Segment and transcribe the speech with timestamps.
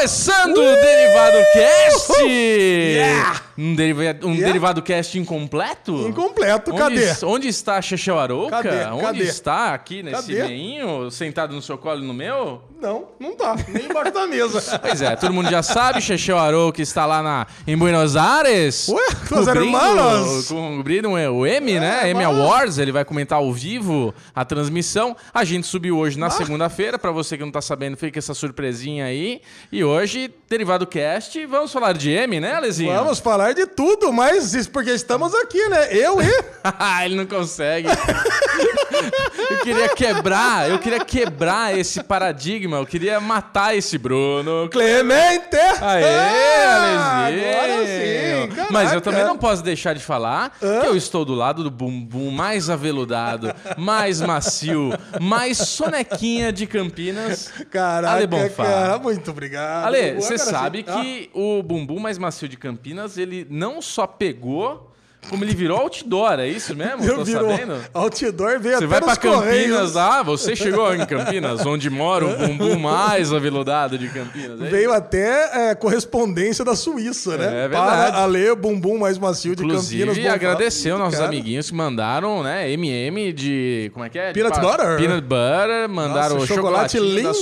[0.00, 2.22] Começando o Derivado Cast!
[2.22, 3.42] Yeah!
[3.58, 4.46] Um, deriva um Yeah!
[4.46, 6.08] Derivado Cast incompleto?
[6.08, 7.26] Incompleto, Onde, cadê?
[7.26, 8.62] Onde está Chechel Arouca?
[8.62, 8.84] Cadê?
[8.86, 9.22] Onde Cadê?
[9.24, 10.48] está aqui nesse Cadê?
[10.48, 12.62] meinho, sentado no seu colo e no meu?
[12.80, 13.56] Não, não tá.
[13.68, 14.60] Nem embaixo da mesa.
[14.80, 18.88] Pois é, todo mundo já sabe, Chechel Arouca está lá na, em Buenos Aires.
[18.88, 20.48] Ué, los cobrindo- hermanos.
[20.48, 22.08] Cobrindo o M, né?
[22.10, 22.24] M.
[22.24, 25.16] Awards, ele vai comentar ao vivo a transmissão.
[25.34, 26.20] A gente subiu hoje Ah.
[26.20, 29.42] na segunda-feira, pra você que não tá sabendo, fica essa surpresinha aí.
[29.70, 32.92] E hoje, Derivado Cast, vamos falar de M, né, Alezinho?
[32.94, 35.88] Vamos falar de tudo, mas isso porque estamos aqui, né?
[35.94, 36.26] Eu e
[37.04, 37.88] ele não consegue.
[39.50, 44.68] eu queria quebrar, eu queria quebrar esse paradigma, eu queria matar esse Bruno.
[44.70, 45.56] Clemente.
[45.80, 47.50] Aê, Ah, Alezinho!
[47.50, 48.72] Agora sim, caraca.
[48.72, 52.30] Mas eu também não posso deixar de falar que eu estou do lado do bumbum
[52.30, 57.52] mais aveludado, mais macio, mais sonequinha de Campinas.
[57.70, 58.64] Caraca, Ale Bonfá.
[58.64, 59.86] cara, muito obrigado.
[59.86, 64.89] Ale, você sabe Ah, que o bumbum mais macio de Campinas, ele não só pegou,
[65.28, 67.04] como ele virou outdoor, é isso mesmo?
[67.04, 67.76] eu Tô viro sabendo?
[67.94, 72.36] outdoor, veio Você até vai pra Campinas lá, você chegou em Campinas, onde mora o
[72.36, 74.60] bumbum mais aveludado de Campinas.
[74.60, 74.64] é?
[74.68, 77.46] Veio até é, correspondência da Suíça, né?
[77.64, 78.12] É verdade.
[78.12, 80.18] Para a ler bumbum mais macio de Inclusive, Campinas.
[80.24, 80.34] Bonfá.
[80.34, 83.90] agradecer aos nossos Cara, amiguinhos que mandaram, né, MM de...
[83.92, 84.28] Como é que é?
[84.32, 84.96] De Peanut pa- butter.
[84.96, 85.88] Peanut butter.
[85.88, 87.34] Mandaram Nossa, o chocolate chocolatinho da Lindt da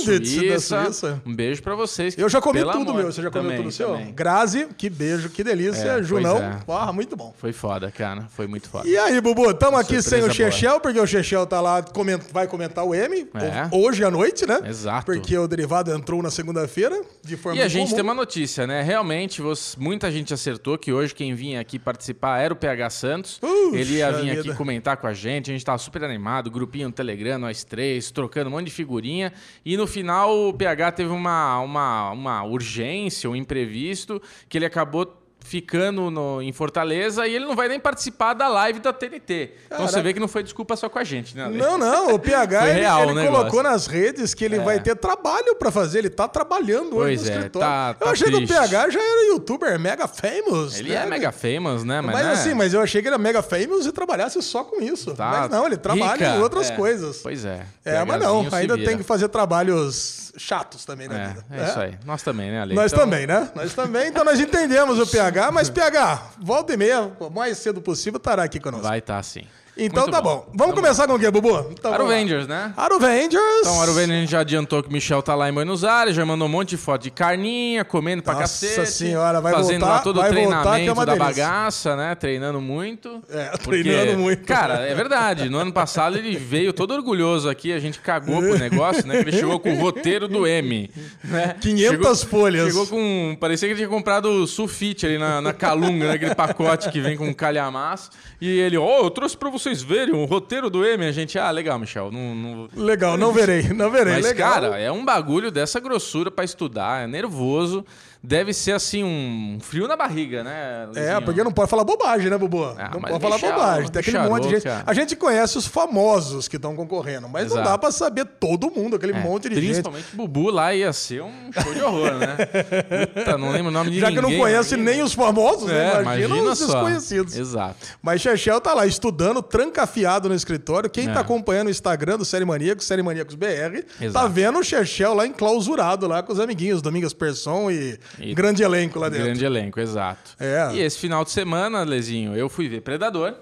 [0.59, 0.83] Suíça.
[0.85, 1.21] Suíça.
[1.25, 2.15] Um beijo pra vocês.
[2.17, 2.95] Eu já comi tudo, amor.
[2.95, 3.11] meu.
[3.11, 3.89] Você já comeu Também, tudo seu?
[3.89, 4.11] também.
[4.13, 5.87] Grazi, que beijo, que delícia.
[5.99, 6.57] É, Junão, é.
[6.65, 7.33] porra, muito bom.
[7.37, 8.27] Foi foda, cara.
[8.29, 8.87] Foi muito foda.
[8.87, 10.31] E aí, Bubu, estamos aqui sem o.
[10.33, 13.69] Chechel, porque o Chechel tá lá, coment- vai comentar o M É.
[13.75, 14.59] hoje à noite, né?
[14.65, 15.05] Exato.
[15.05, 17.95] Porque o derivado entrou na segunda-feira, de forma E a gente comum.
[17.95, 18.81] tem uma notícia, né?
[18.81, 23.37] Realmente, você- muita gente acertou que hoje quem vinha aqui participar era o PH Santos.
[23.39, 25.51] Puxa Ele ia vir aqui comentar com a gente.
[25.51, 29.31] A gente tava super animado, grupinho no Telegram, nós três, trocando um monte de figurinha.
[29.65, 35.15] E no final o PH teve uma, uma, uma urgência, um imprevisto, que ele acabou
[35.49, 39.51] ficando no- em Fortaleza e ele não vai nem participar da live da TNT.
[39.65, 40.01] Então você Caraca.
[40.03, 41.57] vê que não foi desculpa só com a gente, né, Ale?
[41.57, 43.37] Não, não, o PH ele, real ele negócio.
[43.37, 47.29] colocou nas redes que ele vai ter trabalho pra fazer, ele tá trabalhando Pois hoje
[47.31, 47.67] no é, escritório.
[47.67, 48.45] tá- eu tá achei triste.
[48.47, 50.79] que o PH já era youtuber mega famous.
[50.79, 50.95] Ele né?
[51.03, 51.99] é mega famous, né?
[52.01, 52.31] Mas, Mas né?
[52.33, 55.15] assim, mas eu achei que ele era mega famous e trabalhasse só com isso.
[55.15, 56.37] Tá mas não, ele trabalha rica.
[56.37, 56.75] em outras É.
[56.75, 57.17] coisas.
[57.23, 57.65] Pois é.
[57.83, 58.87] É, mas não, ainda vira.
[58.89, 61.45] tem que fazer trabalhos chatos também na É, vida.
[61.51, 61.93] é isso aí.
[62.05, 62.75] Nós também, né, Ale?
[62.75, 63.49] Nós Então, também, né?
[63.55, 64.07] Nós também.
[64.07, 68.43] Então nós entendemos o PH, mas PH, volta e meia, o mais cedo possível, estará
[68.43, 68.87] aqui conosco.
[68.87, 69.45] Vai estar sim.
[69.85, 70.45] Então Muito tá bom.
[70.53, 71.49] Vamos começar com o quê, Bubu?
[71.71, 72.13] Então, vamos lá.
[72.15, 72.73] Avengers, né?
[72.75, 73.59] Avengers.
[73.61, 76.25] Então, Avengers a gente já adiantou que o Michel tá lá em Buenos Aires, já
[76.25, 78.91] mandou um monte de foto de carninha, comendo pra Nossa cacete.
[78.91, 81.43] senhora, vai Fazendo voltar- lá todo o voltar, treinamento que é da delícia.
[81.45, 82.15] bagaça, né?
[82.15, 83.21] Treinando muito.
[83.29, 84.45] É, Porque, treinando muito.
[84.45, 85.49] Cara, é verdade.
[85.49, 89.23] No ano passado ele veio todo orgulhoso aqui, a gente cagou pro negócio, né?
[89.23, 90.89] Que ele chegou com o roteiro do M.
[91.23, 91.55] Né?
[91.61, 92.67] 500 folhas.
[92.67, 93.37] Chegou com.
[93.39, 96.13] Parecia que ele tinha comprado sulfite ali na, na calunga, né?
[96.13, 98.09] aquele pacote que vem com calhamaço.
[98.41, 101.05] E ele, ó, eu trouxe pra vocês verem o roteiro do M.
[101.05, 102.11] A gente, ah, legal, Michel.
[102.11, 102.69] Não, não...
[102.83, 104.13] Legal, não verei, não verei.
[104.13, 104.51] Mas, Legal.
[104.51, 107.85] cara, é um bagulho dessa grossura pra estudar, é nervoso.
[108.21, 110.89] Deve ser assim, um frio na barriga, né?
[110.93, 112.65] É, porque não pode falar bobagem, né, Bubu?
[112.77, 113.89] Ah, não pode falar bobagem.
[113.89, 114.67] Tem aquele monte de gente.
[114.67, 114.91] Arouca.
[114.91, 117.69] A gente conhece os famosos que estão concorrendo, mas não Exato.
[117.69, 119.65] dá pra saber todo mundo, aquele É, monte de gente.
[119.67, 122.35] Principalmente Bubu lá ia ser um show de horror, né?
[123.15, 124.31] Puta, não lembro o nome de Já que ninguém.
[124.37, 124.91] não conhece imagina.
[124.97, 125.97] nem os famosos, né?
[125.97, 126.65] É, imagina, os só.
[126.65, 127.37] desconhecidos.
[127.37, 127.75] Exato.
[128.01, 130.89] Mas Chechel tá lá estudando, trancafiado no escritório.
[130.89, 131.13] Quem É.
[131.13, 134.29] tá acompanhando o Instagram do Série Maníacos, Série Maníacos BR, tá Exato.
[134.29, 138.97] vendo o Chechel lá enclausurado lá com os amiguinhos, Domingos Persson e, E- grande elenco
[138.99, 139.25] lá dentro.
[139.25, 140.31] Grande elenco, exato.
[140.39, 140.73] É.
[140.73, 143.35] E esse final de semana, Lezinho, eu fui ver Predador.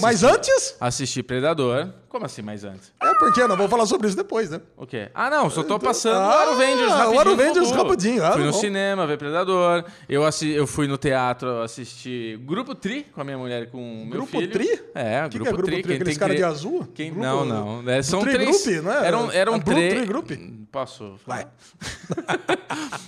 [0.00, 1.88] Mas antes, Assisti Predador.
[2.08, 2.92] Como assim, mais antes?
[3.02, 4.60] é porque não vou falar sobre isso depois, né?
[4.76, 5.08] O quê?
[5.14, 7.20] Ah, não, só tô passando Ah, o Aruvengers o rapidinho.
[7.20, 7.82] Aruvengers Bubu.
[7.82, 8.58] rapidinho, ah, Fui no bom.
[8.60, 9.84] cinema ver Predador.
[10.06, 13.78] Eu, assi eu fui no teatro assistir Grupo Tri com a minha mulher e com
[13.78, 14.52] o meu Grupo filho.
[14.52, 14.68] Tri?
[14.94, 15.82] É, O que que Grupo, é Grupo Tri.
[15.82, 15.94] Tri?
[15.94, 16.86] Aqueles tem cara cri- de azul?
[16.94, 17.10] Quem...
[17.12, 17.90] Grupo- Não, não.
[17.90, 18.62] É, são Tri três...
[18.66, 19.06] Group, não é?
[19.06, 19.94] Eram, eram É três...
[19.94, 20.30] Tri Group?
[20.70, 21.14] Posso?
[21.26, 21.46] Vai.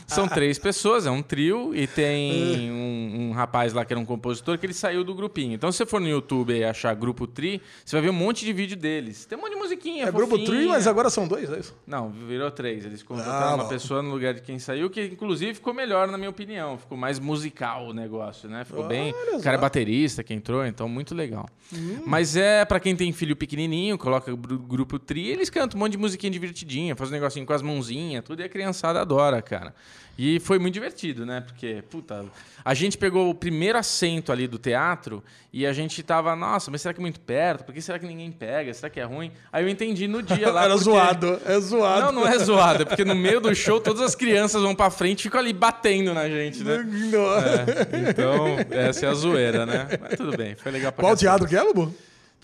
[0.07, 4.05] São três pessoas, é um trio e tem um, um rapaz lá que era um
[4.05, 5.55] compositor que ele saiu do grupinho.
[5.55, 8.45] Então, se você for no YouTube e achar Grupo Tri, você vai ver um monte
[8.45, 9.25] de vídeo deles.
[9.25, 10.49] Tem um monte de musiquinha, É Grupo fofinha.
[10.49, 11.75] Tri, mas agora são dois, é isso?
[11.87, 12.85] Não, virou três.
[12.85, 16.17] Eles contrataram Ah, uma pessoa no lugar de quem saiu, que inclusive ficou melhor, na
[16.19, 16.79] minha opinião.
[16.79, 18.65] Ficou mais musical o negócio, né?
[18.65, 19.13] Ficou bem.
[19.35, 21.49] O cara é baterista que entrou, então muito legal.
[21.73, 22.03] Hum.
[22.07, 25.99] Mas é pra quem tem filho pequenininho, coloca grupo tri, eles cantam um monte de
[25.99, 29.75] musiquinha divertidinha, faz um negocinho com as mãozinhas, tudo e a criançada adora, cara.
[30.17, 31.41] E foi muito divertido, né?
[31.41, 32.25] Porque, puta,
[32.65, 36.83] a gente pegou o primeiro assento ali do teatro e a gente tava, nossa, mas
[36.83, 37.65] será que é muito perto?
[37.65, 38.73] Por que será que ninguém pega?
[38.73, 39.33] Será que é ruim?
[39.53, 40.63] Aí eu entendi no dia lá.
[40.65, 42.13] Era porque- zoado, é zoado.
[42.13, 44.89] Não, não é zoado, é porque no meio do show todas as crianças vão pra
[44.89, 46.85] frente e ficam ali batendo na gente, né?
[46.87, 47.35] Não.
[47.39, 49.89] É, então, essa é a zoeira, né?
[50.01, 51.93] Mas tudo bem, foi legal pra Qual teatro que é, Bubu?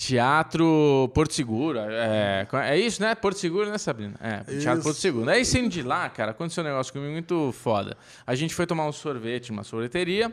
[0.00, 1.78] Teatro Porto Seguro.
[1.78, 3.14] É, é isso, né?
[3.14, 4.14] Porto Seguro, né, Sabrina?
[4.18, 4.82] É, Teatro Isso.
[4.82, 5.28] Porto Seguro.
[5.28, 7.94] Aí saindo de lá, cara, aconteceu um negócio comigo muito foda.
[8.26, 10.32] A gente foi tomar um sorvete numa sorveteria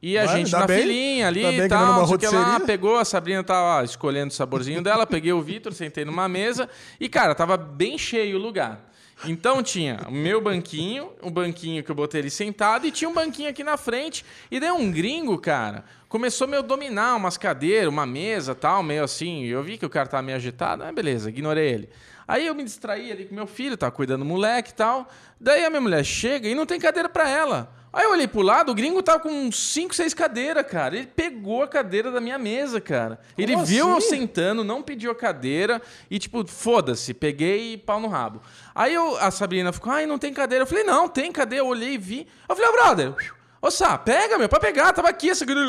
[0.00, 0.80] e a gente na bem.
[0.80, 4.34] filinha ali e é tal, não sei que lá, pegou, a Sabrina tava escolhendo o
[4.34, 6.66] saborzinho dela, peguei o Vitor, sentei numa mesa
[6.98, 8.91] e, cara, tava bem cheio o lugar.
[9.24, 13.14] Então tinha o meu banquinho, o banquinho que eu botei ele sentado, e tinha um
[13.14, 14.24] banquinho aqui na frente.
[14.50, 19.44] E daí um gringo, cara, começou meio dominar umas cadeiras, uma mesa tal, meio assim.
[19.44, 21.88] Eu vi que o cara tava meio agitado, mas beleza, ignorei ele.
[22.26, 25.08] Aí eu me distraí ali com meu filho, tava cuidando do moleque e tal.
[25.40, 27.72] Daí a minha mulher chega e não tem cadeira pra ela.
[27.92, 30.96] Aí eu olhei pro lado, o gringo tava com uns 5, 6 cadeiras, cara.
[30.96, 33.20] Ele pegou a cadeira da minha mesa, cara.
[33.36, 34.08] Ele Como viu eu assim?
[34.08, 38.40] sentando, não pediu a cadeira e, tipo, foda-se, peguei e pau no rabo.
[38.74, 40.62] Aí eu, a Sabrina ficou, ai, não tem cadeira.
[40.62, 41.62] Eu falei, não, tem cadeira.
[41.64, 42.26] Eu olhei e vi.
[42.48, 43.14] Eu falei, ó, brother,
[43.60, 45.68] ô Sá, pega, meu, pra pegar, tava aqui essa cadeira.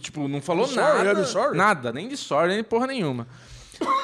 [0.00, 1.20] Tipo, não falou I'm sorry, nada.
[1.20, 1.56] I'm sorry.
[1.56, 3.26] Nada, nem de sorry, nem porra nenhuma.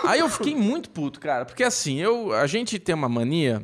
[0.05, 3.63] Aí eu fiquei muito puto, cara, porque assim, eu, a gente tem uma mania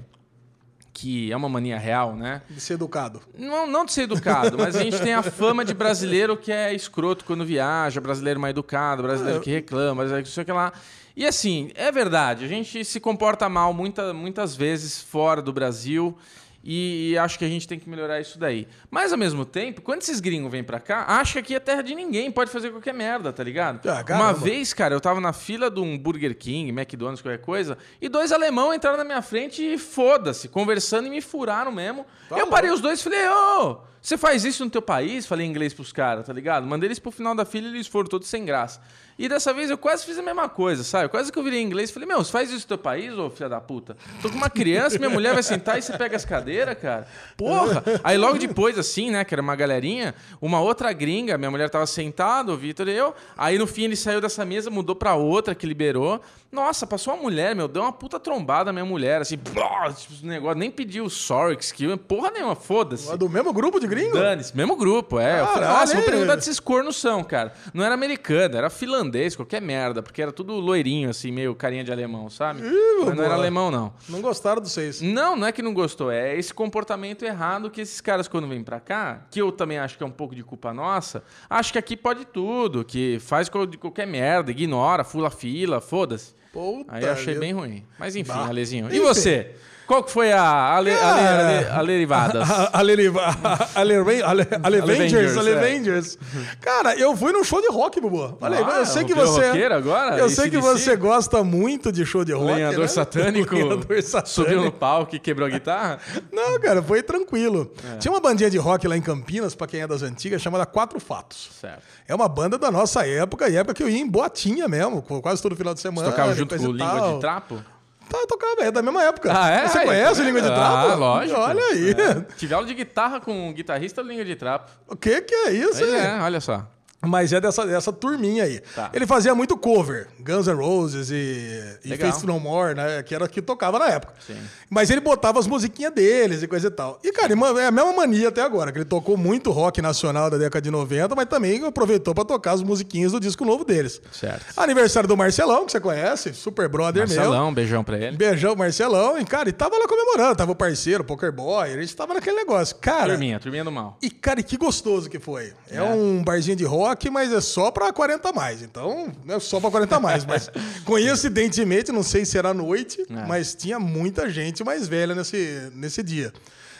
[0.93, 2.43] que é uma mania real, né?
[2.51, 3.21] De ser educado.
[3.39, 6.75] Não, não de ser educado, mas a gente tem a fama de brasileiro que é
[6.75, 10.53] escroto quando viaja, brasileiro mal educado, brasileiro que reclama, brasileiro que não sei o que
[10.53, 10.73] lá.
[11.17, 16.17] E assim, é verdade, a gente se comporta mal muita, muitas vezes fora do Brasil
[16.65, 18.69] e, e acho que a gente tem que melhorar isso daí.
[18.91, 21.83] Mas ao mesmo tempo, quando esses gringos vêm pra cá, acha que aqui é terra
[21.83, 23.81] de ninguém, pode fazer qualquer merda, tá ligado?
[23.89, 27.77] Ah, Uma vez, cara, eu tava na fila de um Burger King, McDonald's, qualquer coisa,
[28.01, 32.07] e dois alemão entraram na minha frente e foda-se, conversando e me furaram mesmo.
[32.29, 35.27] Tá eu parei os dois e falei, ô, você faz isso no teu país?
[35.27, 36.67] Falei inglês pros caras, tá ligado?
[36.67, 38.81] Mandei eles pro final da fila e eles foram todos sem graça.
[39.19, 41.09] E dessa vez eu quase fiz a mesma coisa, sabe?
[41.09, 43.13] Quase que eu virei em inglês e falei, meu, você faz isso no teu país,
[43.17, 43.97] ô filha da puta?
[44.21, 47.07] Tô com uma criança, minha mulher vai sentar e você pega as cadeiras, cara?
[47.37, 47.83] Porra!
[48.03, 51.87] Aí logo depois, assim, né, que era uma galerinha, uma outra gringa, minha mulher tava
[51.87, 53.15] sentada, o Vitor e eu.
[53.37, 56.21] Aí no fim ele saiu dessa mesa, mudou pra outra que liberou.
[56.51, 60.27] Nossa, passou uma mulher, meu, deu uma puta trombada na minha mulher, assim, blá, tipo,
[60.27, 63.17] negócio, nem pediu sorry, excuse, porra nenhuma, foda-se.
[63.17, 64.19] Do mesmo grupo de gringo?
[64.19, 65.41] Dane-se, mesmo grupo, é.
[65.41, 67.55] Eu falei, Caralho, nossa, vou perguntar se esses cornos são, cara.
[67.73, 69.02] Não era americano, era finlandês,
[69.37, 72.61] qualquer merda, porque era tudo loirinho, assim, meio carinha de alemão, sabe?
[72.63, 73.93] meu Mas não era alemão, não.
[74.09, 75.01] Não gostaram dos seis.
[75.01, 78.63] Não, não é que não gostou, é esse comportamento errado que esses caras, quando vêm
[78.63, 81.79] pra cá, que eu também acho que é um pouco de culpa nossa, acho que
[81.79, 86.35] aqui pode tudo, que faz qualquer merda, ignora, fula fila, foda-se.
[86.53, 87.41] Puta Aí eu achei vida.
[87.41, 87.87] bem ruim.
[87.99, 88.47] Mas enfim, Bah.
[88.47, 88.93] Alezinho.
[88.93, 89.55] E você?
[89.93, 92.49] Qual que foi a Ale, Ale, Ale, Alerivadas?
[93.77, 95.39] Alevengers, é.
[95.39, 96.19] Alevengers.
[96.63, 98.39] Cara, eu fui num show de rock, Bubu.
[98.41, 99.43] Olha aí, Ah, eu sei que você.
[99.65, 100.17] agora?
[100.17, 102.55] Eu sei que você gosta muito de show de rock.
[102.55, 102.87] lenhador né?
[102.89, 104.29] satânico, Lenhador satânico.
[104.29, 105.99] subiu no palco e quebrou a guitarra?
[106.33, 107.71] Não, cara, foi tranquilo.
[107.93, 107.99] É.
[107.99, 110.99] Tinha uma bandinha de rock lá em Campinas, pra quem é das antigas, chamada Quatro
[110.99, 111.51] Fatos.
[111.61, 111.83] Certo.
[112.09, 115.43] É uma banda da nossa época, e época que eu ia em boatinha mesmo, quase
[115.43, 116.09] todo final de semana.
[116.09, 117.63] Tocava junto com o Língua de Trapo?
[118.09, 119.33] Tá, tocava, é da mesma época.
[119.35, 119.67] Ah, é?
[119.69, 120.49] Você Aí, conhece tá o Língua de?
[120.49, 120.93] Trapo?
[120.93, 121.41] Ah, lógico.
[121.41, 121.91] Olha aí.
[121.91, 122.35] É.
[122.37, 124.71] Tive aula de guitarra com um guitarrista do Língua de Trapo.
[124.87, 126.01] O que que é isso, Pois hein?
[126.01, 126.67] é, olha só.
[127.05, 128.61] Mas é dessa, dessa turminha aí.
[128.75, 128.91] Tá.
[128.95, 131.97] Ele fazia muito cover, Guns N' Roses e, e.
[131.97, 133.03] Faith No More, né?
[133.03, 134.15] Que era o que tocava na época.
[134.27, 134.37] Sim.
[134.71, 136.99] Mas ele botava as musiquinhas deles e coisa e tal.
[137.03, 140.39] E, cara, é a mesma mania até agora, que ele tocou muito rock nacional da
[140.39, 144.01] década de 90, mas também aproveitou pra tocar as musiquinhas do disco novo deles.
[144.13, 144.45] Certo.
[144.57, 147.17] Aniversário do Marcelão, que você conhece, super brother meu.
[147.17, 148.17] Marcelão, beijão pra ele.
[148.17, 149.19] Beijão, Marcelão.
[149.19, 150.37] E, cara, e tava lá comemorando.
[150.37, 151.73] Tava o parceiro, Poker Boy.
[151.75, 152.77] A gente tava naquele negócio.
[152.81, 153.99] Cara, Turminha, turminha do mal.
[154.01, 155.53] e, cara, e que gostoso que foi.
[155.71, 155.83] É, É.
[155.83, 158.63] um barzinho de rock, mas é só pra 40 a mais.
[158.63, 160.25] Então, não é só pra 40 a mais.
[160.25, 160.51] Mas
[160.85, 163.27] coincidentemente, não sei se era noite, É.
[163.27, 166.33] mas tinha muita gente mais velha nesse, nesse dia.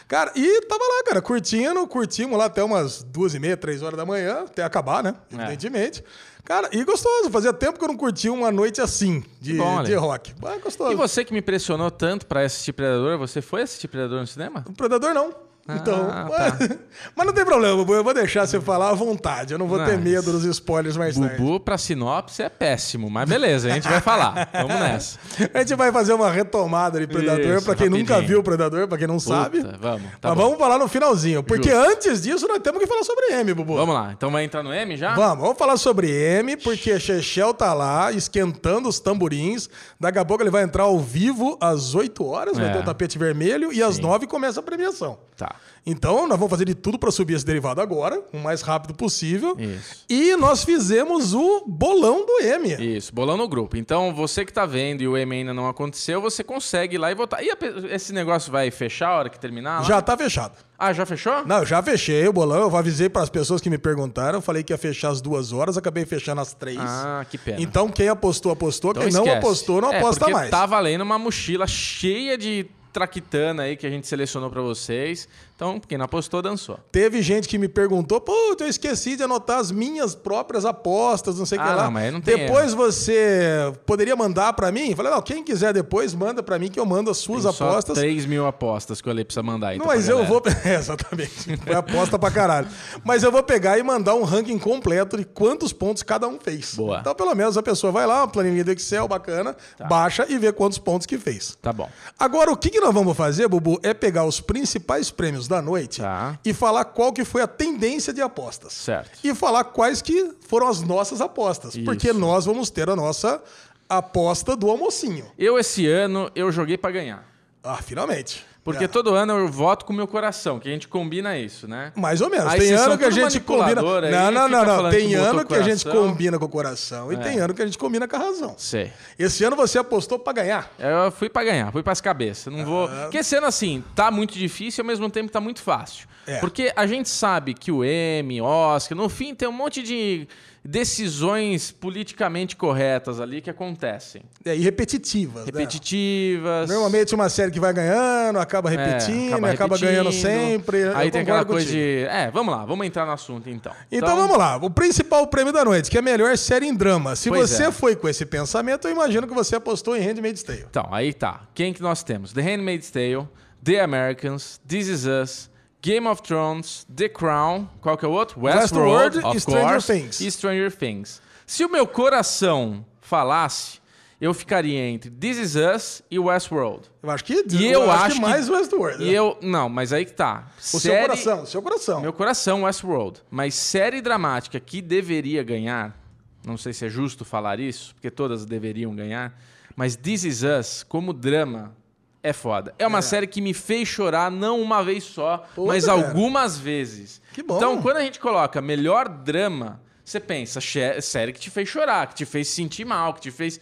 [0.07, 3.97] Cara, e tava lá, cara, curtindo, curtimos lá até umas duas e meia, três horas
[3.97, 5.15] da manhã, até acabar, né?
[5.31, 5.35] É.
[5.35, 6.03] Evidentemente.
[6.43, 7.29] Cara, e gostoso.
[7.31, 10.33] Fazia tempo que eu não curtia uma noite assim, de, bom, de rock.
[10.43, 10.91] Ah, gostoso.
[10.91, 14.63] E você que me impressionou tanto pra assistir Predador, você foi assistir Predador no cinema?
[14.67, 15.33] O Predador não.
[15.67, 16.57] Então, tá.
[17.15, 19.53] mas não tem problema, Bubu, eu vou deixar você falar à vontade.
[19.53, 21.37] Eu não vou ter medo dos spoilers mais tarde.
[21.41, 24.49] Bubu pra sinopse é péssimo, mas beleza, a gente vai falar.
[24.51, 25.17] Vamos nessa.
[25.53, 28.27] A gente vai fazer uma retomada de Predador, pra quem nunca rapidinho.
[28.27, 29.61] viu o Predador, pra quem não sabe.
[29.79, 30.43] vamos, tá Mas bom.
[30.43, 31.89] vamos falar no finalzinho, porque Justo.
[31.91, 33.75] antes disso nós temos que falar sobre M, Bubu.
[33.75, 35.13] Vamos lá, então vai entrar no M já?
[35.15, 39.69] Vamos, vamos falar sobre M, porque a Chechel tá lá esquentando os tamborins.
[39.97, 42.73] Daqui a pouco ele vai entrar ao vivo às 8 horas, vai É.
[42.73, 45.17] ter o tapete vermelho, e às 9 começa a premiação.
[45.37, 45.52] Tá.
[45.85, 49.55] Então, nós vamos fazer de tudo para subir esse derivado agora, o mais rápido possível.
[49.59, 50.05] Isso.
[50.09, 52.69] E nós fizemos o bolão do M.
[52.97, 53.75] Isso, bolão no grupo.
[53.75, 57.11] Então, você que tá vendo e o M ainda não aconteceu, você consegue ir lá
[57.11, 57.43] e votar.
[57.43, 57.57] E a
[57.93, 59.79] esse negócio vai fechar a hora que terminar?
[59.81, 59.83] lá?
[59.83, 60.53] Já tá fechado.
[60.79, 61.45] Ah, já fechou?
[61.45, 64.41] Não, eu já fechei o bolão, eu avisei para as pessoas que me perguntaram, eu
[64.41, 66.79] falei que ia fechar às duas horas, acabei fechando às três.
[66.79, 67.61] Ah, que pena.
[67.61, 68.91] Então, quem apostou, apostou.
[68.91, 69.37] Então quem não esquece.
[69.37, 70.49] apostou, não É, aposta porque mais.
[70.49, 75.27] Tá valendo uma mochila cheia de traquitana aí que a gente selecionou pra vocês.
[75.55, 76.79] Então, quem não apostou, dançou.
[76.91, 81.45] Teve gente que me perguntou, pô, eu esqueci de anotar as minhas próprias apostas, não
[81.45, 81.83] sei o Ah, que lá.
[81.83, 84.95] não, mas não tem depois você poderia mandar pra mim?
[84.95, 87.69] Falei, não, quem quiser depois, manda pra mim que eu mando as suas Tem só
[87.69, 87.97] apostas.
[87.97, 89.77] 3 mil apostas que o Ale precisa mandar aí.
[89.77, 90.41] Não, então, mas eu vou.
[90.65, 91.57] É, exatamente.
[91.57, 92.67] Foi aposta pra caralho.
[93.03, 96.73] Mas eu vou pegar e mandar um ranking completo de quantos pontos cada um fez.
[96.75, 96.99] Boa.
[96.99, 99.55] Então, pelo menos, a pessoa vai lá, uma planilha do Excel bacana,
[99.89, 101.57] baixa e vê quantos pontos que fez.
[101.61, 101.89] Tá bom.
[102.17, 106.01] Agora, o que, que nós vamos fazer, Bubu, é pegar os principais prêmios da noite
[106.01, 106.37] Tá.
[106.45, 108.73] e falar qual que foi a tendência de apostas.
[108.73, 109.19] Certo.
[109.23, 111.75] E falar quais que foram as nossas apostas.
[111.75, 111.85] Isso.
[111.85, 113.41] Porque nós vamos ter a nossa
[113.89, 115.25] aposta do almocinho.
[115.37, 117.25] Eu, esse ano, eu joguei pra ganhar.
[117.63, 118.45] Ah, finalmente.
[118.63, 118.87] Porque É.
[118.87, 121.91] todo ano eu voto com o meu coração, que a gente combina isso, né?
[121.95, 122.47] Mais ou menos.
[122.47, 123.81] Aí tem ano que a gente combina.
[123.81, 124.89] aí, Não, não, não, não.
[124.89, 127.19] Tem ano que a gente combina com o coração e É.
[127.19, 128.55] tem ano que a gente combina com a razão.
[128.57, 128.91] Sei.
[129.19, 130.71] Esse ano você apostou pra ganhar.
[130.79, 132.53] Eu fui pra ganhar, fui pras cabeças.
[132.53, 132.87] Não vou.
[132.87, 136.07] Porque esse ano, assim, tá muito difícil e ao mesmo tempo tá muito fácil.
[136.25, 136.37] É.
[136.39, 140.25] Porque a gente sabe que o M, Oscar, no fim tem um monte de
[140.63, 144.23] decisões politicamente corretas ali que acontecem.
[144.45, 145.45] É, e repetitivas.
[145.45, 145.51] né?
[145.51, 146.69] Repetitivas.
[146.69, 150.21] Normalmente uma série que vai ganhando, acaba É, repetindo, acaba, ganhando repetindo.
[150.21, 150.77] sempre.
[150.83, 151.81] Eu Aí tem aquela coisa contigo.
[151.81, 152.03] de.
[152.05, 153.73] É, vamos lá, vamos entrar no assunto então.
[153.91, 154.57] Então, vamos lá.
[154.57, 157.15] O principal prêmio da noite, que é a melhor série em drama.
[157.15, 157.71] Se Pois você é.
[157.71, 160.65] foi com esse pensamento, eu imagino que você apostou em Handmaid's Tale.
[160.69, 161.41] Então, aí tá.
[161.53, 162.31] Quem que nós temos?
[162.33, 163.27] The Handmaid's Tale,
[163.63, 165.49] The Americans, This Is Us,
[165.83, 168.39] Game of Thrones, The Crown, qual que é o outro?
[168.41, 170.21] Westworld of e Stranger course, Things.
[170.21, 171.21] E Stranger Things.
[171.45, 173.81] Se o meu coração falasse,
[174.21, 176.89] eu ficaria entre This Is Us e Westworld.
[177.03, 179.03] Eu acho que, E eu, acho que mais Westworld.
[179.03, 179.11] E né?
[179.11, 179.37] eu...
[179.41, 180.47] Não, mas aí que tá.
[180.57, 181.99] O seu coração, o seu coração.
[181.99, 183.21] Meu coração, Westworld.
[183.29, 186.01] Mas série dramática que deveria ganhar,
[186.45, 189.37] não sei se é justo falar isso, porque todas deveriam ganhar,
[189.75, 191.75] mas This Is Us, como drama,
[192.23, 192.73] é foda.
[192.79, 196.01] É uma série que me fez chorar não uma vez só, mas cara.
[196.01, 197.21] algumas vezes.
[197.33, 197.57] Que bom.
[197.57, 200.61] Então, quando a gente coloca melhor drama, você pensa,
[201.01, 203.59] série que te fez chorar, que te fez se sentir mal, que te fez...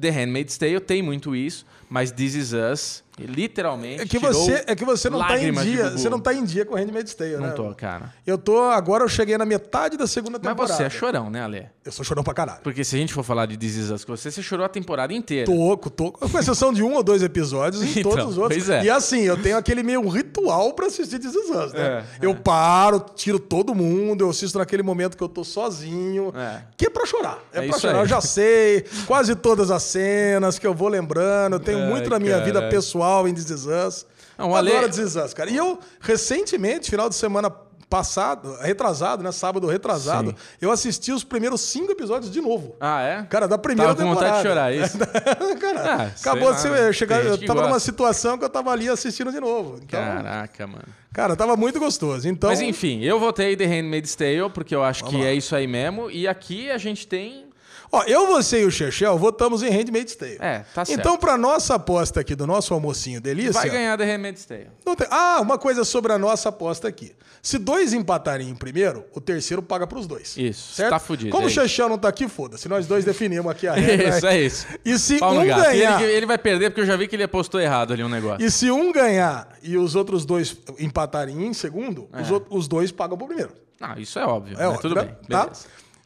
[0.00, 4.74] The Handmaid's Tale tem muito isso, mas This Is Us, literalmente, É que você, é
[4.74, 7.48] que você não tá em dia, você não tá em dia com Handmaid's Tale, né?
[7.48, 8.12] Não tô, cara.
[8.26, 10.74] Eu tô, agora eu cheguei na metade da segunda Mas temporada.
[10.74, 11.66] você é chorão, né, Ale?
[11.84, 12.60] Eu sou chorão pra caralho.
[12.62, 14.68] Porque se a gente for falar de This Is Us com você, você chorou a
[14.68, 15.46] temporada inteira.
[15.46, 18.56] Tô, tô, com exceção de um ou dois episódios e Então, todos os outros.
[18.56, 18.84] pois é.
[18.84, 22.04] E assim, eu tenho aquele meio ritual pra assistir This Is Us, né?
[22.20, 26.32] É, eu paro, tiro todo mundo, eu assisto naquele momento que eu tô sozinho.
[26.36, 26.62] É.
[26.76, 27.38] Que é pra chorar.
[27.52, 27.94] É, É pra chorar.
[27.96, 28.00] aí.
[28.02, 31.54] Eu já sei quase todas as cenas que eu vou lembrando.
[31.56, 32.70] Eu tenho muito na minha vida caralho.
[33.02, 34.06] Pessoal em This Is Us.
[34.38, 35.50] Não, eu Ale- adoro This Is Us, cara.
[35.50, 37.50] E eu, recentemente, final de semana
[37.90, 39.30] passado, retrasado, né?
[39.32, 40.36] Sábado retrasado, Sim.
[40.62, 42.74] eu assisti os primeiros cinco episódios de novo.
[42.80, 43.22] Ah, é?
[43.24, 44.48] Cara, da primeira Tava com vontade de temporada.
[44.48, 44.98] chorar, é isso?
[45.60, 48.70] Cara, Ah, acabou lá, de ser, eu chegar, eu tava numa situação que eu tava
[48.70, 49.78] ali assistindo de novo.
[49.82, 50.84] Então, Caraca, mano.
[51.12, 52.26] cara, tava muito gostoso.
[52.26, 55.66] Então, Mas enfim, eu votei The Handmaid's Tale, porque eu acho que é isso aí
[55.66, 56.10] mesmo.
[56.10, 57.51] E aqui a gente tem...
[57.92, 60.38] ó, eu, você e o Chechel votamos em Handmaid's Tale.
[60.40, 60.98] É, tá certo.
[60.98, 64.68] Então, pra nossa aposta aqui do nosso almocinho delícia, Vai ganhar The Handmaid's Tale.
[64.84, 67.12] não tem- Ah, uma coisa sobre a nossa aposta aqui.
[67.42, 70.36] Se dois empatarem em primeiro, o terceiro paga pros dois.
[70.36, 70.90] Isso, certo?
[70.90, 72.68] tá fudido, Como é o Chechel não tá aqui, foda-se.
[72.68, 74.08] Nós dois definimos aqui a regra.
[74.16, 74.36] Isso, né?
[74.36, 74.66] é isso.
[74.84, 75.60] E se um gato.
[75.62, 76.00] Ganhar...
[76.02, 78.46] Ele, ele vai perder porque eu já vi que ele apostou errado ali um negócio.
[78.46, 82.32] E se um ganhar e os outros dois empatarem em segundo, os, É.
[82.32, 83.52] out- os dois pagam pro primeiro.
[83.80, 84.54] Ah, isso é óbvio.
[84.54, 84.66] É né?
[84.68, 85.02] óbvio, Tudo né?
[85.02, 85.50] bem, Tá?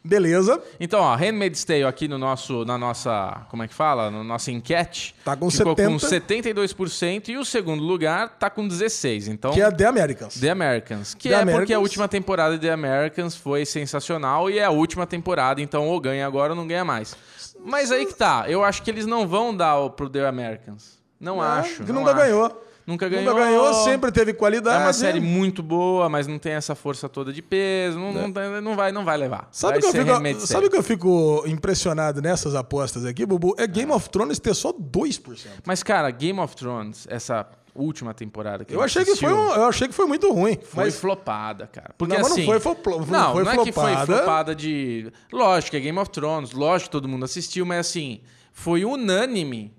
[0.06, 0.62] Beleza.
[0.80, 4.10] Então, ó, Handmaid's Tale aqui no nosso, na nossa, como é que fala?
[4.10, 5.14] Na nossa enquete.
[5.25, 5.90] Tá com ficou 70.
[5.90, 9.28] com 72% e o segundo lugar tá com 16.
[9.28, 10.40] Então, Que é The Americans.
[10.40, 11.14] The Americans.
[11.14, 11.78] Que The é porque a Americans.
[11.82, 16.26] última temporada de The Americans foi sensacional e é a última temporada, então ou ganha
[16.26, 17.16] agora ou não ganha mais.
[17.64, 20.96] Mas aí que tá, eu acho que eles não vão dar pro The Americans.
[21.18, 21.82] Não É, acho.
[21.84, 22.20] que não nunca acho.
[22.20, 22.65] ganhou.
[22.86, 23.34] Nunca ganhou.
[23.34, 24.84] Nunca ganhou, sempre teve É qualidade.
[24.84, 27.98] uma série muito boa, mas não tem essa força toda de peso.
[27.98, 29.42] Não, não, tem- não vai, não vai levar.
[29.42, 29.46] É.
[29.50, 33.54] Sabe vai que, eu fico, sabe que eu fico impressionado nessas apostas aqui, Bubu?
[33.58, 35.46] É Game of Thrones ter só 2%.
[35.66, 39.52] Mas, cara, Game of Thrones, essa última temporada que Eu achei, gente que foi assistiu,
[39.52, 40.56] um- eu achei que foi muito ruim.
[40.62, 41.92] Foi mas flopada, cara.
[41.98, 44.54] Porque Não, mas não assim, foi floplo- não Não, foi não é que foi flopada.
[44.54, 45.12] de.
[45.32, 48.20] Lógico é Game of Thrones, lógico todo mundo assistiu, mas assim,
[48.52, 49.74] foi unânime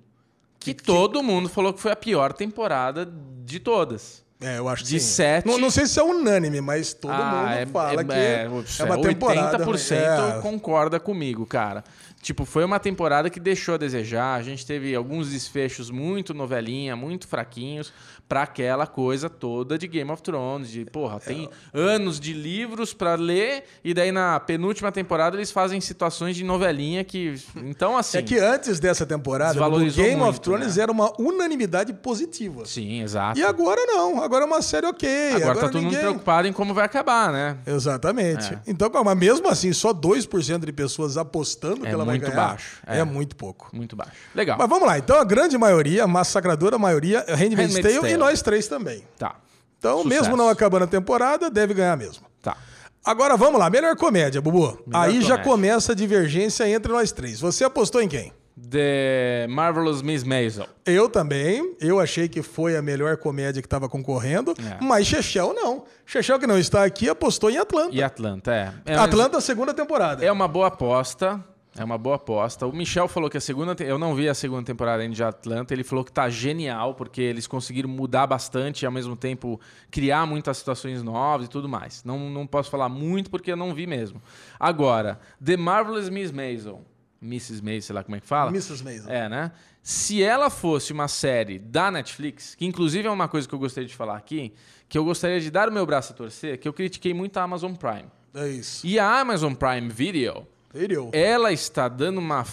[0.73, 3.07] que, todo mundo falou que foi a pior temporada
[3.45, 4.25] de todas.
[4.39, 5.07] É, eu acho que De sim.
[5.15, 8.47] sete- Não, não sei se é unânime, mas todo mundo fala que é,
[8.85, 9.65] uma temporada.
[9.65, 11.83] 80% é, concorda comigo, cara.
[12.21, 14.35] Tipo, foi uma temporada que deixou a desejar.
[14.35, 17.91] A gente teve alguns desfechos muito novelinha, muito fraquinhos,
[18.27, 20.69] pra aquela coisa toda de Game of Thrones.
[20.69, 25.79] De, porra, tem anos de livros pra ler, e daí na penúltima temporada eles fazem
[25.79, 27.35] situações de novelinha que.
[27.55, 28.17] Então, assim.
[28.17, 30.83] É que antes dessa temporada, o Game of muito, Thrones né?
[30.83, 32.65] era uma unanimidade positiva.
[32.65, 33.39] Sim, exato.
[33.39, 35.33] E agora não, agora é uma série ok.
[35.33, 37.57] Agora, tá todo mundo preocupado em como vai acabar, né?
[37.65, 38.53] Exatamente.
[38.53, 38.59] É.
[38.67, 42.47] Então, calma, mesmo assim, só 2% de pessoas apostando É que ela vai muito ganhar.
[42.49, 42.99] baixo, É.
[42.99, 43.03] é.
[43.03, 43.69] muito pouco.
[43.73, 44.11] Muito baixo.
[44.35, 44.57] Legal.
[44.59, 48.16] Mas vamos lá, então a grande maioria, a massacradora maioria, é Handmaid's Tale.
[48.17, 49.03] E nós três também.
[49.17, 49.35] Tá.
[49.77, 50.09] Então, Sucesso.
[50.21, 52.25] mesmo não acabando a temporada, deve ganhar mesmo.
[52.41, 52.57] Tá.
[53.05, 54.77] Agora vamos lá, melhor comédia, Bubu.
[54.93, 55.43] Aí já comédia.
[55.43, 57.39] começa a divergência entre nós três.
[57.39, 58.33] Você apostou em quem?
[58.69, 60.65] The Marvelous Miss Maisel.
[60.83, 61.75] Eu também.
[61.79, 64.83] Eu achei que foi a melhor comédia que estava concorrendo, É.
[64.83, 65.85] mas Chechel não.
[66.05, 67.95] Chechel, que não está aqui, apostou em Atlanta.
[67.95, 68.73] E Atlanta, é.
[68.93, 70.25] é Atlanta, segunda temporada.
[70.25, 71.39] É uma boa aposta.
[71.77, 72.65] É uma boa aposta.
[72.65, 73.75] O Michel falou que a segunda.
[73.75, 75.73] te- Eu não vi a segunda temporada ainda de Atlanta.
[75.73, 79.59] Ele falou que tá genial, porque eles conseguiram mudar bastante e ao mesmo tempo
[79.91, 82.03] criar muitas situações novas e tudo mais.
[82.03, 84.21] Não, não posso falar muito porque eu não vi mesmo.
[84.59, 86.83] Agora, The Marvelous Miss Maisel.
[87.21, 87.63] Mrs.
[87.63, 88.51] Maisel, sei lá como é que fala.
[88.51, 88.83] Mrs.
[88.83, 89.11] Maisel.
[89.11, 89.51] É, né?
[89.81, 93.87] Se ela fosse uma série da Netflix, que inclusive é uma coisa que eu gostaria
[93.87, 94.53] de falar aqui,
[94.87, 97.43] que eu gostaria de dar o meu braço a torcer, que eu critiquei muito a
[97.43, 98.05] Amazon Prime.
[98.35, 98.85] É isso.
[98.85, 100.45] E a Amazon Prime Video,
[101.13, 102.45] Ela está dando uma,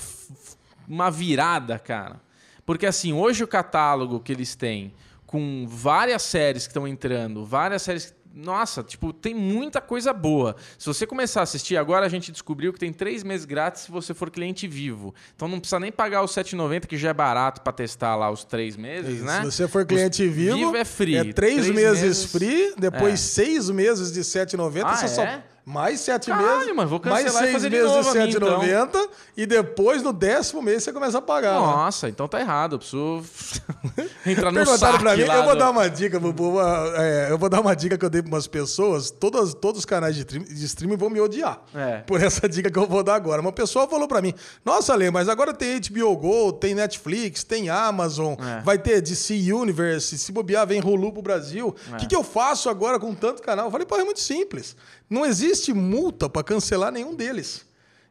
[0.88, 2.20] uma virada, cara.
[2.66, 4.94] Porque assim, hoje o catálogo que eles têm,
[5.26, 8.14] com várias séries que estão entrando, várias séries.
[8.36, 10.56] Nossa, tipo, tem muita coisa boa.
[10.76, 13.92] Se você começar a assistir, agora a gente descobriu que tem três meses grátis se
[13.92, 15.14] você for cliente vivo.
[15.36, 18.28] Então não precisa nem pagar os R$ 7,90, que já é barato para testar lá
[18.32, 19.24] os três meses, Isso.
[19.24, 19.38] né?
[19.38, 21.14] Se você for cliente vivo, vivo é free.
[21.16, 23.16] É três, Três meses, meses- free, depois É.
[23.18, 24.82] seis meses de R$ 7,90.
[24.84, 25.22] Ah, você só...
[25.66, 26.74] Mais sete Caralho, meses.
[26.76, 28.60] mano, mais seis de meses de a mim, então.
[28.60, 31.54] 7,90 e depois no décimo mês você começa a pagar.
[31.54, 31.58] né?
[31.66, 32.74] Nossa, então tá errado.
[32.74, 33.22] Eu preciso
[34.26, 36.20] entrar no saque pra mim, eu vou do- dar uma dica,
[36.96, 39.84] é, eu vou dar uma dica que eu dei pra umas pessoas, todas, todos os
[39.86, 41.98] canais de stream- de streaming vão me odiar É.
[41.98, 43.40] por essa dica que eu vou dar agora.
[43.40, 44.34] Uma pessoa falou pra mim,
[44.64, 48.60] nossa, Lê, mas agora tem HBO Go, tem Netflix, tem Amazon, É.
[48.62, 51.74] vai ter DC Universe, se bobear vem Hulu pro Brasil.
[51.90, 51.98] O É.
[51.98, 53.66] que, que eu faço agora com tanto canal?
[53.66, 54.76] Eu falei, pô, é muito simples.
[55.08, 57.66] Não existe multa pra cancelar nenhum deles.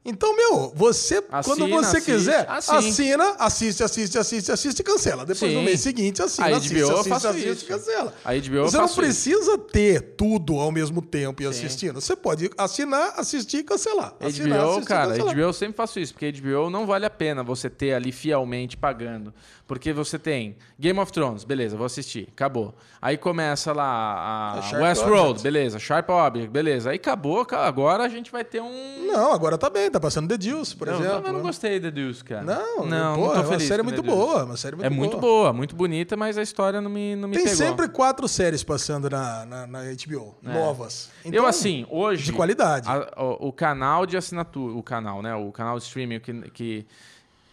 [0.05, 2.75] Então, meu, você, quando Assina, você assiste, quiser, assiste.
[2.75, 5.25] assina, assiste, assiste, assiste, assiste e cancela.
[5.25, 5.65] Depois no Sim.
[5.65, 7.65] mês seguinte, assina, A assiste, HBO assiste, faço assiste, isso.
[7.65, 8.13] cancela.
[8.25, 8.95] A HBO Você não faço isso.
[8.95, 12.01] precisa ter tudo ao mesmo tempo e assistindo.
[12.01, 14.13] Você pode assinar, assistir e cancelar.
[14.19, 15.33] Assinar, HBO, assistir e cara, cancelar.
[15.35, 18.75] HBO eu sempre faço isso, porque HBO não vale a pena você ter ali fielmente
[18.75, 19.33] pagando.
[19.65, 22.75] Porque você tem Game of Thrones, beleza, vou assistir, acabou.
[23.01, 26.89] Aí começa lá a Sharp Westworld, beleza, Sharp Object, beleza.
[26.89, 29.05] Aí acabou, ca- agora a gente vai ter um.
[29.07, 31.15] Não, agora tá bem, tá passando The Deuce, por Não, exemplo.
[31.17, 31.41] eu não né?
[31.41, 32.43] gostei da Deuce, cara.
[32.43, 34.85] Não, não, pô, não tô é uma feliz série muito The boa, uma série muito
[34.85, 37.57] é muito boa, muito bonita, mas a história não me, não me Tem pegou.
[37.57, 41.09] sempre quatro séries passando na, na, na HBO, novas.
[41.23, 42.25] eu, Então, assim, hoje.
[42.25, 42.89] de qualidade.
[42.89, 45.33] a- o, o canal de assinatura, o canal, né?
[45.35, 46.85] O canal de streaming que, que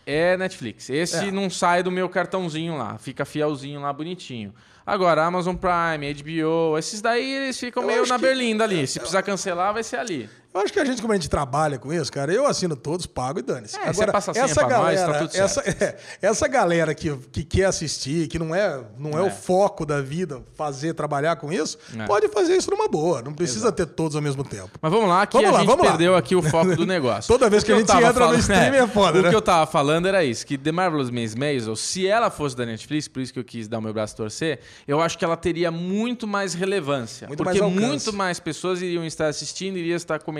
[0.06, 0.90] é Netflix.
[0.90, 1.30] Esse É.
[1.30, 4.52] não sai do meu cartãozinho lá, fica fielzinho lá, bonitinho.
[4.86, 8.86] Agora, Amazon Prime, HBO, esses daí eles ficam Eu meio na que- é, berlinda ali.
[8.86, 10.28] Se precisar cancelar, vai ser ali.
[10.52, 13.06] Eu acho que a gente, como a gente trabalha com isso, cara, eu assino todos,
[13.06, 13.78] pago e dane-se.
[13.78, 17.44] É, você passa essa pra nós, galera, tá tudo essa, é, essa galera que, que
[17.44, 19.26] quer assistir, que não é, não é, É.
[19.26, 22.04] o foco da vida fazer, trabalhar com isso, É.
[22.04, 23.22] pode fazer isso numa boa.
[23.22, 24.70] Não precisa ter todos ao mesmo tempo.
[24.82, 25.90] Mas vamos lá, que Vamos a lá, gente vamos lá.
[25.92, 27.28] perdeu aqui o foco do negócio.
[27.32, 29.28] Toda vez O que a gente entra no streaming é foda, O né?
[29.30, 32.66] que eu tava falando era isso, que The Marvelous Miss Maisel, se ela fosse da
[32.66, 34.58] Netflix, por isso que eu quis dar o meu braço a torcer,
[34.88, 37.28] eu acho que ela teria muito mais relevância.
[37.28, 37.86] Muito mais porque alcance.
[37.86, 40.39] muito mais pessoas iriam estar assistindo, iriam estar comentando,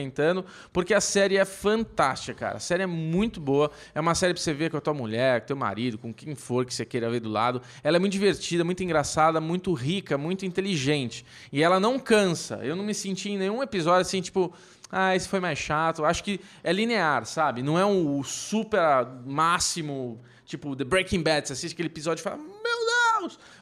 [0.73, 2.57] porque a série é fantástica, cara.
[2.57, 3.71] A série é muito boa.
[3.95, 6.35] É uma série pra você ver com a tua mulher, com teu marido, com quem
[6.35, 7.61] for que você queira ver do lado.
[7.83, 11.27] Ela é muito divertida, muito engraçada, muito rica, muito inteligente.
[11.53, 12.61] E ela não cansa.
[12.63, 14.55] Eu não me senti em nenhum episódio assim, tipo,
[14.91, 16.05] ah, esse foi mais chato.
[16.05, 17.63] Acho que é linear, sabe?
[17.63, 21.47] Não é um super máximo, tipo The Breaking Bad.
[21.47, 22.39] Você assiste aquele episódio e fala,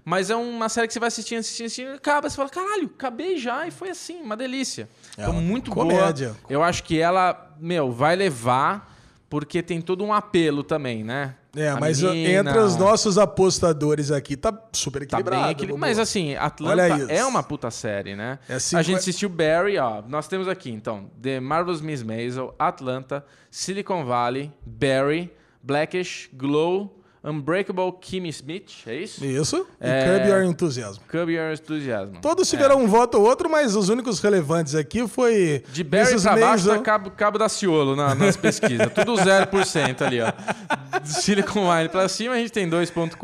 [0.05, 2.90] Mas é uma série que você vai assistindo, assistindo, assistindo, e acaba, você fala, caralho,
[2.94, 4.88] acabei já e foi assim, uma delícia.
[5.16, 6.29] É então, uma muito comédia.
[6.29, 6.38] boa.
[6.49, 8.97] Eu acho que ela, meu, vai levar,
[9.29, 11.35] porque tem todo um apelo também, né?
[11.57, 15.51] É, A mas menina entre os nossos apostadores aqui, tá super Tá equilibrado.
[15.51, 15.66] equilibrado.
[15.68, 15.81] Bubu.
[15.81, 18.38] Mas assim, Atlanta é uma puta série, né?
[18.49, 20.03] É A cinqu- gente assistiu Barry, ó.
[20.07, 27.92] Nós temos aqui, então, The Marvelous Miss Maisel, Atlanta, Silicon Valley, Barry, Blackish, Glow, Unbreakable
[28.00, 29.24] Kimmy Smith, é isso?
[29.24, 29.66] Isso.
[29.81, 30.04] E É.
[30.04, 31.00] Curb Your Enthusiasm.
[31.09, 32.12] Curb Your Enthusiasm.
[32.22, 35.64] Todos tiveram um voto ou outro, mas os únicos relevantes aqui foi...
[35.72, 38.87] De Barry pra baixo tá Cabo, Cabo da Ciolo na- nas pesquisas.
[38.94, 40.33] Tudo 0% ali, ó.
[41.04, 43.16] Silicon Valley pra cima, a gente tem 2,4%,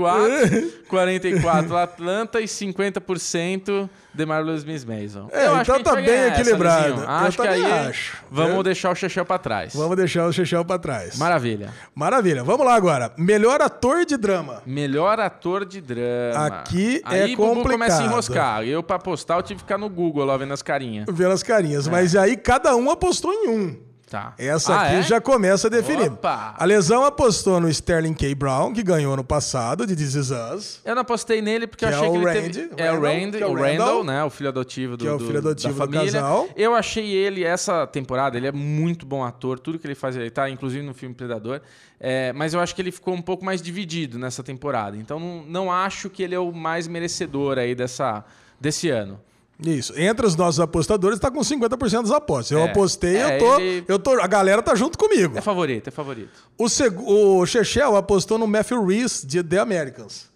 [0.91, 5.29] 44% Atlanta e 50% The Marvelous Miss Maisel.
[5.33, 7.03] É, Eu então tá bem essa, equilibrado.
[7.03, 8.17] Eu Acho que também aí acho.
[8.31, 9.75] vamos Eu- deixar o Chechel pra trás.
[9.75, 11.17] Vamos deixar o Chechel pra trás.
[11.19, 11.71] Maravilha.
[11.95, 12.45] Maravilha.
[12.45, 13.13] Vamos lá agora.
[13.19, 14.63] Melhor ator de drama.
[14.65, 16.47] Melhor ator de drama.
[16.47, 18.05] Aqui Aí é o Bubu começa a complicado.
[18.05, 18.63] enroscar.
[18.65, 21.07] Eu, pra postar, eu tive que ficar no Google lá vendo as carinhas.
[21.17, 21.89] Pelas carinhas.
[21.89, 23.84] Mas aí cada um apostou em um.
[24.15, 24.33] Tá.
[24.39, 25.03] Essa Ah, aqui é?
[25.03, 26.09] já começa a definir.
[26.09, 26.55] Opa!
[26.57, 28.33] A Lesão apostou no Sterling K.
[28.33, 30.81] Brown, que ganhou no passado, de This Is Us.
[30.85, 32.75] Eu não apostei nele porque Que eu é achei que o ele Randy, teve...
[32.75, 34.23] o É o Randall, Randy, que é o Randall, Randall, né?
[34.23, 36.13] O filho adotivo do, que é o filho adotivo da do família.
[36.13, 36.49] casal.
[36.55, 39.59] Eu achei ele, essa temporada, ele é muito bom ator.
[39.59, 41.61] Tudo que ele faz, ele tá inclusive no filme Predador.
[41.99, 44.97] É, mas eu acho que ele ficou um pouco mais dividido nessa temporada.
[44.97, 48.25] Então não, não acho que ele é o mais merecedor aí dessa,
[48.61, 49.19] desse ano.
[49.61, 49.93] Isso.
[49.99, 52.51] Entre os nossos apostadores, tá com 50% das apostas.
[52.51, 52.71] Eu É.
[52.71, 54.11] apostei, É, eu, tô, ele- eu tô.
[54.21, 55.39] A galera tá junto comigo.
[55.39, 56.31] É favorito, é favorito.
[56.59, 56.97] O, seg...
[56.99, 60.29] o Chechel apostou no Matthew Reese de The Americans,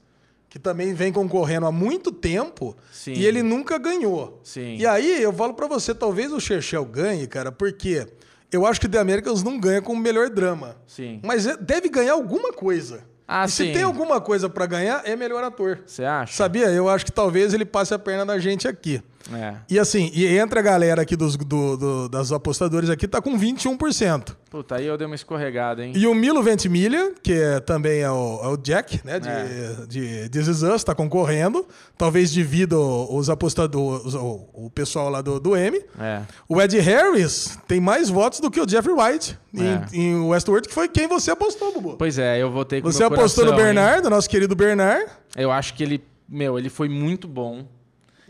[0.48, 3.12] que também vem concorrendo há muito tempo Sim.
[3.12, 4.40] e ele nunca ganhou.
[4.44, 4.76] Sim.
[4.76, 8.06] E aí eu falo pra você, talvez o Chechel ganhe, cara, porque
[8.52, 10.76] eu acho que The Americans não ganha com o melhor drama.
[10.86, 11.20] Sim.
[11.24, 13.04] Mas é- deve ganhar alguma coisa.
[13.30, 13.72] Ah, e se sim.
[13.74, 15.80] tem alguma coisa pra ganhar, é melhor ator.
[15.84, 16.32] Você acha?
[16.32, 16.68] Sabia?
[16.70, 19.02] Eu acho que talvez ele passe a perna na gente aqui.
[19.32, 19.54] É.
[19.68, 23.38] E assim, e entre a galera aqui dos, do, do- das apostadores aqui, tá com
[23.38, 24.34] 21%.
[24.50, 25.92] Puta, aí eu dei uma escorregada, hein?
[25.94, 29.86] E o Milo Ventimiglia, que é- também é o, é o Jack, né, de, É.
[29.86, 31.66] de This Is Us, tá concorrendo.
[31.98, 32.78] Talvez devido
[33.14, 35.78] os apostadores, o, o pessoal lá do, do M.
[36.00, 36.22] É.
[36.48, 39.96] O Ed Harris tem mais votos do que o Jeffrey White É.
[39.96, 41.96] em, em Westworld, que foi quem você apostou, Bubu.
[41.98, 43.74] Pois é, eu votei com Você apostou no coração, hein?
[43.74, 45.04] Bernardo, nosso querido Bernard.
[45.36, 47.66] Eu acho que ele, meu, ele foi muito bom.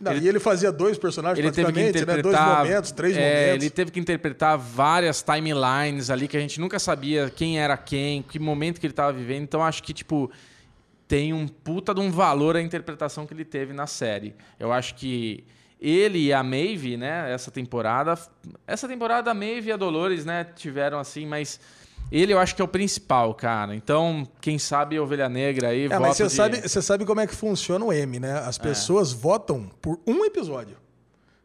[0.00, 2.12] Não, Ele- E ele fazia dois personagens Ele teve que praticamente, né?
[2.14, 2.56] interpretar.
[2.56, 3.64] Dois momentos, três é, momentos.
[3.64, 8.22] Ele teve que interpretar várias timelines ali que a gente nunca sabia quem era quem,
[8.22, 9.42] que momento que ele estava vivendo.
[9.42, 10.30] Então acho que, tipo,
[11.08, 14.34] tem um puta de um valor a interpretação que ele teve na série.
[14.60, 15.44] Eu acho que
[15.80, 18.18] ele e a Maeve, né, essa temporada.
[18.66, 21.60] Essa temporada a Maeve e a Dolores, né, tiveram assim, mas.
[22.10, 23.74] Ele eu acho que é o principal, cara.
[23.74, 27.26] Então, quem sabe Ovelha Negra aí, É, mas você de- sabe, você sabe como é
[27.26, 28.38] que funciona o M, né?
[28.46, 30.76] As pessoas votam por um episódio.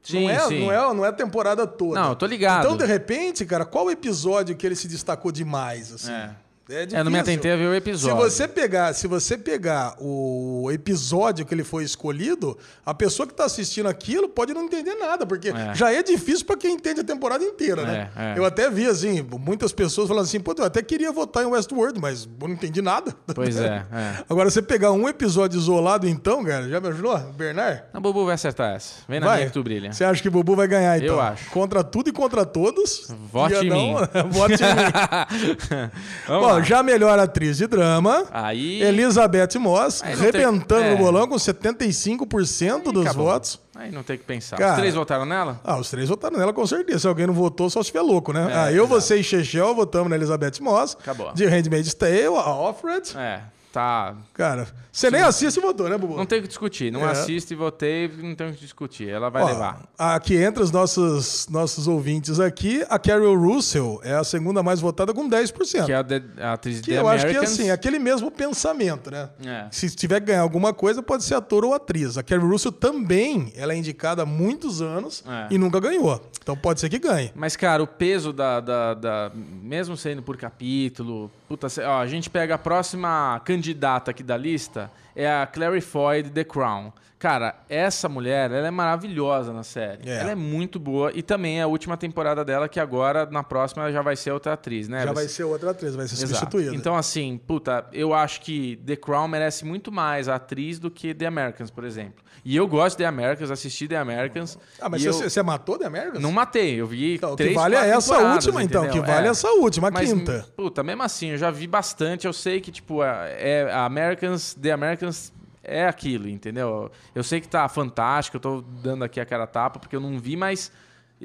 [0.02, 0.60] Sim, não, é, sim.
[0.60, 2.00] não, é, não é a temporada toda.
[2.00, 2.66] Não, eu tô ligado.
[2.66, 6.12] Então, de repente, cara, qual episódio que ele se destacou demais, assim?
[6.12, 6.30] É.
[6.70, 7.20] É, É, não me difícil.
[7.20, 8.18] atentei a ver o Se episódio.
[8.18, 13.44] você pegar, se você pegar o episódio que ele foi escolhido, a pessoa que está
[13.44, 15.76] assistindo aquilo pode não entender nada, porque É.
[15.76, 18.10] já é difícil para quem entende a temporada inteira, né?
[18.16, 18.38] É, é.
[18.38, 22.00] Eu até vi assim, muitas pessoas falando assim, pô, eu até queria votar em Westworld,
[22.00, 23.14] mas eu não entendi nada.
[23.36, 24.24] Pois é, é.
[24.30, 27.18] Agora, você pegar um episódio isolado, então, cara, já me ajudou?
[27.36, 27.84] Bernard?
[27.94, 28.94] A Bubu vai acertar essa.
[29.10, 29.36] Vem na Vai.
[29.40, 29.92] minha que tu brilha.
[29.92, 31.16] Você acha que o Bubu vai ganhar, então?
[31.16, 31.50] Eu acho.
[31.50, 33.14] Contra tudo e contra todos.
[33.32, 33.94] Vote em não- mim.
[34.32, 35.92] Vote em mim.
[36.26, 38.26] Vamos Bom, já melhor atriz de drama.
[38.32, 38.82] Aí.
[38.84, 40.92] Elizabeth Moss, Aí não tem- rebentando é.
[40.92, 43.26] no bolão com 75% dos acabou.
[43.26, 43.60] votos.
[43.76, 44.58] Aí não tem o que pensar.
[44.58, 45.60] Cara- Os três votaram nela?
[45.64, 47.00] Ah, os três votaram nela com certeza.
[47.00, 48.48] Se alguém não votou, só se tiver louco, né?
[48.52, 49.02] É, ah, eu, exato.
[49.02, 50.96] você e Chechel votamos na Elizabeth Moss.
[51.00, 51.34] Acabou.
[51.34, 53.18] De Handmaid's Tale, a Alfred.
[53.18, 53.40] É,
[53.74, 54.16] tá.
[54.34, 56.16] Cara, você nem assiste e votou, né, Bubu?
[56.16, 56.92] Não tem o que discutir.
[56.92, 57.12] Não É.
[57.12, 59.10] assisto e votei, não tem o que discutir.
[59.10, 59.82] Ela vai Ó, levar.
[59.98, 65.12] Aqui entre os nossos, nossos ouvintes aqui, a Carol Russell é a segunda mais votada
[65.14, 65.86] com 10%.
[65.88, 67.60] Que é a, de- a atriz Que de eu acho que Americans.
[67.60, 69.30] assim, aquele mesmo pensamento, né?
[69.44, 69.66] É.
[69.72, 72.16] Se tiver que ganhar alguma coisa, pode ser ator ou atriz.
[72.18, 75.48] A Carrie Russell também, ela é indicada há muitos anos É.
[75.50, 76.22] e nunca ganhou.
[76.42, 77.32] Então pode ser que ganhe.
[77.36, 81.32] Mas, cara, o peso da, da, da- Mesmo sendo por capítulo.
[81.48, 83.63] Puta, ó, a gente pega a próxima candidata
[84.10, 86.92] aqui da lista, é a Clary Foy de The Crown.
[87.24, 90.10] Cara, essa mulher, ela é maravilhosa na série.
[90.10, 90.18] É.
[90.20, 91.10] Ela é muito boa.
[91.16, 94.32] E também é a última temporada dela, que agora, na próxima, ela já vai ser
[94.32, 95.00] outra atriz, né?
[95.04, 96.34] Já Você- vai ser outra atriz, vai ser Exato.
[96.34, 96.76] substituída.
[96.76, 101.14] Então, assim, puta, eu acho que The Crown merece muito mais a atriz do que
[101.14, 102.22] The Americans, por exemplo.
[102.44, 104.60] E eu gosto de The Americans, assisti The Americans.
[104.82, 106.22] ah, mas você, eu você matou The Americans?
[106.22, 108.84] não matei, eu vi Então, o que três, vale é essa última, então.
[108.84, 109.02] entendeu?
[109.02, 109.30] Que vale É.
[109.32, 110.46] essa última, a Mas, quinta.
[110.58, 112.28] Puta, mesmo assim, eu já vi bastante.
[112.28, 115.32] Eu sei que, tipo, é, é a Americans, The Americans
[115.64, 116.92] é aquilo, entendeu?
[117.16, 120.20] Eu sei que tá fantástico, eu tô dando aqui a cara tapa, porque eu não
[120.20, 120.72] vi, mas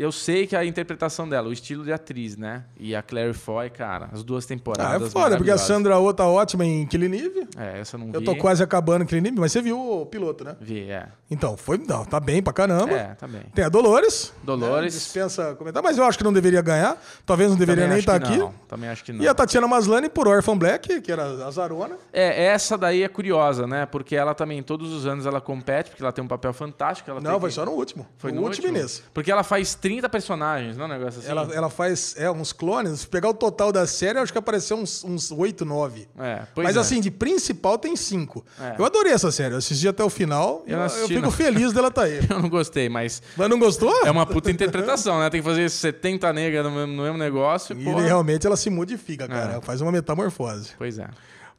[0.01, 2.65] eu sei que a interpretação dela, o estilo de atriz, né?
[2.79, 5.09] E a Claire Foy, cara, as duas Ah, temporadas.
[5.09, 5.59] é foda, porque a.
[5.59, 7.49] Sandra Oh tá ótima em Killing Eve.
[7.57, 8.15] É, essa eu não vi.
[8.15, 10.57] Eu tô quase acabando Killing Eve, mas você viu o piloto, né?
[10.61, 11.09] Vi, é.
[11.31, 11.79] Então, foi.
[11.79, 12.93] Não, tá bem pra caramba.
[12.95, 13.43] É, tá bem.
[13.55, 14.33] Tem a Dolores.
[14.43, 14.95] Dolores.
[14.95, 14.99] né?
[15.01, 16.97] Dispensa comentar, mas eu acho que não deveria ganhar.
[17.27, 18.39] Talvez não deveria Também nem estar que aqui.
[18.39, 19.23] não, Também acho que não.
[19.23, 21.97] E a Tatiana Maslany por Orphan Black, que era a Zarona.
[22.13, 23.85] É, essa daí é curiosa, né?
[23.87, 27.11] Porque ela também, todos os anos, ela compete, porque ela tem um papel fantástico.
[27.21, 28.07] Não, foi que- só no último.
[28.17, 29.03] Foi no, último, e nesse.
[29.13, 31.31] Porque ela faz 30 personagens, não é um negócio assim?
[31.31, 33.01] Ela, ela faz é, uns clones.
[33.01, 36.07] Se pegar o total da série, acho que apareceu uns, uns 8, 9.
[36.19, 36.81] É, pois Mas é.
[36.81, 38.45] assim, de principal tem 5.
[38.61, 38.75] É.
[38.79, 39.55] Eu adorei essa série.
[39.55, 40.63] Eu assisti até o final.
[40.67, 41.31] Eu Eu, fico não.
[41.33, 42.21] feliz dela estar aí.
[42.29, 44.05] Eu não gostei, mas Mas não gostou?
[44.05, 45.31] é uma puta interpretação, né?
[45.31, 47.75] Tem que fazer 70 negras no mesmo, no mesmo negócio.
[47.75, 48.03] E porra.
[48.03, 49.53] realmente ela se modifica, cara.
[49.53, 49.53] É.
[49.55, 50.73] Ela faz uma metamorfose.
[50.77, 51.09] Pois é.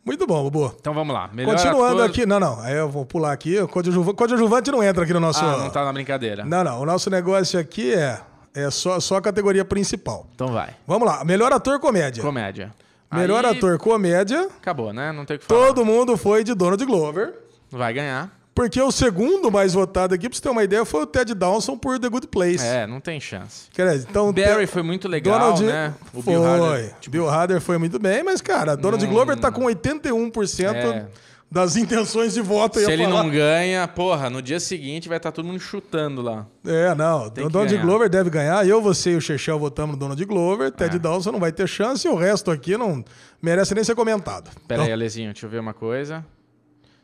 [0.06, 0.76] Muito bom, Bubu.
[0.80, 1.30] Então vamos lá.
[1.34, 2.26] Melhor Continuando ator- aqui.
[2.26, 2.60] Não, não.
[2.62, 3.60] Aí eu vou pular aqui.
[3.60, 5.44] O coadjuva- coadjuvante não entra aqui no nosso.
[5.44, 6.44] Ah, não tá na brincadeira.
[6.46, 6.82] Não, não.
[6.82, 8.20] O nosso negócio aqui é,
[8.56, 10.26] é só, só a categoria principal.
[10.34, 10.70] Então vai.
[10.88, 11.24] Vamos lá.
[11.24, 12.24] Melhor ator comédia.
[12.24, 12.74] Comédia.
[13.12, 14.48] Melhor Aí, ator comédia.
[14.62, 15.12] Acabou, né?
[15.12, 15.68] Não tem o que falar.
[15.68, 17.34] Todo mundo foi de Donald Glover.
[17.70, 18.32] Vai ganhar.
[18.60, 21.78] Porque o segundo mais votado aqui, pra você ter uma ideia, foi o Ted Danson
[21.78, 22.66] por The Good Place.
[22.66, 23.70] É, não tem chance.
[23.72, 25.94] Quer dizer, então, Barry foi muito legal, né?
[26.14, 26.34] O foi.
[26.34, 30.76] Bill Hader, tipo, Bill Hader foi muito bem, mas, cara, Donald Glover tá com 81%
[30.76, 31.08] É.
[31.50, 32.80] das intenções de voto.
[32.82, 33.24] Se ele falar.
[33.24, 36.46] não ganha, porra, no dia seguinte vai estar todo mundo chutando lá.
[36.68, 37.30] É, não.
[37.30, 37.86] Tem O Donald ganhar.
[37.86, 38.68] Glover deve ganhar.
[38.68, 40.70] Eu, você e o Chechel votamos no Donald Glover.
[40.70, 41.00] Ted É.
[41.00, 43.06] Danson não vai ter chance e o resto aqui não
[43.42, 44.52] merece nem ser comentado.
[44.68, 46.26] Pera aí, Então, Alezinho, deixa eu ver uma coisa.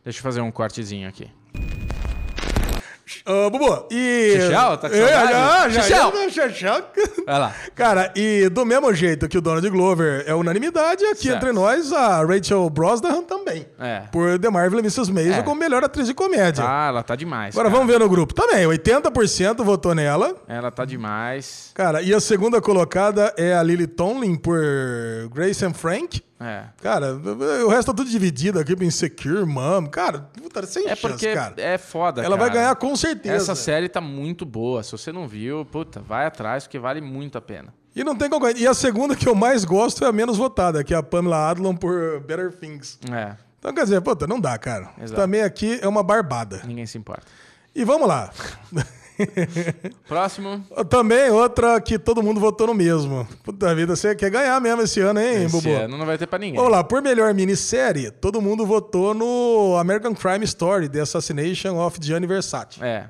[0.03, 1.29] Deixa eu fazer um cortezinho aqui.
[3.27, 4.33] Ah, Bubu, e...
[4.39, 4.77] Chechel?
[4.77, 5.31] Tá com É, saudade?
[5.33, 5.81] já, já.
[5.81, 6.11] Chechel?
[6.29, 6.85] já, Chechel.
[7.25, 7.53] Vai lá.
[7.73, 11.37] Cara, e do mesmo jeito que o Donald Glover é unanimidade, aqui Certo.
[11.37, 13.65] entre nós, a Rachel Brosnahan também.
[13.79, 14.01] É.
[14.11, 15.11] Por The Marvel Mrs.
[15.11, 15.41] Maisel É.
[15.43, 16.63] como melhor atriz de comédia.
[16.67, 17.55] Ah, ela tá demais.
[17.55, 17.79] Agora cara.
[17.79, 18.33] vamos ver no grupo.
[18.33, 20.35] Também, 80% votou nela.
[20.47, 21.71] Ela tá demais.
[21.73, 24.59] Cara, e a segunda colocada é a Lily Tomlin por
[25.33, 26.21] Grace and Frank.
[26.39, 26.65] É.
[26.81, 29.87] Cara, o resto tá tudo dividido aqui pra Insecure, Mom.
[29.87, 31.53] Cara, puta, sem É chance, porque cara.
[31.57, 32.59] é foda, Ela vai cara.
[32.59, 33.35] ganhar com certeza.
[33.35, 34.83] Essa série tá muito boa.
[34.83, 37.73] Se você não viu, puta, vai atrás, porque vale muito a pena.
[37.95, 38.61] E não tem concorrente.
[38.61, 41.49] E a segunda que eu mais gosto é a menos votada, que é a Pamela
[41.49, 42.99] Adlon por Better Things.
[43.09, 44.89] É, Então, quer dizer, puta, não dá, cara.
[45.01, 45.19] Exato.
[45.21, 46.61] Também aqui é uma barbada.
[46.65, 47.23] ninguém se importa.
[47.73, 48.29] E vamos lá.
[50.07, 50.63] Próximo.
[50.89, 53.27] Também outra que todo mundo votou no mesmo.
[53.43, 55.69] Puta vida, você quer ganhar mesmo esse ano, hein, Esse Bubu?
[55.69, 56.55] ano não vai ter pra ninguém.
[56.57, 61.97] Vamos lá, por melhor minissérie, todo mundo votou no American Crime Story, The Assassination of
[62.01, 62.83] Gianni Versace.
[62.83, 63.05] É.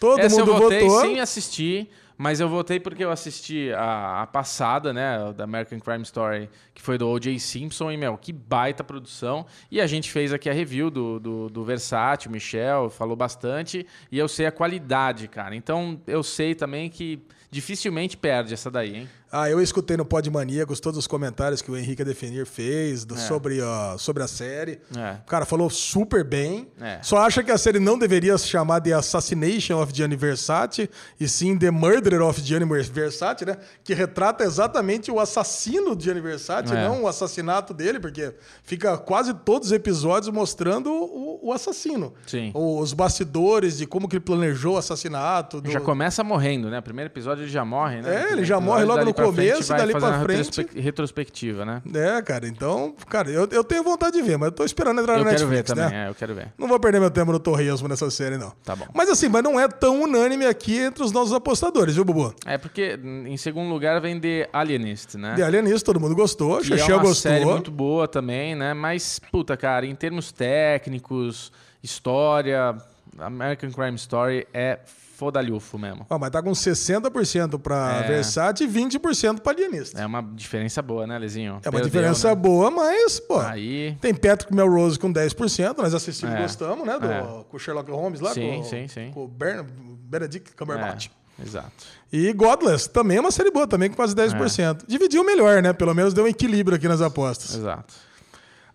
[0.00, 1.00] Todo Essa mundo eu votei votou.
[1.00, 6.02] sem assistir, mas eu votei porque eu assisti a, a passada, né, da American Crime
[6.02, 7.38] Story, que foi do O.J.
[7.38, 9.46] Simpson, e, meu, que baita produção.
[9.70, 14.18] E a gente fez aqui a review do, do, do Versátil, Michel falou bastante, e
[14.18, 15.54] eu sei a qualidade, cara.
[15.54, 19.08] Então, eu sei também que dificilmente perde essa daí, hein?
[19.30, 23.16] Ah, eu escutei no Pod Maníacos todos os comentários que o Henrique Definir fez do-
[23.18, 24.80] sobre, a, sobre a série.
[24.96, 25.16] É.
[25.22, 26.68] O cara falou super bem.
[26.80, 26.98] É.
[27.02, 30.88] Só acha que a série não deveria se chamar The Assassination of Gianni Versace,
[31.20, 33.56] e sim The Murder of Gianni Versace, né?
[33.84, 36.84] Que retrata exatamente o assassino de Gianni Versace, É.
[36.88, 42.14] não o assassinato dele, porque fica quase todos os episódios mostrando o, o assassino.
[42.26, 42.50] Sim.
[42.54, 45.60] Os bastidores de como que ele planejou o assassinato.
[45.60, 46.80] do- Já começa morrendo, né?
[46.80, 48.28] Primeiro episódio ele já morre, né?
[48.28, 50.38] É, ele já morre logo no começo, dali pra frente.
[50.38, 51.82] retrospec- retrospectiva, né?
[51.94, 55.18] É, cara, então, cara, eu, eu tenho vontade de ver, mas eu tô esperando entrar
[55.18, 56.06] Eu na quero Netflix, ver também, né?
[56.06, 56.52] é, eu quero ver.
[56.58, 58.52] Não vou perder meu tempo no torresmo nessa série, não.
[58.64, 58.86] Tá bom.
[58.94, 62.34] Mas assim, mas não é tão unânime aqui entre os nossos apostadores, viu, Bubu?
[62.46, 65.34] É porque em segundo lugar vem The Alienist, né?
[65.36, 67.14] The Alienist, todo mundo gostou, Que é gostou.
[67.14, 68.74] série muito boa também, né?
[68.74, 71.52] Mas, puta, cara, em termos técnicos,
[71.82, 72.76] história,
[73.18, 74.78] American Crime Story é
[75.18, 76.06] fodalhufo mesmo.
[76.08, 78.06] Ó, mas tá com 60% pra É.
[78.06, 79.96] Versace e 20% pra Alienist.
[79.96, 81.54] É, É uma diferença boa, né, Lezinho?
[81.54, 82.34] uma Perdeu, diferença né?
[82.36, 86.42] boa, mas, pô, Aí, tem Patrick Melrose com 10%, nós assistimos e É.
[86.42, 86.98] gostamos, né?
[86.98, 87.20] Do, É.
[87.50, 89.10] Com o Sherlock Holmes lá, Sim, com, sim, sim.
[89.12, 89.66] com o Bern-
[90.08, 91.08] Benedict Cumberbatch.
[91.38, 91.72] é, exato.
[92.12, 94.84] E Godless, também é uma série boa, também com quase 10%.
[94.86, 95.72] Dividiu melhor, né?
[95.72, 97.54] Pelo menos deu um equilíbrio aqui nas apostas.
[97.54, 97.92] Exato.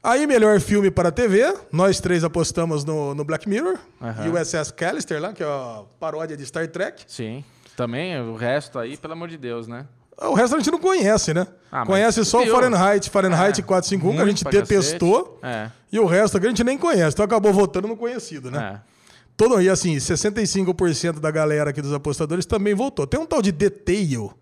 [0.04, 3.78] Aí, melhor filme para TV, nós três apostamos no, no Black Mirror
[4.26, 7.06] e o SS Callister lá, que é a paródia de Star Trek.
[7.08, 7.42] Sim.
[7.78, 9.86] Também o resto aí, pelo amor de Deus, né?
[10.18, 11.48] O resto a gente não conhece, né?
[11.72, 12.48] Ah, conhece só o?
[12.48, 15.40] Fahrenheit, Fahrenheit É, 451, que a gente detestou.
[15.42, 15.72] É.
[15.90, 18.82] E o resto aqui a gente nem conhece, então acabou votando no conhecido, né?
[18.90, 18.94] É.
[19.38, 23.08] Todo, e assim, 65% da galera aqui dos apostadores também votou.
[23.08, 24.34] Tem um tal de Detail,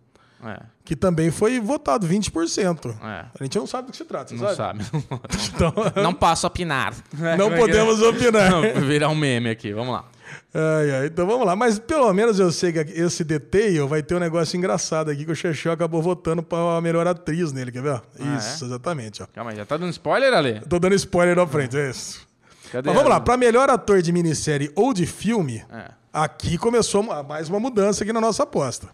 [0.43, 0.59] É.
[0.83, 2.95] que também foi votado 20%.
[3.03, 3.25] É.
[3.39, 4.83] A gente não sabe do que se trata, Não sabe?
[4.83, 5.03] sabe.
[5.55, 5.73] Então,
[6.03, 6.93] Não posso opinar.
[7.37, 8.49] não podemos opinar.
[8.51, 10.05] Não, virar um meme aqui, vamos lá.
[10.53, 11.55] Ai, ai, então vamos lá.
[11.55, 15.31] Mas pelo menos eu sei que esse detail vai ter um negócio engraçado aqui que
[15.31, 18.01] o Chechel acabou votando pra melhor atriz nele, quer ver?
[18.19, 19.21] Ah, isso, exatamente.
[19.21, 19.27] Ó.
[19.33, 20.61] Calma aí, já tá dando spoiler, Ale?
[20.61, 22.25] Tô dando spoiler na frente, é isso.
[22.71, 22.87] Cadê?
[22.87, 25.91] Mas vamos lá, pra melhor ator de minissérie ou de filme, É.
[26.13, 28.87] aqui começou mais uma mudança aqui na nossa aposta.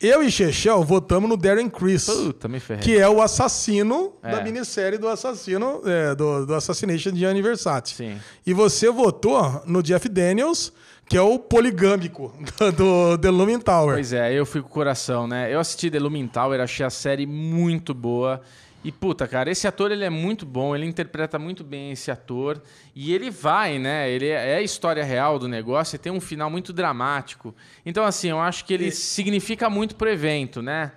[0.00, 2.10] Eu e Chechel votamos no Darren Criss.
[2.10, 2.48] Puta,
[2.82, 4.32] que é o assassino É.
[4.32, 7.94] da minissérie do assassino é, do, do Assassination de Versace.
[7.94, 8.18] Sim.
[8.46, 10.72] E você votou no Jeff Daniels,
[11.08, 12.32] que é o poligâmico
[12.76, 13.94] do, The Looming Tower.
[13.94, 15.52] Pois é, eu fui com o coração, né?
[15.52, 18.40] Eu assisti The Lumin Tower, achei a série muito boa.
[18.84, 22.60] E puta, cara, esse ator ele é muito bom, ele interpreta muito bem esse ator
[22.94, 24.10] e ele vai, né?
[24.10, 27.54] Ele é é a história real do negócio e tem um final muito dramático.
[27.86, 30.92] Então assim, eu acho que ele significa muito pro evento, né?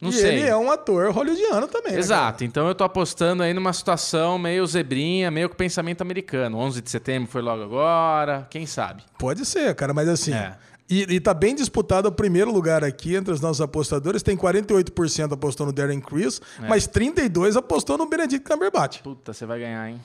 [0.00, 0.38] Não e sei.
[0.38, 1.92] ele é um ator hollywoodiano também.
[1.92, 6.56] né, Exato, então eu tô apostando aí numa situação meio zebrinha, meio com pensamento americano.
[6.58, 9.02] 11 de setembro foi logo agora, quem sabe?
[9.18, 10.32] Pode ser, cara, mas assim.
[10.32, 10.56] É.
[10.90, 14.22] E, e tá bem disputado o primeiro lugar aqui entre os nossos apostadores.
[14.22, 16.66] Tem 48% apostou no Darren Criss, É.
[16.68, 19.00] mas 32% apostou no Benedict Cumberbatch.
[19.02, 20.00] Puta, você vai ganhar, hein?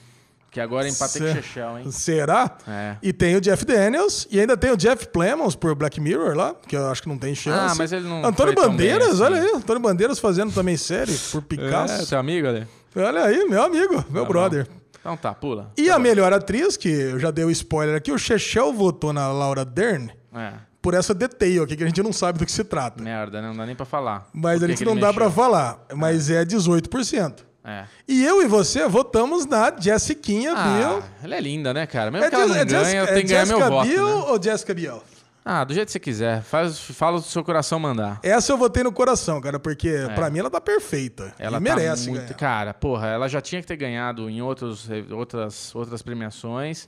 [0.52, 1.89] Que agora com Cê- o Chechel, hein?
[1.91, 2.58] Será?
[2.67, 2.96] É.
[3.02, 6.54] E tem o Jeff Daniels e ainda tem o Jeff Plemons por Black Mirror lá,
[6.67, 7.72] que eu acho que não tem chance.
[7.72, 9.24] Ah, mas ele não Antônio Bandeiras, assim.
[9.24, 9.52] olha aí.
[9.56, 12.08] Antônio Bandeiras fazendo também série por É, Picasso.
[12.08, 12.67] teu amigo, Ale?
[12.96, 14.67] Olha aí, meu amigo, meu Tá brother.
[14.67, 14.74] bom.
[15.00, 15.72] Então tá, pula.
[15.76, 19.32] E a melhor atriz, que eu já dei o spoiler aqui, o Chechel votou na
[19.32, 22.63] Laura Dern É, por essa detail aqui, que a gente não sabe do que se
[22.63, 23.02] trata.
[23.02, 23.48] merda, né?
[23.48, 24.28] Não dá nem pra falar.
[24.34, 25.43] Mas a gente não dá pra mexeu?
[25.43, 25.80] falar.
[25.96, 27.43] Mas é 18%.
[27.65, 27.86] É.
[28.06, 31.04] E eu e você votamos na Jessiquinha Ah, Biel.
[31.24, 32.12] ela é linda, né, cara?
[32.12, 33.88] Mesmo É, que ela não é ganha, eu é tenho que ganhar meu Jessica voto,
[33.88, 34.26] Biel né?
[34.28, 35.04] ou Jessica Biel?
[35.46, 36.41] Ah, do jeito que você quiser.
[36.41, 38.19] Faz, fala o seu coração mandar.
[38.22, 41.34] Essa eu votei no coração, cara, porque pra mim ela tá perfeita.
[41.39, 41.46] É.
[41.46, 42.22] Ela tá merece muito...
[42.24, 42.34] ganhar.
[42.36, 46.88] Cara, porra, ela já tinha que ter ganhado em outros, outras, outras premiações.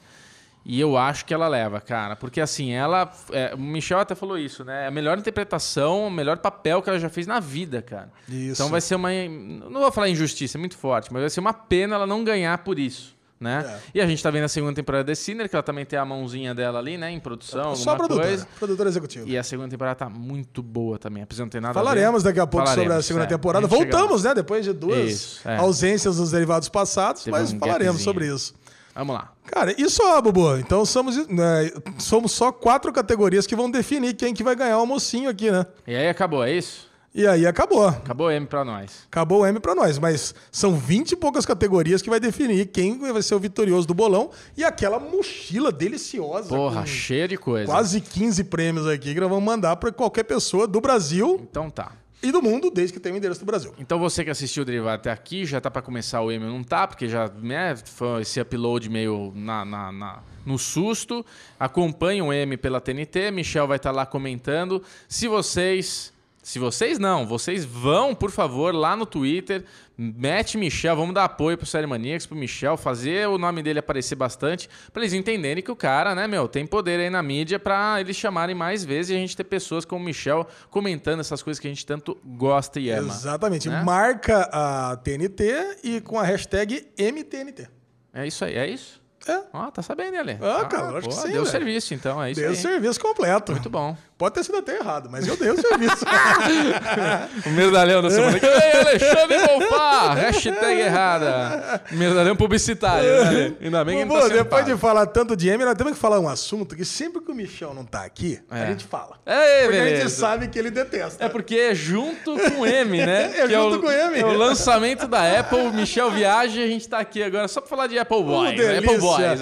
[0.65, 2.15] E eu acho que ela leva, cara.
[2.15, 3.12] Porque assim, ela.
[3.32, 4.86] é, o Michel até falou isso, né?
[4.86, 8.10] É a melhor interpretação, o melhor papel que ela já fez na vida, cara.
[8.28, 8.54] Isso.
[8.54, 9.10] Então vai ser uma.
[9.12, 12.58] Não vou falar injustiça, é muito forte, mas vai ser uma pena ela não ganhar
[12.63, 13.13] por isso.
[13.39, 13.63] Né?
[13.67, 13.97] É.
[13.99, 16.06] E a gente tá vendo a segunda temporada de Sinner, que ela também tem a
[16.06, 17.12] mãozinha dela ali, né?
[17.12, 18.47] Em produção, Só a alguma produtora, coisa.
[18.58, 19.28] produtora executiva.
[19.28, 21.21] E a segunda temporada tá muito boa também.
[21.21, 21.84] Apesar de não ter nada a.
[21.84, 23.28] Falaremos daqui a pouco sobre a Falaremos, segunda é.
[23.28, 23.65] temporada.
[23.65, 23.69] A.
[23.69, 24.34] Voltamos, né?
[24.34, 25.58] Depois de duas Isso, é.
[25.58, 28.56] ausências dos derivados passados, Teve mas um falaremos sobre isso.
[28.95, 29.34] Vamos lá.
[29.45, 30.58] Cara, e só, Bubu?
[30.58, 34.81] Então somos, né, somos só quatro categorias que vão definir quem que vai ganhar o
[34.81, 35.65] almocinho aqui, né?
[35.86, 36.89] E aí acabou, é isso?
[37.13, 37.88] E aí acabou.
[37.88, 39.03] Acabou o M pra nós.
[39.08, 42.97] Acabou o M pra nós, mas são 20 e poucas categorias que vai definir quem
[42.99, 46.49] vai ser o vitorioso do bolão e aquela mochila deliciosa.
[46.49, 47.67] Porra, cheia de coisa.
[47.71, 51.93] quase 15 prêmios aqui que nós vamos mandar pra qualquer pessoa do Brasil Então tá.
[52.25, 53.73] E do mundo, desde que tenha o endereço do Brasil.
[53.77, 56.63] Então você que assistiu o Derivado até aqui, já tá pra começar o M não
[56.63, 61.25] tá, porque já né, foi esse upload meio na, na- na- no susto.
[61.59, 64.81] Acompanhe o M pela TNT, Michel vai estar lá comentando.
[65.07, 66.13] Se vocês.
[66.45, 69.65] Se vocês não, vocês vão, por favor, lá no Twitter,
[69.97, 74.13] mete Michel, vamos dar apoio pro Série Maníacos, pro Michel, fazer o nome dele aparecer
[74.13, 77.99] bastante, pra eles entenderem que o cara, né, meu, tem poder aí na mídia pra
[77.99, 81.60] eles chamarem mais vezes e a gente ter pessoas como o Michel comentando essas coisas
[81.60, 83.12] que a gente tanto gosta e ama.
[83.12, 83.67] Exatamente.
[83.67, 83.81] né?
[83.81, 87.67] Marca a TNT e com a hashtag MTNT.
[88.13, 89.01] É isso aí, é isso?
[89.27, 89.39] É.
[89.53, 90.38] Ó, tá sabendo, Ale?
[90.41, 91.45] Ah, cara, acho que sim, Deu velho.
[91.47, 92.57] serviço, então, é isso Deu o aí.
[92.57, 93.51] serviço completo.
[93.53, 93.97] Muito bom.
[94.17, 96.05] Pode ter sido até errado, mas eu dei o serviço.
[97.45, 101.81] O medalhão da semana que vem, Alexandre Bonfá, hashtag errada.
[101.91, 103.53] Medalhão publicitário, né?
[103.61, 104.75] Ainda bem que Bubu, tá depois sentado.
[104.75, 107.35] de falar tanto de M, nós temos que falar um assunto que sempre que o
[107.35, 108.67] Michel não tá aqui, a É.
[108.67, 109.17] gente fala.
[109.25, 110.15] Ei, Porque a gente beleza.
[110.15, 111.23] sabe que ele detesta.
[111.25, 113.33] É porque é junto com o M, né?
[113.38, 114.19] É Que junto o, com o M.
[114.19, 117.59] É o lançamento da Apple, o Michel viaja e a gente tá aqui agora só
[117.61, 118.51] pra falar de Apple Uh, Boys.
[118.51, 118.55] né?
[118.57, 118.77] delícia.
[118.95, 118.97] Apple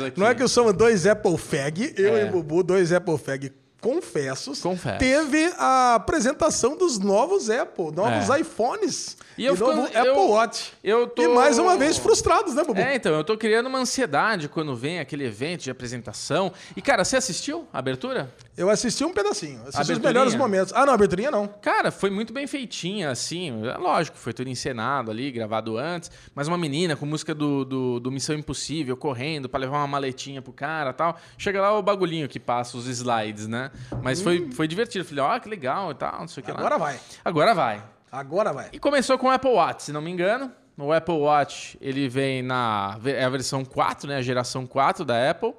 [0.08, 0.20] Aqui.
[0.20, 2.24] Não é que somos dois Apple Fag, eu É.
[2.28, 4.62] e Bubu, dois Apple Fag confessos.
[4.62, 4.98] Confesso.
[5.00, 8.40] Teve a apresentação dos novos Apple, novos É.
[8.40, 10.74] iPhones E eu fico- novo eu- Apple Watch.
[10.84, 11.22] Eu tô...
[11.24, 12.80] E mais uma vez frustrados, né, Bubu?
[12.80, 16.52] É, então, eu tô criando uma ansiedade quando vem aquele evento de apresentação.
[16.76, 18.34] E, cara, você assistiu a abertura?
[18.56, 20.72] Eu assisti um pedacinho, assisti os melhores momentos.
[20.76, 21.48] Ah, não, aberturinha não.
[21.48, 23.66] Cara, foi muito bem feitinha, assim.
[23.68, 26.12] É lógico, foi tudo encenado ali, gravado antes.
[26.36, 30.42] Mas uma menina com música do, do, do Missão Impossível, correndo pra levar uma maletinha
[30.42, 31.18] pro cara e tal.
[31.38, 33.72] Chega lá o bagulhinho que passa os slides, né?
[34.04, 35.04] Mas foi, foi divertido.
[35.04, 36.58] Falei, ó, que legal e tal, não sei o que lá.
[36.58, 36.60] Hum.
[36.60, 37.00] Agora vai.
[37.26, 37.84] Agora vai.
[38.14, 38.70] Agora vai.
[38.72, 40.52] E começou com o Apple Watch, se não me engano.
[40.78, 45.32] O Apple Watch, ele vem na é a versão 4, né, a geração 4 da
[45.32, 45.52] Apple.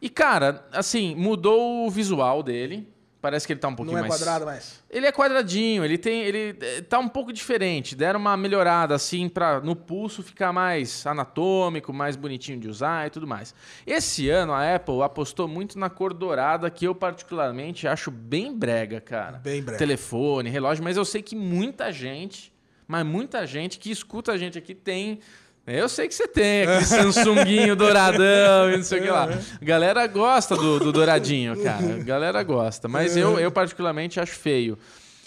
[0.00, 2.88] E cara, assim, mudou o visual dele,
[3.24, 4.20] Parece que ele tá um pouquinho Não é mais.
[4.20, 4.82] quadrado, mas.
[4.90, 6.24] Ele é quadradinho, ele tem.
[6.24, 7.96] Ele eh, tá um pouco diferente.
[7.96, 13.10] Deram uma melhorada, assim, para no pulso ficar mais anatômico, mais bonitinho de usar e
[13.10, 13.54] tudo mais.
[13.86, 19.00] Esse ano a Apple apostou muito na cor dourada, que eu particularmente acho bem brega,
[19.00, 19.38] cara.
[19.38, 19.78] Bem brega.
[19.78, 22.52] Telefone, relógio, mas eu sei que muita gente,
[22.86, 25.20] mas muita gente que escuta a gente aqui tem.
[25.66, 29.28] Eu sei que você tem aquele Samsunguinho douradão e não sei o que lá.
[29.60, 31.98] A galera gosta do, do douradinho, cara.
[32.04, 32.86] Galera gosta.
[32.86, 34.78] Mas eu, eu particularmente acho feio.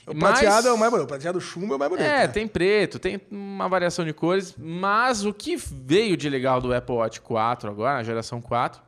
[0.05, 1.05] O Mas- prateado é o mais bonito.
[1.05, 2.05] O prateado chumbo é o mais bonito.
[2.05, 2.27] é, né?
[2.27, 6.95] tem preto, tem uma variação de cores, mas o que veio de legal do Apple
[6.95, 8.81] Watch 4 agora, na geração 4,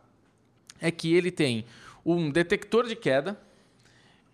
[0.79, 1.65] é que ele tem
[2.05, 3.37] um detector de queda,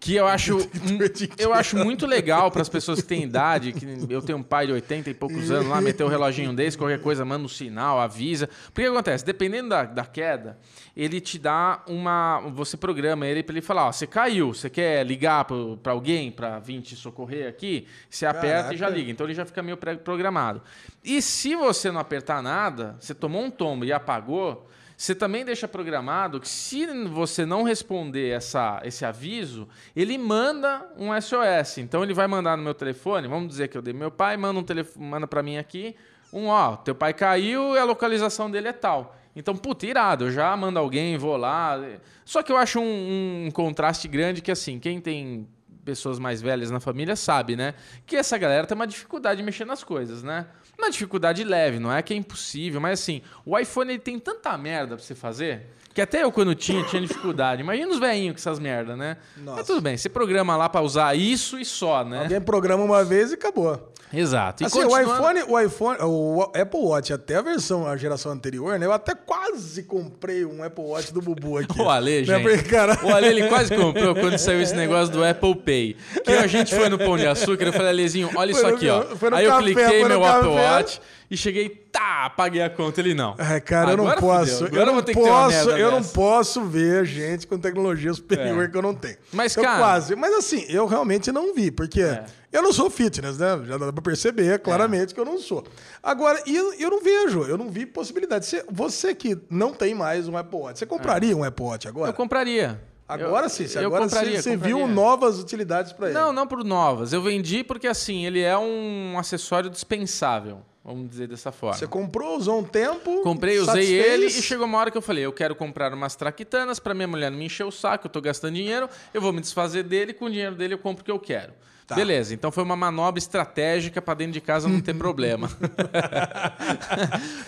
[0.05, 0.59] que eu acho,
[1.35, 4.67] eu acho muito legal para as pessoas que têm idade, que eu tenho um pai
[4.67, 7.99] de 80 e poucos anos lá, meteu o reloginho desse, qualquer coisa, manda um sinal,
[7.99, 8.47] avisa.
[8.65, 9.25] Porque que acontece?
[9.25, 10.59] Dependendo da, da queda,
[10.95, 12.39] ele te dá uma.
[12.53, 16.59] Você programa ele para ele falar: ó, você caiu, você quer ligar para alguém para
[16.59, 17.87] vir te socorrer aqui?
[18.07, 18.99] Você aperta e já Caraca.
[18.99, 19.11] liga.
[19.11, 20.61] Então ele já fica meio pré-programado.
[21.03, 25.67] E se você não apertar nada, você tomou um tombo e apagou, você também deixa
[25.67, 31.79] programado que se você não responder essa, esse aviso, ele manda um SOS.
[31.79, 34.59] Então ele vai mandar no meu telefone, vamos dizer que eu dei meu pai, manda
[34.59, 35.95] um telefone, manda para mim aqui,
[36.31, 39.15] um ó, teu pai caiu e a localização dele é tal.
[39.35, 41.77] Então, puta, irado, eu já mando alguém, vou lá.
[42.23, 45.45] Só que eu acho um, um contraste grande que assim, quem tem
[45.83, 47.75] pessoas mais velhas na família sabe, né?
[48.05, 50.47] Que essa galera tem uma dificuldade de mexer nas coisas, né?
[50.77, 54.57] Uma dificuldade leve, não é que é impossível, mas assim, o iPhone ele tem tanta
[54.57, 57.61] merda pra você fazer, que até eu quando tinha, tinha dificuldade.
[57.61, 59.17] Imagina os velhinhos com essas merda, né?
[59.37, 59.57] Nossa.
[59.57, 62.23] Mas tudo bem, você programa lá pra usar isso e só, né?
[62.23, 63.93] Alguém programa uma vez e acabou.
[64.13, 64.63] Exato.
[64.63, 68.31] E assim, o continuando- iPhone, o iPhone, o Apple Watch, até a versão, a geração
[68.31, 68.85] anterior, né?
[68.85, 71.67] Eu até quase comprei um Apple Watch do Bubu aqui.
[71.81, 72.63] O Ale, Né, gente.
[72.65, 75.97] cara- O Ale, ele quase comprou quando saiu esse negócio do Apple Pay.
[76.23, 78.89] Que a gente foi no Pão de Açúcar, eu falei, Alezinho, olha Foi isso aqui,
[78.89, 79.03] ó.
[79.33, 80.69] Aí eu café, cliquei foi no meu Apple café.
[80.71, 83.01] Watch e cheguei, tá, paguei a conta.
[83.01, 83.35] Ele não.
[83.37, 84.65] Ai, cara, eu não Agora posso.
[84.65, 88.67] Agora eu não posso, eu não posso ver gente com tecnologia superior É.
[88.67, 89.17] que eu não tenho.
[89.33, 90.15] Mas, eu cara- quase.
[90.15, 92.23] Mas assim, eu realmente não vi, porque É.
[92.55, 93.61] eu não sou fitness, né?
[93.65, 95.63] Já dá pra perceber claramente que eu não sou.
[96.01, 98.45] Agora, eu, eu não vejo, eu não vi possibilidade.
[98.45, 102.09] Você, você que não tem mais um Apple Watch, você compraria um Apple Watch agora?
[102.09, 102.81] Eu compraria.
[103.07, 104.95] Agora Eu- sim, você- agora compraria, você, você viu compraria.
[104.95, 106.15] novas utilidades pra ele.
[106.17, 107.13] Não, não por novas.
[107.13, 110.61] Eu vendi porque, assim, ele é um acessório dispensável.
[110.83, 111.75] Vamos dizer dessa forma.
[111.75, 113.21] Você comprou, usou um tempo.
[113.23, 114.05] Comprei, usei satisfez.
[114.05, 117.07] ele e chegou uma hora que eu falei, eu quero comprar umas traquitanas para minha
[117.07, 120.13] mulher não me encher o saco, eu tô gastando dinheiro, eu vou me desfazer dele,
[120.13, 121.53] com o dinheiro dele eu compro o que eu quero.
[121.87, 121.93] Tá.
[121.93, 125.47] Beleza, então foi uma manobra estratégica para dentro de casa não ter problema.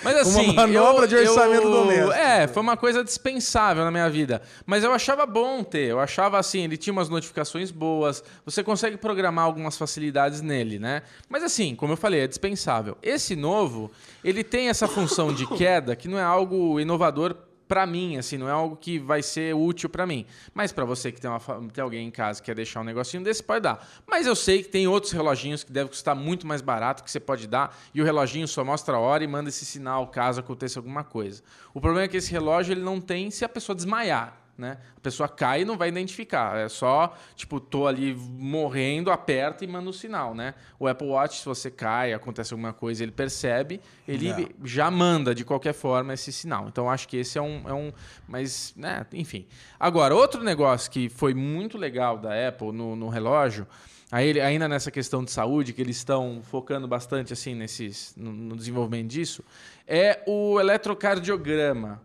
[0.03, 2.11] Mas assim, manobra eu- de orçamento eu- doméstico.
[2.11, 4.41] É, foi uma coisa dispensável na minha vida.
[4.65, 8.97] Mas eu achava bom ter, eu achava assim, ele tinha umas notificações boas, você consegue
[8.97, 11.01] programar algumas facilidades nele, né?
[11.27, 12.97] Mas assim, como eu falei, é dispensável.
[13.01, 13.91] Esse novo,
[14.23, 17.35] ele tem essa função de queda que não é algo inovador
[17.67, 20.25] pra mim, assim, não é algo que vai ser útil pra mim.
[20.53, 21.39] Mas pra você que tem, uma,
[21.73, 23.85] tem alguém em casa que quer deixar um negocinho desse, pode dar.
[24.07, 27.19] Mas eu sei que tem outros reloginhos que devem custar muito mais barato que você
[27.19, 30.79] pode dar e o reloginho só mostra a hora e manda esse sinal caso aconteça
[30.79, 31.43] alguma coisa.
[31.73, 34.46] O problema é que esse relógio ele não tem se a pessoa desmaiar.
[34.57, 34.77] Né?
[34.95, 36.57] A pessoa cai e não vai identificar.
[36.57, 40.55] É só, tipo, tô ali morrendo, aperta e manda o sinal, né?
[40.79, 44.47] O Apple Watch, se você cai, acontece alguma coisa, ele percebe, ele É.
[44.63, 46.67] já manda de qualquer forma esse sinal.
[46.67, 47.91] Então acho que esse é um, é um.
[48.27, 49.45] Mas, né, enfim.
[49.79, 53.67] Agora, outro negócio que foi muito legal da Apple no, no relógio,
[54.11, 58.55] aí, ainda nessa questão de saúde, que eles estão focando bastante assim nesses, no, no
[58.55, 59.43] desenvolvimento disso,
[59.85, 62.01] é o eletrocardiograma.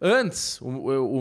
[0.00, 0.68] Antes, o-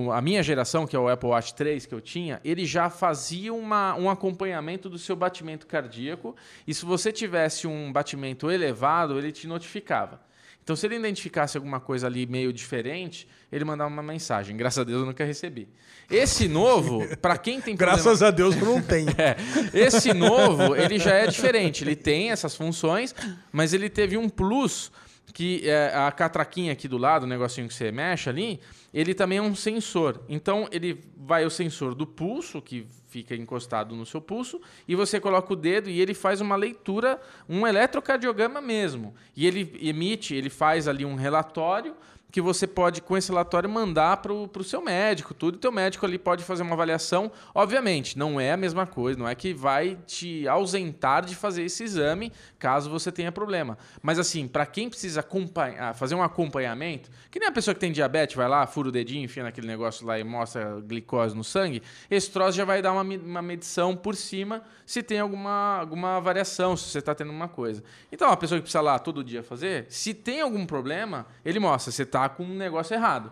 [0.07, 2.89] o- a minha geração, que é o Apple Watch 3 que eu tinha, ele já
[2.89, 6.36] fazia uma- um acompanhamento do seu batimento cardíaco.
[6.67, 10.19] E se você tivesse um batimento elevado, ele te notificava.
[10.63, 14.57] Então, se ele identificasse alguma coisa ali meio diferente, ele mandava uma mensagem.
[14.57, 15.69] Graças a Deus eu nunca recebi.
[16.09, 19.09] Esse novo, para quem tem problema- Graças a Deus eu não tenho.
[19.15, 19.36] é,
[19.73, 21.84] esse novo, ele já é diferente.
[21.84, 23.13] Ele tem essas funções,
[23.51, 24.91] mas ele teve um plus
[25.36, 28.57] que é, a catraquinha aqui do lado, o negocinho que você mexe ali,
[28.93, 30.21] ele também é um sensor.
[30.29, 35.19] Então ele vai o sensor do pulso, que fica encostado no seu pulso, e você
[35.19, 37.19] coloca o dedo e ele faz uma leitura,
[37.49, 39.13] um eletrocardiograma mesmo.
[39.36, 41.97] E ele emite, ele faz ali um relatório
[42.36, 45.55] que você pode, com esse relatório, mandar para o seu médico, tudo.
[45.55, 47.31] E teu médico ali pode fazer uma avaliação.
[47.53, 51.86] Obviamente, não é a mesma coisa, não é que vai te ausentar de fazer esse
[51.86, 52.33] exame
[52.66, 53.78] caso você tenha problema.
[54.01, 57.91] Mas assim, para quem precisa acompanhar, fazer um acompanhamento, que nem a pessoa que tem
[57.91, 61.84] diabetes, vai lá, fura o dedinho, enfia naquele negócio lá e mostra glicose no sangue,
[62.09, 66.76] esse troço já vai dar uma, uma medição por cima se tem alguma, alguma variação,
[66.76, 67.84] se você está tendo uma coisa.
[68.11, 71.91] Então, a pessoa que precisa lá todo dia fazer, se tem algum problema, ele mostra,
[71.91, 73.32] você está com um negócio errado.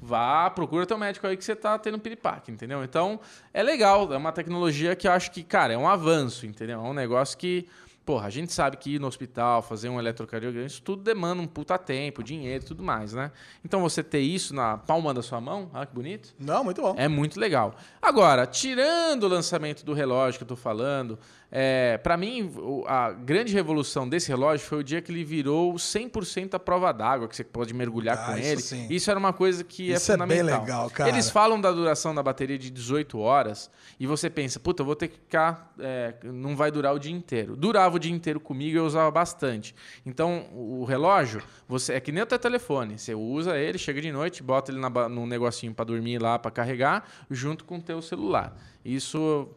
[0.00, 2.84] Vá, procura teu médico aí que você está tendo piripaque, entendeu?
[2.84, 3.18] Então,
[3.52, 6.78] é legal, é uma tecnologia que eu acho que, cara, é um avanço, entendeu?
[6.78, 7.68] É um negócio que
[8.10, 11.46] Porra, a gente sabe que ir no hospital, fazer um eletrocardiograma, isso tudo demanda um
[11.46, 13.30] puta tempo, dinheiro e tudo mais, né?
[13.64, 16.34] Então você ter isso na palma da sua mão, olha que bonito.
[16.36, 16.92] Não, muito bom.
[16.98, 17.72] É muito legal.
[18.02, 21.20] Agora, tirando o lançamento do relógio que eu tô falando,
[21.52, 22.52] é, para mim,
[22.86, 27.26] a grande revolução desse relógio foi o dia que ele virou 100% a prova d'água,
[27.26, 28.60] que você pode mergulhar ah, com isso ele.
[28.60, 28.86] Sim.
[28.88, 30.46] Isso era uma coisa que é isso é fundamental.
[30.46, 31.10] É bem legal, cara.
[31.10, 34.94] Eles falam da duração da bateria de 18 horas e você pensa, puta, eu vou
[34.94, 35.74] ter que ficar.
[35.80, 37.56] É, não vai durar o dia inteiro.
[37.56, 39.74] Durava o dia inteiro comigo eu usava bastante.
[40.06, 42.96] Então, o relógio, você é que nem o teu telefone.
[42.96, 46.50] Você usa ele, chega de noite, bota ele na, num negocinho para dormir lá, para
[46.50, 48.56] carregar, junto com o teu celular.
[48.84, 49.48] Isso,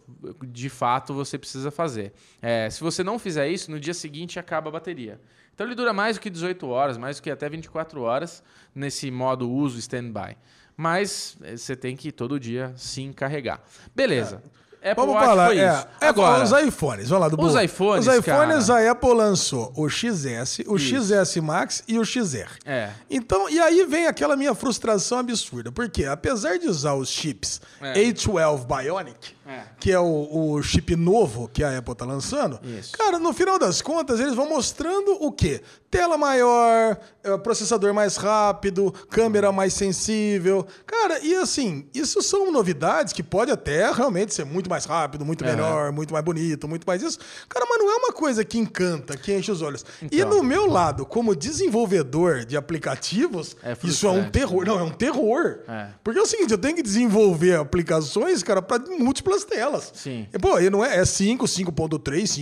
[0.47, 2.13] de fato, você precisa fazer.
[2.41, 5.19] É, se você não fizer isso, no dia seguinte acaba a bateria.
[5.53, 8.43] Então ele dura mais do que 18 horas, mais do que até 24 horas
[8.73, 10.35] nesse modo uso standby.
[10.75, 13.63] Mas eh, você tem que todo dia sim carregar.
[13.95, 14.41] Beleza.
[14.43, 14.62] É.
[14.83, 15.87] Apple Vamos Watch falar, foi é, isso.
[16.01, 18.89] Agora, os iPhones, vamos lá do Os iPhones, Os iPhones cara...
[18.89, 21.13] a Apple lançou o XS, o isso.
[21.13, 22.49] XS Max e o XR.
[22.65, 22.89] É.
[23.09, 27.93] Então, e aí vem aquela minha frustração absurda, porque apesar de usar os chips é.
[27.93, 29.61] A12 Bionic, é.
[29.79, 32.93] que é o, o, chip novo que a Apple tá lançando, Isso.
[32.93, 35.61] cara, no final das contas, eles vão mostrando o quê?
[35.91, 40.65] Tela maior, é, processador mais rápido, câmera mais sensível.
[40.87, 45.43] Cara, e assim, isso são novidades que pode até realmente ser muito mais rápido, muito
[45.43, 47.19] melhor, muito mais bonito, muito mais isso.
[47.47, 49.85] Cara, mas não é uma coisa que encanta, que enche os olhos.
[50.01, 50.17] Então.
[50.17, 54.65] E no meu lado, como desenvolvedor de aplicativos, é isso é um terror.
[54.65, 55.59] Não, é um terror.
[55.67, 55.89] É.
[56.03, 59.91] Porque é o seguinte, eu tenho que desenvolver aplicações, cara, para múltiplas telas.
[59.95, 60.27] Sim.
[60.33, 61.99] E, pô, e não é, é 5, 5.3,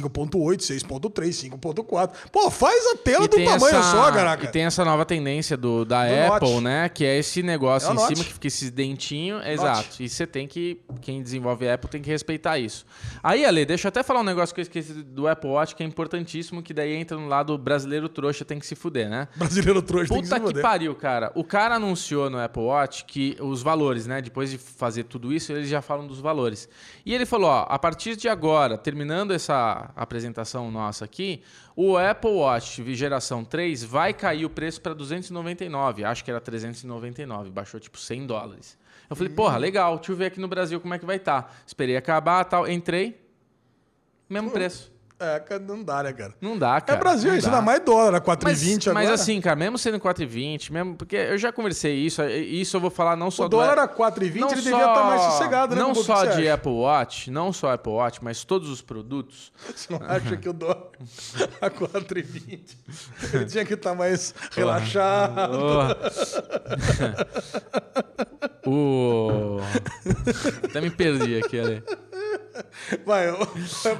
[0.09, 2.11] 5.8, 6.3, 5.4.
[2.31, 4.45] Pô, faz a tela e do tamanho essa, só, caraca.
[4.45, 6.63] E tem essa nova tendência do, da do Apple, Note.
[6.63, 6.89] né?
[6.89, 9.41] Que é esse negócio é em cima que fica esse dentinho.
[9.43, 10.01] Exato.
[10.01, 10.81] E você tem que.
[11.01, 12.85] Quem desenvolve Apple tem que respeitar isso.
[13.23, 15.83] Aí, Ale, deixa eu até falar um negócio que eu esqueci do Apple Watch, que
[15.83, 19.27] é importantíssimo, que daí entra no lado brasileiro trouxa tem que se fuder, né?
[19.35, 20.47] Brasileiro trouxa Puta tem que se fuder.
[20.47, 21.31] Puta que pariu, cara.
[21.35, 24.21] O cara anunciou no Apple Watch que os valores, né?
[24.21, 26.67] Depois de fazer tudo isso, eles já falam dos valores.
[27.05, 31.41] E ele falou: ó, a partir de agora, terminando essa apresentação nossa aqui,
[31.75, 36.03] o Apple Watch geração 3 vai cair o preço para 299.
[36.03, 38.77] Acho que era 399, baixou tipo 100 dólares.
[39.09, 41.43] Eu falei, porra, legal, deixa eu ver aqui no Brasil como é que vai estar.
[41.43, 41.49] Tá.
[41.67, 43.19] Esperei acabar tal, entrei,
[44.29, 44.91] mesmo preço.
[45.21, 46.33] É, não dá, né, cara?
[46.41, 46.97] Não dá, cara.
[46.97, 48.93] É Brasil, isso dá mais dólar, 4,20 agora.
[48.95, 50.95] Mas assim, cara, mesmo sendo 4,20, mesmo.
[50.95, 53.57] Porque eu já conversei isso, isso eu vou falar não só o do.
[53.57, 55.81] O dólar a 4,20, ele só, devia estar tá mais sossegado, né?
[55.81, 59.51] Não só de Apple Watch, não só Apple Watch, mas todos os produtos.
[59.75, 60.89] Você não acha que o dólar
[61.61, 62.59] a 4,20
[63.33, 65.51] ele tinha que estar tá mais relaxado?
[68.65, 69.59] o.
[70.63, 71.83] Até me perdi aqui, ali.
[73.05, 73.47] Vai, o,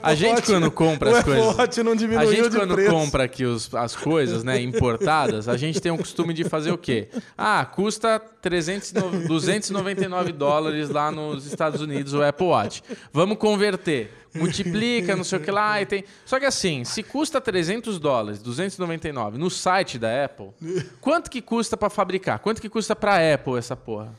[0.02, 1.44] a gente quando compra as coisas,
[1.84, 2.92] não a gente quando preço.
[2.92, 6.78] compra aqui os, as coisas, né, importadas, a gente tem o costume de fazer o
[6.78, 7.10] quê?
[7.38, 8.92] Ah, custa 300,
[9.28, 12.84] 299 dólares lá nos Estados Unidos o Apple Watch.
[13.12, 14.12] Vamos converter.
[14.34, 16.06] Multiplica, não sei o que lá e tem.
[16.26, 20.52] Só que assim, se custa 300 dólares, 299 no site da Apple,
[21.02, 22.40] quanto que custa para fabricar?
[22.40, 24.14] Quanto que custa para Apple essa porra?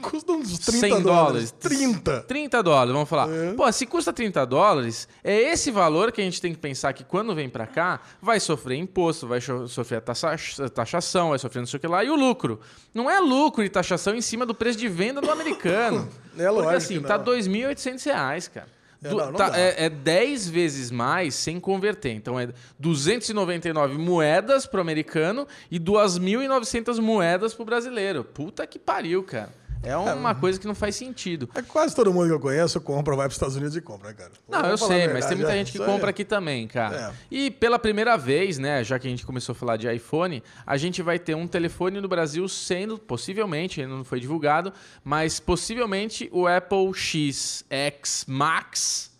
[0.00, 1.50] Custa uns 30 100 dólares.
[1.52, 2.20] 30.
[2.22, 3.28] 30 dólares, vamos falar.
[3.30, 3.52] É.
[3.54, 7.04] Pô, se custa 30 dólares, é esse valor que a gente tem que pensar que
[7.04, 11.78] quando vem para cá, vai sofrer imposto, vai sofrer a taxação, vai sofrer não sei
[11.78, 12.60] o que lá, e o lucro.
[12.92, 16.08] Não é lucro e taxação em cima do preço de venda do americano.
[16.38, 18.80] é lógico Porque assim, tá 2.800 reais, cara.
[19.02, 22.12] É, não, não tá, é, é 10 vezes mais sem converter.
[22.12, 28.22] Então é 299 moedas pro americano e 2.900 moedas pro brasileiro.
[28.22, 29.59] Puta que pariu, cara.
[29.82, 31.48] É uma é, coisa que não faz sentido.
[31.54, 34.08] É quase todo mundo que eu conheço compra, vai para os Estados Unidos e compra,
[34.08, 34.32] né, cara?
[34.48, 36.10] Não, eu sei, mas tem muita é, gente que compra é.
[36.10, 37.10] aqui também, cara.
[37.10, 37.12] É.
[37.30, 40.76] E pela primeira vez, né, já que a gente começou a falar de iPhone, a
[40.76, 44.72] gente vai ter um telefone no Brasil sendo, possivelmente, ainda não foi divulgado,
[45.02, 49.10] mas possivelmente o Apple X X Max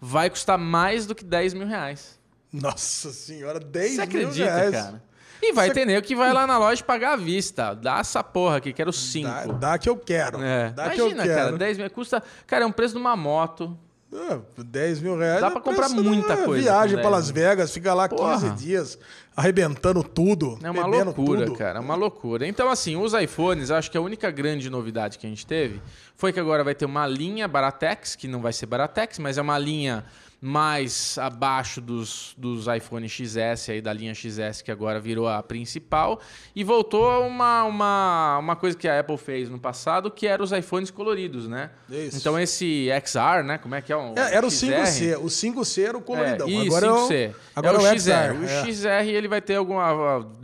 [0.00, 2.18] vai custar mais do que 10 mil reais.
[2.52, 5.07] Nossa senhora, 10 Você mil acredita, cara?
[5.42, 7.74] E vai ter nego que vai lá na loja pagar à vista.
[7.74, 9.28] Dá essa porra aqui, quero cinco.
[9.28, 10.42] Dá, dá que eu quero.
[10.42, 10.70] É.
[10.70, 11.44] Dá Imagina, que eu quero.
[11.46, 12.22] cara, 10 mil custa.
[12.46, 13.78] Cara, é um preço de uma moto.
[14.10, 15.40] É, 10 mil reais.
[15.40, 16.62] Dá pra comprar muita coisa.
[16.62, 18.40] Viagem para Las Vegas, fica lá Porra.
[18.40, 18.98] 15 dias,
[19.36, 20.58] arrebentando tudo.
[20.62, 21.58] É uma loucura, tudo.
[21.58, 21.78] cara.
[21.78, 22.46] É uma loucura.
[22.46, 25.82] Então, assim, os iPhones, acho que a única grande novidade que a gente teve
[26.16, 29.42] foi que agora vai ter uma linha Baratex, que não vai ser Baratex, mas é
[29.42, 30.04] uma linha
[30.40, 36.20] mais abaixo dos, dos iPhone XS aí da linha XS que agora virou a principal
[36.54, 40.52] e voltou uma, uma, uma coisa que a Apple fez no passado que era os
[40.52, 41.70] iPhones coloridos, né?
[41.90, 42.18] Isso.
[42.18, 43.58] Então esse XR, né?
[43.58, 43.96] Como é que é?
[43.96, 46.48] Um, é era o 5C, o 5C era o coloridão.
[46.48, 47.12] É, agora 5C.
[47.14, 47.98] É o, agora é o, XR.
[47.98, 48.10] XR.
[48.40, 48.72] O é.
[48.72, 49.88] XR ele vai ter alguma,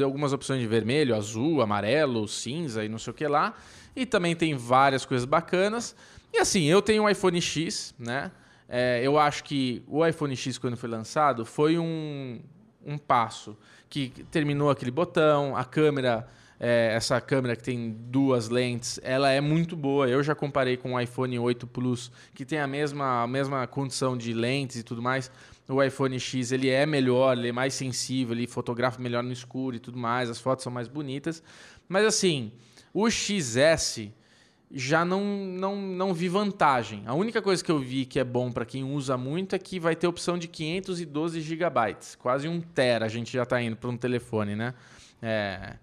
[0.03, 3.55] algumas opções de vermelho, azul, amarelo, cinza e não sei o que lá.
[3.95, 5.95] E também tem várias coisas bacanas.
[6.33, 8.33] E assim, eu tenho um iPhone X, né?
[8.69, 12.41] É, eu acho que o iPhone X, quando foi lançado, foi um,
[12.85, 13.57] um passo
[13.89, 16.27] que terminou aquele botão, a câmera,
[16.59, 20.09] é, essa câmera que tem duas lentes, ela é muito boa.
[20.09, 24.17] Eu já comparei com o iPhone 8 Plus, que tem a mesma, a mesma condição
[24.17, 25.31] de lentes e tudo mais.
[25.69, 29.77] O iPhone X ele é melhor, ele é mais sensível, ele fotografa melhor no escuro
[29.77, 31.43] e tudo mais, as fotos são mais bonitas.
[31.89, 32.53] Mas assim,
[32.93, 34.11] o XS
[34.77, 37.05] já não, não, não vi vantagem.
[37.07, 39.79] A única coisa que eu vi que é bom para quem usa muito é que
[39.79, 43.07] vai ter opção de 512 gigabytes, quase um tera.
[43.07, 44.75] A gente já está indo para um telefone, né?
[45.23, 45.75] É,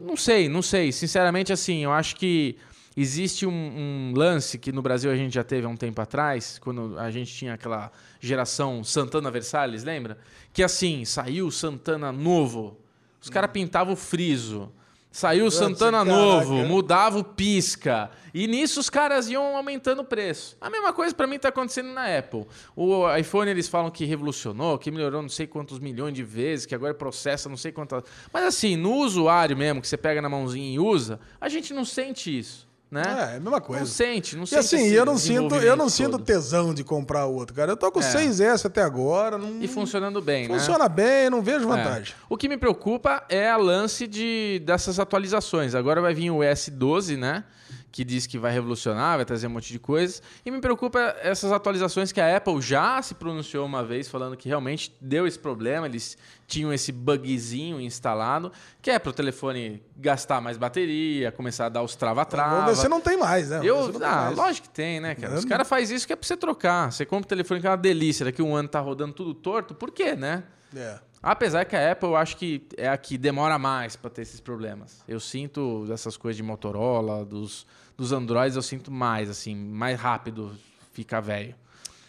[0.00, 0.90] não sei, não sei.
[0.90, 2.56] Sinceramente, assim, eu acho que
[2.96, 6.58] existe um, um, lance que no Brasil a gente já teve há um tempo atrás,
[6.58, 10.16] quando a gente tinha aquela geração Santana Versalhes, lembra?
[10.50, 12.80] Que assim, saiu Santana novo,
[13.20, 14.72] os caras pintavam o friso.
[15.10, 16.16] Saiu o Santana caraca.
[16.16, 18.10] novo, mudava o pisca.
[18.32, 20.56] E nisso os caras iam aumentando o preço.
[20.60, 22.46] A mesma coisa para mim está acontecendo na Apple.
[22.76, 26.76] O iPhone eles falam que revolucionou, que melhorou não sei quantos milhões de vezes, que
[26.76, 28.04] agora processa não sei quantas.
[28.32, 31.84] Mas assim, no usuário mesmo, que você pega na mãozinha e usa, a gente não
[31.84, 33.02] sente isso né?
[33.06, 33.82] É, é a mesma coisa.
[33.82, 34.56] Não sente, não sente.
[34.56, 37.72] E assim, eu não sinto, eu não sinto tesão de comprar outro, cara.
[37.72, 38.02] Eu tô com é.
[38.02, 39.38] 6S até agora.
[39.38, 39.62] Não...
[39.62, 40.66] E funcionando bem, Funciona né?
[40.66, 41.76] Funciona bem, não vejo é.
[41.76, 42.14] vantagem.
[42.14, 42.24] É.
[42.28, 45.74] O que me preocupa é a lance de, dessas atualizações.
[45.74, 47.44] Agora vai vir o S12, né?
[47.92, 50.22] Que diz que vai revolucionar, vai trazer um monte de coisas.
[50.44, 54.48] E me preocupa essas atualizações que a Apple já se pronunciou uma vez, falando que
[54.48, 56.16] realmente deu esse problema, eles
[56.46, 61.82] tinham esse bugzinho instalado, que é para o telefone gastar mais bateria, começar a dar
[61.82, 62.74] os trava-trava.
[62.74, 63.60] Você não tem mais, né?
[63.62, 64.36] Eu, ah, mais.
[64.36, 65.34] lógico que tem, né, cara?
[65.34, 66.92] Os caras fazem isso que é para você trocar.
[66.92, 69.74] Você compra o telefone que é uma delícia, daqui um ano tá rodando tudo torto,
[69.74, 70.44] por quê, né?
[70.74, 70.98] É.
[71.22, 74.40] Apesar que a Apple, eu acho que é a que demora mais para ter esses
[74.40, 75.02] problemas.
[75.06, 77.66] Eu sinto essas coisas de Motorola, dos,
[77.96, 80.56] dos Androids, eu sinto mais, assim, mais rápido
[80.92, 81.54] fica velho.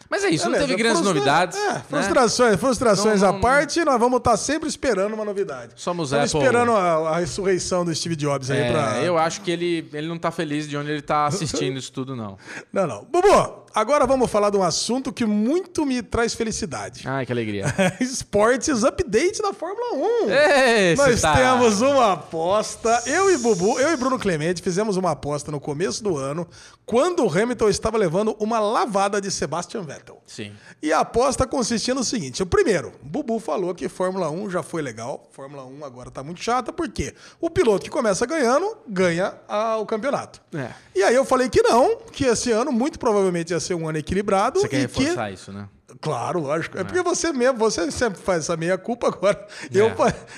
[0.09, 1.13] Mas é isso, Beleza, não teve grandes frustra...
[1.13, 1.57] novidades.
[1.57, 1.83] É, né?
[1.87, 5.71] frustrações, frustrações não, não, à parte, nós vamos estar tá sempre esperando uma novidade.
[5.77, 6.45] Somos Estamos Apple.
[6.45, 9.01] esperando a, a, ressurreição do Steve Jobs aí é, pra...
[9.01, 12.13] Eu acho que ele, ele não está feliz de onde ele está assistindo isso tudo,
[12.13, 12.37] não.
[12.73, 13.05] Não, não.
[13.05, 17.03] Bubu, agora vamos falar de um assunto que muito me traz felicidade.
[17.07, 17.65] Ai, que alegria.
[17.99, 19.93] Esportes Update da Fórmula
[20.25, 20.29] 1.
[20.29, 21.33] Esse Nós tá.
[21.35, 23.03] temos uma aposta.
[23.05, 26.47] Eu e Bubu, eu e Bruno Clemente fizemos uma aposta no começo do ano,
[26.85, 30.21] quando o Hamilton estava levando uma lavada de Sebastian Vettel.
[30.25, 30.51] Sim.
[30.81, 34.81] E a aposta consistia no seguinte: o primeiro, Bubu falou que Fórmula 1 já foi
[34.81, 39.77] legal, Fórmula 1 agora está muito chata, porque o piloto que começa ganhando ganha a,
[39.77, 40.41] o campeonato.
[40.53, 40.71] É.
[40.93, 43.97] E aí eu falei que não, que esse ano muito provavelmente ia ser um ano
[43.97, 44.59] equilibrado.
[44.59, 45.33] Você quer e reforçar que...
[45.35, 45.69] isso, né?
[45.99, 46.77] Claro, lógico.
[46.77, 49.45] É, é porque você mesmo, você sempre faz essa meia culpa agora.
[49.63, 49.77] É.
[49.77, 49.91] Eu,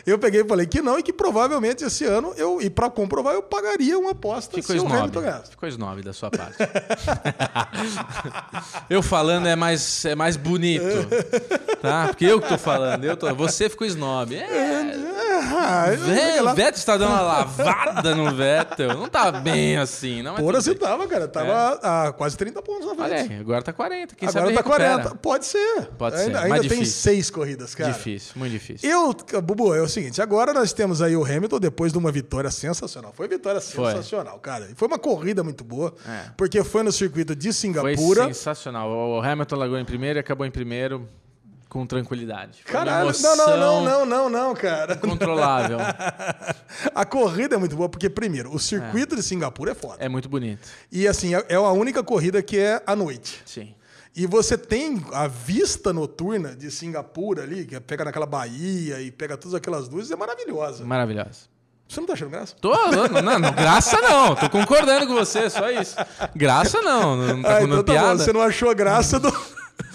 [0.05, 3.33] eu peguei e falei que não e que provavelmente esse ano eu e para comprovar
[3.33, 5.51] eu pagaria uma aposta Ficou se o Hamilton ganhasse.
[5.51, 6.57] Ficou snob da sua parte.
[8.89, 10.83] eu falando é mais é mais bonito,
[11.81, 12.07] tá?
[12.07, 14.35] Porque eu que tô falando, eu tô, você ficou snob.
[14.35, 14.93] É,
[15.33, 15.85] ah,
[16.43, 18.95] o Vettel está dando uma lavada no Vettel.
[18.95, 21.27] Não tá bem assim, não é Porra, você tava, cara.
[21.27, 21.87] Tava é.
[21.87, 23.11] a quase 30 pontos na frente.
[23.11, 24.15] Olha aí, agora tá 40.
[24.15, 25.15] Quem agora sabe tá 40.
[25.15, 25.87] Pode ser.
[25.97, 26.25] Pode ser.
[26.25, 27.91] Ainda, ainda tem seis corridas, cara.
[27.91, 28.89] Difícil, muito difícil.
[28.89, 32.51] Eu, Bubu, é o seguinte, agora nós temos aí o Hamilton depois de uma vitória
[32.51, 33.13] sensacional.
[33.15, 34.41] Foi vitória sensacional, foi.
[34.41, 34.69] cara.
[34.75, 36.31] Foi uma corrida muito boa, é.
[36.37, 38.23] porque foi no circuito de Singapura.
[38.23, 38.89] Foi sensacional.
[38.89, 41.07] O Hamilton largou em primeiro e acabou em primeiro
[41.73, 42.59] com tranquilidade.
[42.65, 44.95] Caralho, não, não, não, não, não, não, cara.
[44.95, 45.79] Controlável.
[46.93, 49.17] a corrida é muito boa, porque, primeiro, o circuito é.
[49.17, 49.95] de Singapura é foda.
[49.97, 50.67] É muito bonito.
[50.91, 53.41] E, assim, é, é a única corrida que é à noite.
[53.43, 53.73] Sim.
[54.15, 59.35] E você tem a vista noturna de Singapura ali, que pega naquela baía e pega
[59.35, 60.85] todas aquelas luzes, é maravilhosa.
[60.85, 61.51] Maravilhosa.
[61.87, 62.55] Você não tá achando graça?
[62.61, 64.35] Tô, não, não, graça não.
[64.35, 65.95] Tô concordando com você, só isso.
[66.35, 68.17] Graça não, não tá ah, então tá piada.
[68.17, 69.31] Bom, você não achou graça do...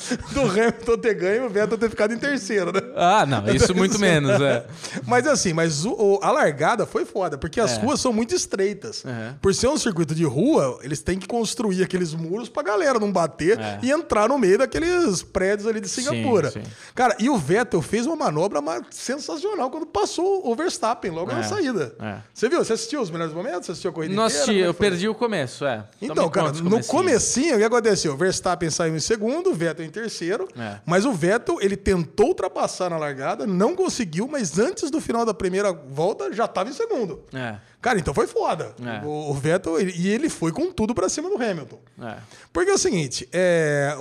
[0.32, 2.80] do Hamilton ter ganho e o Vettel ter ficado em terceiro, né?
[2.96, 4.66] Ah, não, isso muito menos, é.
[5.06, 7.80] Mas assim, mas o, o, a largada foi foda, porque as é.
[7.80, 9.04] ruas são muito estreitas.
[9.04, 9.34] É.
[9.40, 13.12] Por ser um circuito de rua, eles têm que construir aqueles muros pra galera não
[13.12, 13.78] bater é.
[13.82, 16.50] e entrar no meio daqueles prédios ali de Singapura.
[16.50, 16.70] Sim, sim.
[16.94, 21.42] Cara, e o Vettel fez uma manobra sensacional quando passou o Verstappen logo na é.
[21.42, 21.94] saída.
[22.00, 22.16] É.
[22.32, 22.64] Você viu?
[22.64, 23.66] Você assistiu os melhores momentos?
[23.66, 25.84] Você assistiu a corrida Não assisti, eu perdi o começo, é.
[26.00, 28.14] Então, cara, no comecinho, o que aconteceu?
[28.14, 30.78] O Verstappen saiu em segundo, o Vettel em terceiro, é.
[30.86, 35.34] mas o Vettel, ele tentou ultrapassar na largada, não conseguiu, mas antes do final da
[35.34, 37.24] primeira volta, já estava em segundo.
[37.32, 37.57] É.
[37.80, 38.74] Cara, então foi foda.
[38.80, 39.05] É.
[39.05, 41.80] O, Vettel, ele, e ele foi com tudo para cima do Hamilton.
[42.01, 42.16] É.
[42.53, 43.96] Porque é o seguinte, é,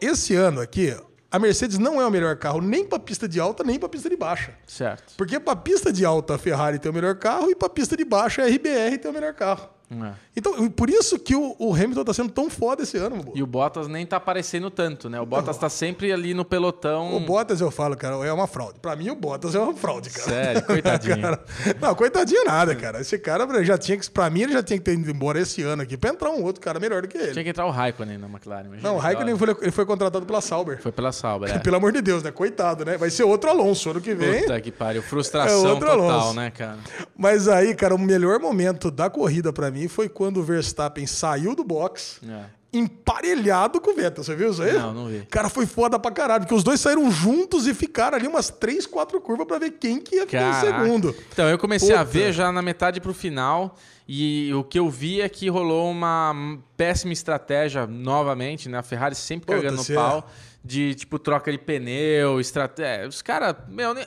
[0.00, 0.96] esse ano aqui,
[1.30, 4.08] a Mercedes não é o melhor carro nem para pista de alta, nem para pista
[4.08, 4.52] de baixa.
[4.66, 5.14] Certo.
[5.16, 8.04] Porque para pista de alta a Ferrari tem o melhor carro e para pista de
[8.04, 9.68] baixa a RBR tem o melhor carro.
[9.90, 10.12] É.
[10.36, 13.24] Então, por isso que o, o, Hamilton tá sendo tão foda esse ano.
[13.34, 15.20] E o Bottas nem tá aparecendo tanto, né?
[15.20, 17.16] O Bottas tá sempre ali no pelotão.
[17.16, 18.80] O Bottas, eu falo, cara, é uma fraude.
[18.80, 20.28] Pra mim, o Bottas é uma fraude, cara.
[20.28, 21.22] Sério, coitadinho.
[21.22, 21.44] cara,
[21.80, 23.00] não, coitadinho nada, cara.
[23.00, 24.10] Esse cara já tinha que.
[24.10, 26.42] Pra mim, ele já tinha que ter ido embora esse ano aqui pra entrar um
[26.42, 27.32] outro cara melhor do que ele.
[27.32, 28.66] Tinha que entrar o Raikkonen na McLaren.
[28.66, 30.82] Imagina não, o Raikkonen foi, ele foi contratado pela Sauber.
[30.82, 31.58] Foi pela Sauber, é.
[31.58, 32.32] Pelo amor de Deus, né?
[32.32, 32.96] Coitado, né?
[32.96, 34.40] Vai ser outro Alonso ano que vem.
[34.40, 35.02] Puta que pariu.
[35.02, 36.34] Frustração é total, Alonso.
[36.34, 36.78] né, cara?
[37.16, 41.54] Mas aí, cara, o melhor momento da corrida pra mim foi quando o Verstappen saiu
[41.54, 42.20] do box.
[42.26, 42.56] É.
[42.72, 44.74] Emparelhado com o Vettel, você viu isso aí?
[44.74, 45.26] Não, não vi.
[45.30, 48.86] Cara, foi foda pra caralho, porque os dois saíram juntos e ficaram ali umas três,
[48.86, 51.14] quatro curvas para ver quem que ia ficar em segundo.
[51.32, 52.00] Então, eu comecei Puta.
[52.00, 53.76] a ver já na metade pro final.
[54.08, 58.78] E o que eu vi é que rolou uma péssima estratégia novamente, né?
[58.78, 60.28] A Ferrari sempre Puta, cagando no pau.
[60.42, 60.46] É.
[60.62, 63.04] De, tipo, troca de pneu, estratégia.
[63.04, 63.54] É, os caras,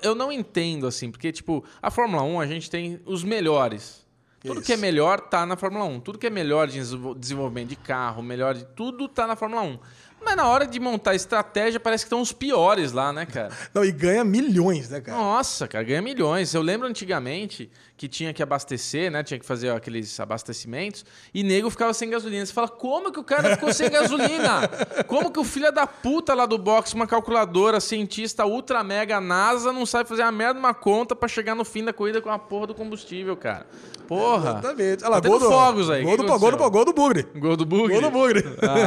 [0.03, 4.05] eu não entendo, assim, porque, tipo, a Fórmula 1 a gente tem os melhores.
[4.41, 4.63] Tudo Isso.
[4.63, 5.99] que é melhor tá na Fórmula 1.
[5.99, 6.79] Tudo que é melhor de
[7.17, 9.79] desenvolvimento de carro, melhor de tudo tá na Fórmula 1.
[10.23, 13.51] Mas na hora de montar estratégia, parece que estão os piores lá, né, cara?
[13.73, 15.17] Não, e ganha milhões, né, cara?
[15.17, 16.53] Nossa, cara, ganha milhões.
[16.53, 19.23] Eu lembro antigamente que tinha que abastecer, né?
[19.23, 21.05] Tinha que fazer aqueles abastecimentos.
[21.33, 22.45] E nego ficava sem gasolina.
[22.45, 24.67] Você fala, como que o cara ficou sem gasolina?
[25.07, 29.71] Como que o filho da puta lá do box, uma calculadora, cientista ultra mega NASA,
[29.71, 32.29] não sabe fazer a merda de uma conta para chegar no fim da corrida com
[32.29, 33.65] a porra do combustível, cara?
[34.09, 34.51] Porra.
[34.51, 35.03] Exatamente.
[35.03, 36.03] Olha lá, tá gol do, fogos aí.
[36.03, 37.27] Gol do, gol, do, gol do Bugre.
[37.35, 37.93] Gol do Bugre?
[37.93, 38.43] Gol do Bugre.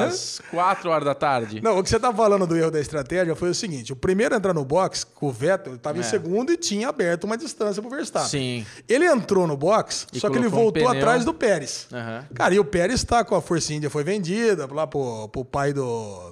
[0.07, 1.61] Às 4 horas da tarde.
[1.61, 4.35] Não, o que você tá falando do erro da estratégia foi o seguinte: o primeiro
[4.35, 6.01] a entrar no box, com o Vettel, estava é.
[6.01, 8.29] em segundo e tinha aberto uma distância pro Verstappen.
[8.29, 8.67] Sim.
[8.89, 11.89] Ele ele entrou no box, e só que ele voltou um atrás do Pérez.
[11.91, 12.35] Uhum.
[12.35, 15.73] Cara, e o Pérez tá com a Força Índia, foi vendida lá pro, pro pai
[15.73, 16.32] do.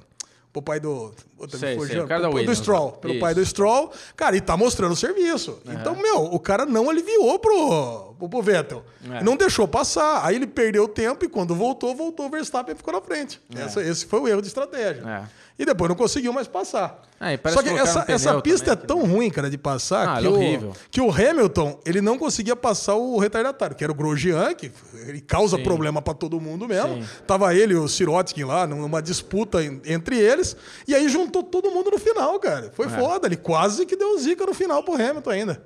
[0.53, 1.15] Pro pai do.
[1.49, 2.93] Sei, sei, o pro, do Stroll.
[2.93, 3.21] Pelo Isso.
[3.21, 3.93] pai do Stroll.
[4.17, 5.61] Cara, e tá mostrando serviço.
[5.65, 5.73] Uhum.
[5.75, 8.85] Então, meu, o cara não aliviou pro, pro, pro Vettel.
[9.13, 9.23] É.
[9.23, 10.27] Não deixou passar.
[10.27, 13.41] Aí ele perdeu tempo e quando voltou, voltou o Verstappen e ficou na frente.
[13.55, 13.63] É.
[13.63, 15.03] Essa, esse foi o erro de estratégia.
[15.09, 17.03] É e depois não conseguiu mais passar.
[17.21, 20.27] É, Só que essa, essa pista também, é tão ruim, cara, de passar, ah, que,
[20.27, 24.55] é o, que o Hamilton ele não conseguia passar o retardatário, que era o Grosjean,
[24.55, 24.73] que
[25.07, 25.63] ele causa Sim.
[25.63, 27.03] problema para todo mundo mesmo.
[27.03, 27.09] Sim.
[27.27, 30.57] Tava ele e o Sirotkin lá, numa disputa entre eles,
[30.89, 32.73] e aí juntou todo mundo no final, cara.
[32.75, 32.89] Foi é.
[32.89, 35.63] foda, ele quase que deu zica no final pro Hamilton ainda.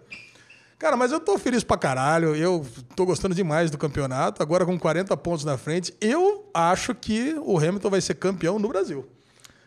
[0.76, 2.34] Cara, mas eu tô feliz pra caralho.
[2.34, 2.66] Eu
[2.96, 4.42] tô gostando demais do campeonato.
[4.42, 8.68] Agora com 40 pontos na frente, eu acho que o Hamilton vai ser campeão no
[8.68, 9.06] Brasil.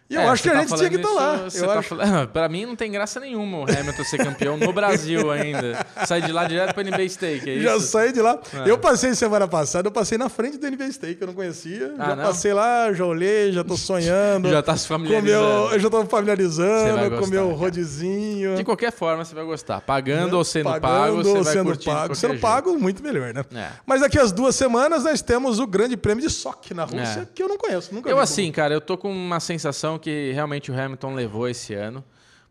[0.10, 1.48] E eu é, acho que a tá gente tinha que estar tá lá.
[1.54, 1.90] Eu tá acho...
[1.90, 2.28] falando...
[2.32, 5.86] Pra mim não tem graça nenhuma o Hamilton ser campeão no Brasil ainda.
[6.06, 8.40] Sai de lá direto para NBA Steak, é Já saí de lá.
[8.54, 8.70] É.
[8.70, 11.94] Eu passei semana passada, eu passei na frente do NBA Steak, eu não conhecia.
[11.98, 12.24] Ah, já não?
[12.24, 14.50] passei lá, já olhei, já tô sonhando.
[14.50, 15.46] já tá se familiarizando.
[15.46, 18.56] Meu, eu já tô familiarizando com o meu rodizinho.
[18.56, 19.82] De qualquer forma, você vai gostar.
[19.82, 22.16] Pagando ou sendo Pagando pago, você ou vai sendo pago.
[22.16, 22.42] Sendo jeito.
[22.42, 23.44] pago, muito melhor, né?
[23.54, 23.70] É.
[23.86, 27.28] Mas daqui as duas semanas nós temos o grande prêmio de SOC na Rússia, é.
[27.34, 28.54] que eu não conheço, nunca Eu assim, como.
[28.54, 32.04] cara, eu tô com uma sensação que realmente o Hamilton levou esse ano,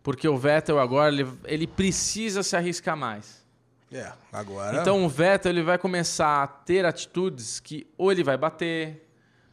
[0.02, 3.44] porque o Vettel agora ele, ele precisa se arriscar mais.
[3.92, 4.80] É, agora.
[4.80, 9.08] Então o Vettel ele vai começar a ter atitudes que ou ele vai bater,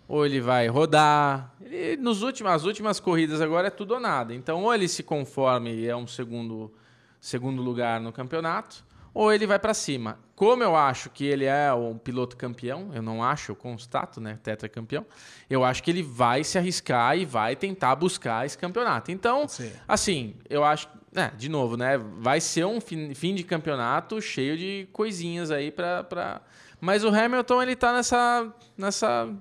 [0.08, 1.54] ou ele vai rodar.
[1.62, 4.34] Ele, nos últimos, as últimas corridas agora é tudo ou nada.
[4.34, 6.74] Então ou ele se conforme e é um segundo,
[7.20, 8.84] segundo lugar no campeonato,
[9.14, 10.20] ou ele vai para cima.
[10.44, 14.38] Como eu acho que ele é um piloto campeão, eu não acho, eu constato, né,
[14.44, 15.06] tetracampeão,
[15.50, 19.10] eu acho que ele vai se arriscar e vai tentar buscar esse campeonato.
[19.10, 19.72] Então, Sim.
[19.88, 24.58] assim, eu acho, é, de novo, né, vai ser um fim, fim de campeonato cheio
[24.58, 26.42] de coisinhas aí para pra...
[26.82, 29.34] Mas o Hamilton, ele tá nessa, nessa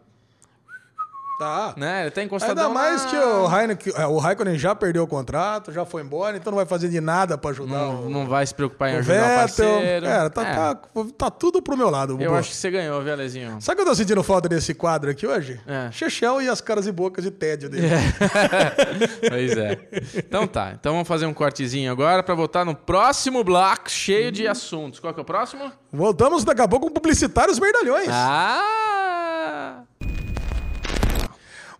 [1.39, 1.75] Tá.
[1.77, 2.03] Né?
[2.03, 3.11] Ele tá encostado Ainda mais na...
[3.11, 6.57] que o, Heineken, é, o Raikkonen já perdeu o contrato, já foi embora, então não
[6.57, 7.73] vai fazer de nada para ajudar.
[7.73, 9.35] Não, o, não vai se preocupar em ajudar Vettel.
[9.35, 10.07] o parceiro.
[10.07, 10.55] Cara, tá, é.
[10.55, 10.75] tá,
[11.19, 12.21] tá, tudo pro meu lado.
[12.21, 13.61] Eu acho que você ganhou, viu, Alezinho?
[13.61, 15.61] Sabe que eu tô sentindo falta desse quadro aqui hoje?
[15.67, 15.91] É.
[15.91, 17.89] Chechel e as caras e bocas de tédio dele.
[17.89, 19.29] É.
[19.29, 19.79] pois é.
[20.17, 20.73] Então tá.
[20.79, 24.33] Então vamos fazer um cortezinho agora para voltar no próximo bloco cheio hum.
[24.33, 25.01] de assuntos.
[25.01, 25.73] Qual que é o próximo?
[25.93, 28.09] Voltamos daqui a pouco com publicitários merdalhões.
[28.11, 29.83] Ah!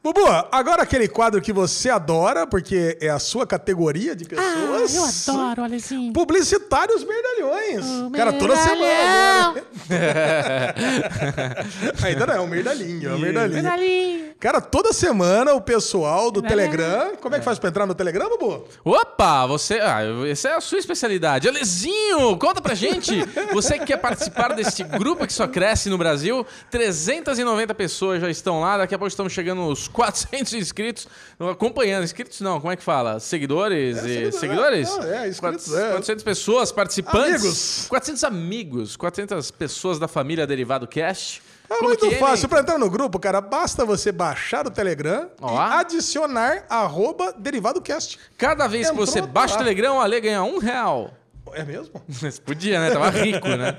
[0.03, 5.29] Bubu, agora aquele quadro que você adora, porque é a sua categoria de pessoas.
[5.29, 6.13] Ah, eu adoro, Alezinho.
[6.13, 7.87] Publicitários merdalhões.
[7.87, 9.55] O Cara, toda semana.
[12.05, 13.63] Ainda não, é um merdalhinho, é um merdalhinho.
[13.63, 14.33] merdalhinho.
[14.41, 17.13] Cara, toda semana o pessoal do Telegram.
[17.21, 18.65] Como é que faz pra entrar no Telegram, Bubu?
[18.85, 19.79] Opa, você.
[19.79, 21.47] Ah, essa é a sua especialidade.
[21.47, 23.25] Alezinho, conta pra gente.
[23.53, 28.61] Você que quer participar desse grupo que só cresce no Brasil, 390 pessoas já estão
[28.61, 28.79] lá.
[28.79, 31.07] Daqui a pouco estamos chegando aos 400 inscritos
[31.39, 32.05] acompanhando.
[32.05, 33.21] Inscritos não, como é que fala?
[33.21, 34.89] Seguidores é, e seguidores?
[34.89, 35.91] Não, é, inscritos, 400, é.
[35.91, 37.43] 400 pessoas participantes.
[37.43, 37.87] Amigos.
[37.89, 41.43] 400 amigos, 400 pessoas da família Derivado Cast.
[41.71, 42.49] É Como muito fácil.
[42.49, 48.19] Para entrar no grupo, cara, basta você baixar o Telegram e adicionar arroba DerivadoCast.
[48.37, 51.13] Cada vez Entrou que você baixa o Telegram, o Ale ganha um real.
[51.55, 52.01] É mesmo?
[52.45, 52.91] Podia, né?
[52.91, 53.75] Tava rico, né?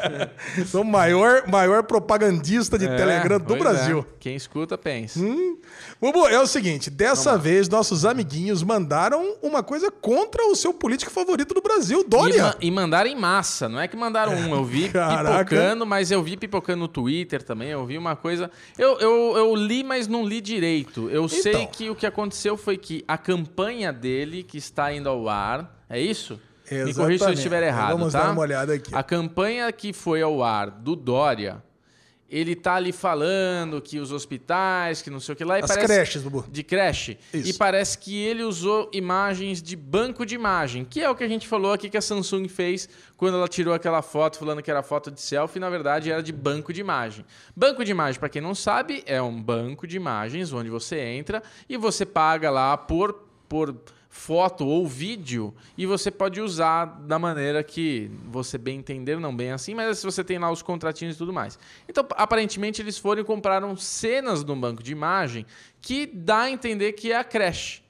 [0.66, 3.58] Sou o maior, maior propagandista de é, Telegram do é.
[3.58, 3.98] Brasil.
[4.00, 4.14] É.
[4.18, 5.20] Quem escuta, pensa.
[5.20, 5.58] Hum.
[6.00, 11.10] Bubu, é o seguinte: dessa vez nossos amiguinhos mandaram uma coisa contra o seu político
[11.10, 12.56] favorito do Brasil, Dória.
[12.60, 14.54] E, e mandaram em massa, não é que mandaram um.
[14.54, 15.44] Eu vi Caraca.
[15.44, 17.68] pipocando, mas eu vi pipocando no Twitter também.
[17.68, 18.50] Eu vi uma coisa.
[18.78, 21.10] Eu, eu, eu li, mas não li direito.
[21.10, 21.42] Eu então.
[21.42, 25.84] sei que o que aconteceu foi que a campanha dele, que está indo ao ar,
[25.88, 26.40] é isso?
[26.70, 26.86] Exatamente.
[26.86, 28.22] Me corrija se eu estiver errado, Vamos tá?
[28.22, 28.94] dar uma olhada aqui.
[28.94, 31.62] A campanha que foi ao ar do Dória,
[32.28, 35.58] ele tá ali falando que os hospitais, que não sei o que lá.
[35.58, 36.44] E As parece, creches, Bubu.
[36.48, 37.18] De creche.
[37.34, 37.50] Isso.
[37.50, 41.28] E parece que ele usou imagens de banco de imagem, que é o que a
[41.28, 44.80] gente falou aqui que a Samsung fez quando ela tirou aquela foto falando que era
[44.80, 47.24] foto de selfie, na verdade era de banco de imagem.
[47.56, 51.42] Banco de imagem, para quem não sabe, é um banco de imagens onde você entra
[51.68, 53.12] e você paga lá por...
[53.48, 53.74] por
[54.12, 59.52] foto ou vídeo e você pode usar da maneira que você bem entender, não bem
[59.52, 61.56] assim, mas se você tem lá os contratinhos e tudo mais.
[61.88, 65.46] Então, aparentemente, eles foram e compraram cenas um banco de imagem
[65.80, 67.82] que dá a entender que é a creche.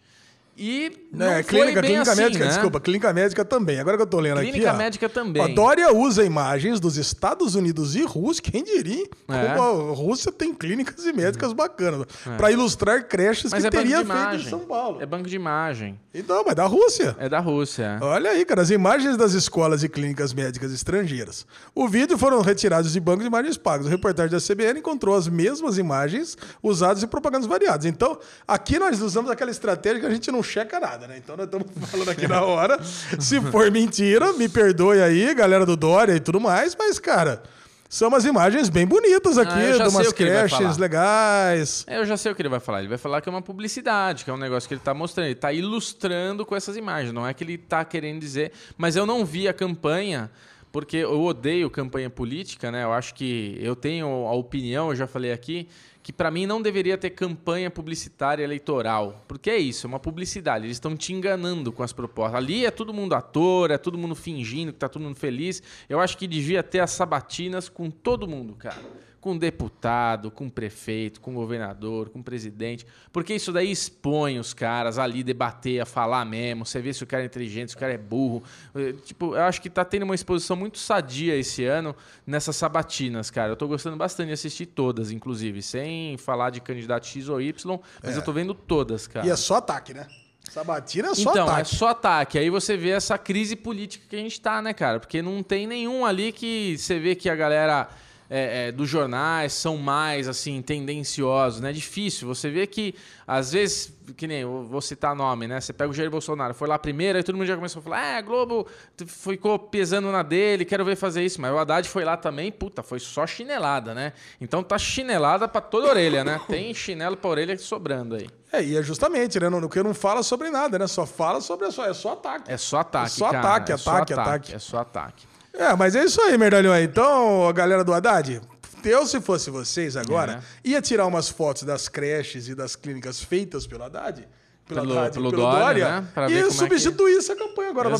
[0.62, 2.50] E não é, clínica, clínica assim, médica, né?
[2.50, 3.80] desculpa, clínica médica também.
[3.80, 4.60] Agora que eu tô lendo clínica aqui.
[4.60, 5.42] Clínica médica também.
[5.42, 9.06] A Dória usa imagens dos Estados Unidos e Rússia, quem diria?
[9.26, 9.54] É.
[9.56, 12.02] Como a Rússia tem clínicas e médicas bacanas.
[12.26, 12.36] É.
[12.36, 15.00] Para ilustrar creches mas que é teria feito em São Paulo.
[15.00, 15.98] É banco de imagem.
[16.12, 17.16] Então, mas da Rússia.
[17.18, 17.98] É da Rússia.
[18.02, 21.46] Olha aí, cara, as imagens das escolas e clínicas médicas estrangeiras.
[21.74, 23.86] O vídeo foram retirados de bancos de imagens pagos.
[23.86, 27.86] O reportagem da CBN encontrou as mesmas imagens usadas em propagandas variadas.
[27.86, 31.16] Então, aqui nós usamos aquela estratégia que a gente não checa nada, né?
[31.16, 32.82] Então, nós estamos falando aqui na hora.
[32.82, 37.42] Se for mentira, me perdoe aí, galera do Dória e tudo mais, mas, cara.
[37.88, 41.84] São umas imagens bem bonitas aqui, ah, de umas creches legais.
[41.88, 42.78] É, eu já sei o que ele vai falar.
[42.78, 45.26] Ele vai falar que é uma publicidade, que é um negócio que ele está mostrando.
[45.26, 47.12] Ele está ilustrando com essas imagens.
[47.12, 48.52] Não é que ele está querendo dizer.
[48.78, 50.30] Mas eu não vi a campanha,
[50.70, 52.84] porque eu odeio campanha política, né?
[52.84, 55.68] Eu acho que eu tenho a opinião, eu já falei aqui,
[56.02, 59.24] que para mim não deveria ter campanha publicitária eleitoral.
[59.28, 60.64] Porque é isso, é uma publicidade.
[60.66, 62.36] Eles estão te enganando com as propostas.
[62.36, 65.62] Ali é todo mundo ator, é todo mundo fingindo que está todo mundo feliz.
[65.88, 68.80] Eu acho que devia ter as sabatinas com todo mundo, cara
[69.20, 75.22] com deputado, com prefeito, com governador, com presidente, porque isso daí expõe os caras ali
[75.22, 77.98] debater, a falar mesmo, você vê se o cara é inteligente, se o cara é
[77.98, 78.42] burro.
[78.74, 81.94] Eh, tipo, eu acho que tá tendo uma exposição muito sadia esse ano
[82.26, 83.52] nessas sabatinas, cara.
[83.52, 87.78] Eu tô gostando bastante de assistir todas, inclusive, sem falar de candidato X ou Y,
[88.02, 88.18] mas é.
[88.18, 89.26] eu tô vendo todas, cara.
[89.26, 90.06] E é só ataque, né?
[90.48, 91.60] Sabatina é só então, ataque.
[91.60, 92.38] é só ataque.
[92.38, 94.98] Aí você vê essa crise política que a gente tá, né, cara?
[94.98, 97.88] Porque não tem nenhum ali que você vê que a galera
[98.30, 101.70] é, é, dos jornais são mais assim tendenciosos, né?
[101.70, 102.28] É difícil.
[102.28, 102.94] Você vê que
[103.26, 105.60] às vezes, que nem eu vou citar nome, né?
[105.60, 108.06] Você pega o Jair Bolsonaro, foi lá primeiro, aí todo mundo já começou a falar:
[108.06, 108.68] "É, Globo
[109.04, 111.40] ficou pesando na dele, quero ver fazer isso".
[111.40, 114.12] Mas o Haddad foi lá também, puta, foi só chinelada, né?
[114.40, 116.40] Então tá chinelada para toda orelha, né?
[116.46, 118.28] Tem chinelo para orelha sobrando aí.
[118.52, 119.48] É, e é justamente, né?
[119.48, 120.86] No que não fala sobre nada, né?
[120.86, 122.50] Só fala sobre só, é só ataque.
[122.50, 123.38] É só ataque, é só cara.
[123.38, 124.54] ataque, é ataque, só ataque, ataque.
[124.54, 125.39] É só ataque.
[125.52, 126.78] É, mas é isso aí, Merdalhão.
[126.80, 128.40] Então, a galera do Haddad,
[128.84, 130.70] eu, se fosse vocês agora, é.
[130.70, 134.26] ia tirar umas fotos das creches e das clínicas feitas pelo Haddad.
[134.66, 136.40] Pelo, pelo, Haddad, pelo, pelo Dória, Dória né?
[136.40, 137.18] e substituir é que...
[137.18, 137.90] essa campanha agora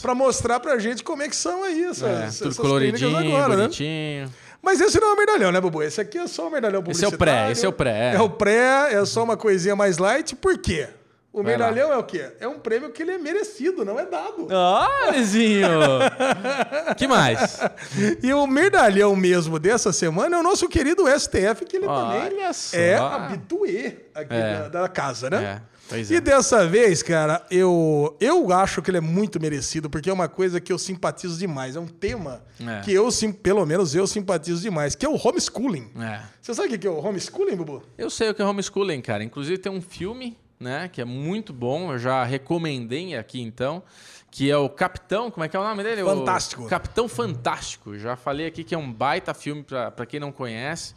[0.00, 3.56] para mostrar pra gente como é que são aí essas, é, essas tudo coloridinho, agora,
[3.56, 3.62] né?
[3.64, 4.26] bonitinho.
[4.26, 4.30] Né?
[4.62, 5.82] Mas esse não é o medalhão, né, Bubu?
[5.82, 7.14] Esse aqui é só o medalhão publicitário.
[7.14, 8.14] Esse é o pré, esse é o pré.
[8.14, 10.36] É o pré, é só uma coisinha mais light.
[10.36, 10.88] Por quê?
[11.32, 11.94] O Vai medalhão lá.
[11.94, 12.32] é o quê?
[12.40, 14.48] É um prêmio que ele é merecido, não é dado.
[14.50, 15.68] Ah, Lizinho!
[16.98, 17.60] que mais?
[18.20, 22.52] E o medalhão mesmo dessa semana é o nosso querido STF, que ele Olha também
[22.52, 22.76] só.
[22.76, 24.68] é habituê aqui é.
[24.68, 25.44] Da, da, casa, né?
[25.44, 25.70] É.
[25.88, 26.20] Pois e é.
[26.20, 30.60] dessa vez, cara, eu, eu acho que ele é muito merecido, porque é uma coisa
[30.60, 31.76] que eu simpatizo demais.
[31.76, 32.80] É um tema é.
[32.80, 33.08] que eu,
[33.42, 35.90] pelo menos, eu simpatizo demais, que é o homeschooling.
[36.00, 36.22] É.
[36.40, 37.82] Você sabe o que é o homeschooling, Bubu?
[37.96, 39.22] Eu sei o que é homeschooling, cara.
[39.22, 43.82] Inclusive tem um filme, né, que é muito bom, eu já recomendei aqui então,
[44.30, 46.04] que é o Capitão, como é que é o nome dele?
[46.04, 46.64] Fantástico.
[46.64, 47.98] O Capitão Fantástico.
[47.98, 50.94] Já falei aqui que é um baita filme para quem não conhece.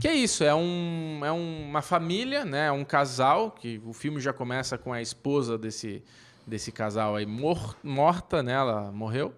[0.00, 2.72] Que é isso, é, um, é uma família, né?
[2.72, 6.02] Um casal, que o filme já começa com a esposa desse,
[6.44, 8.54] desse casal aí mor morta, né?
[8.54, 9.32] Ela morreu.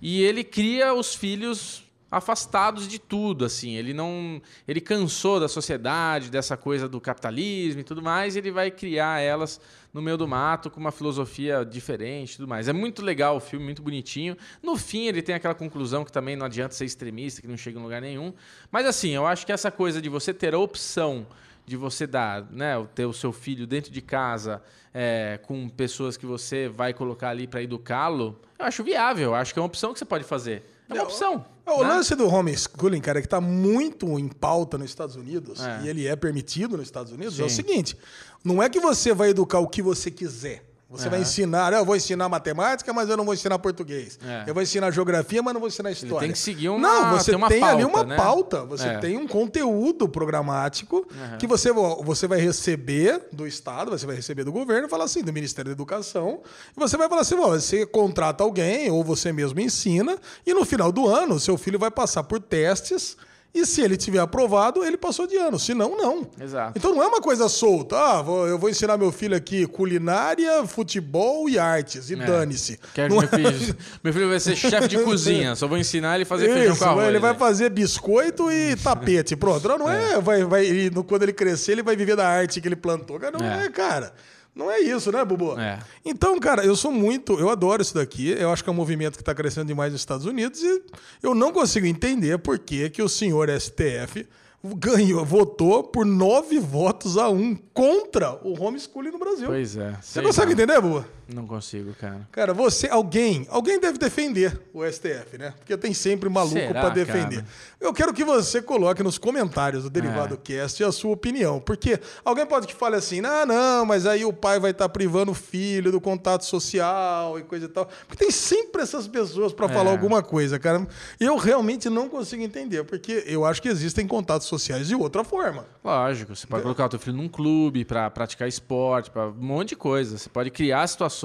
[0.00, 3.74] E ele cria os filhos afastados de tudo, assim.
[3.74, 8.50] Ele não, ele cansou da sociedade, dessa coisa do capitalismo e tudo mais, e ele
[8.50, 9.58] vai criar elas
[9.94, 12.68] no meio do mato com uma filosofia diferente, tudo mais.
[12.68, 14.36] É muito legal o filme, muito bonitinho.
[14.62, 17.78] No fim ele tem aquela conclusão que também não adianta ser extremista, que não chega
[17.78, 18.34] em lugar nenhum.
[18.70, 21.26] Mas assim, eu acho que essa coisa de você ter a opção
[21.64, 26.26] de você dar, né, ter o seu filho dentro de casa é, com pessoas que
[26.26, 29.30] você vai colocar ali para educá-lo, eu acho viável.
[29.30, 30.62] Eu acho que é uma opção que você pode fazer.
[30.98, 31.44] É uma opção.
[31.64, 31.88] O né?
[31.88, 35.82] lance do homeschooling, cara, que está muito em pauta nos Estados Unidos, é.
[35.84, 37.42] e ele é permitido nos Estados Unidos, Sim.
[37.42, 37.96] é o seguinte:
[38.44, 40.71] não é que você vai educar o que você quiser.
[40.92, 41.10] Você uhum.
[41.10, 44.18] vai ensinar, eu vou ensinar matemática, mas eu não vou ensinar português.
[44.22, 44.44] É.
[44.46, 46.16] Eu vou ensinar geografia, mas não vou ensinar história.
[46.16, 48.16] Ele tem que seguir uma Não, você tem, uma tem pauta, ali uma né?
[48.16, 48.98] pauta, você é.
[48.98, 51.38] tem um conteúdo programático uhum.
[51.38, 55.32] que você, você vai receber do Estado, você vai receber do governo, fala assim, do
[55.32, 56.40] Ministério da Educação,
[56.76, 60.92] e você vai falar assim, você contrata alguém, ou você mesmo ensina, e no final
[60.92, 63.16] do ano, seu filho vai passar por testes
[63.54, 65.58] e se ele tiver aprovado, ele passou de ano.
[65.58, 66.26] Se não, não.
[66.40, 66.72] Exato.
[66.74, 67.98] Então não é uma coisa solta.
[67.98, 72.08] Ah, vou, eu vou ensinar meu filho aqui culinária, futebol e artes.
[72.08, 72.16] E é.
[72.16, 72.80] dane-se.
[73.10, 73.26] Meu, é...
[73.26, 75.54] filho, meu filho vai ser chefe de cozinha.
[75.54, 77.08] Só vou ensinar ele a fazer Isso, feijão com arroz.
[77.08, 79.36] Ele vai fazer biscoito e tapete.
[79.36, 79.68] Pronto.
[79.68, 80.14] Não, não é.
[80.16, 83.18] é vai, vai, quando ele crescer, ele vai viver da arte que ele plantou.
[83.18, 84.14] Não é, é cara.
[84.54, 85.58] Não é isso, né, Bubu?
[85.58, 85.78] É.
[86.04, 87.38] Então, cara, eu sou muito.
[87.38, 88.30] Eu adoro isso daqui.
[88.30, 90.82] Eu acho que é um movimento que está crescendo demais nos Estados Unidos e
[91.22, 94.26] eu não consigo entender por que, que o senhor STF
[94.64, 99.46] ganhou, votou por nove votos a um contra o homeschooling no Brasil.
[99.48, 99.96] Pois é.
[100.00, 101.04] Você consegue entender, Bua?
[101.32, 102.28] Não consigo, cara.
[102.30, 105.54] Cara, você, alguém, alguém deve defender o STF, né?
[105.58, 107.36] Porque tem sempre maluco para defender.
[107.36, 107.46] Cara?
[107.80, 110.36] Eu quero que você coloque nos comentários do Derivado é.
[110.36, 111.60] Cast a sua opinião.
[111.60, 114.88] Porque alguém pode que fale assim, ah, não, mas aí o pai vai estar tá
[114.88, 117.88] privando o filho do contato social e coisa e tal.
[118.06, 119.68] Porque tem sempre essas pessoas para é.
[119.68, 120.86] falar alguma coisa, cara.
[121.18, 125.66] Eu realmente não consigo entender, porque eu acho que existem contatos sociais de outra forma.
[125.82, 126.64] Lógico, você pode é.
[126.64, 130.18] colocar o teu filho num clube para praticar esporte, para um monte de coisa.
[130.18, 131.21] Você pode criar situações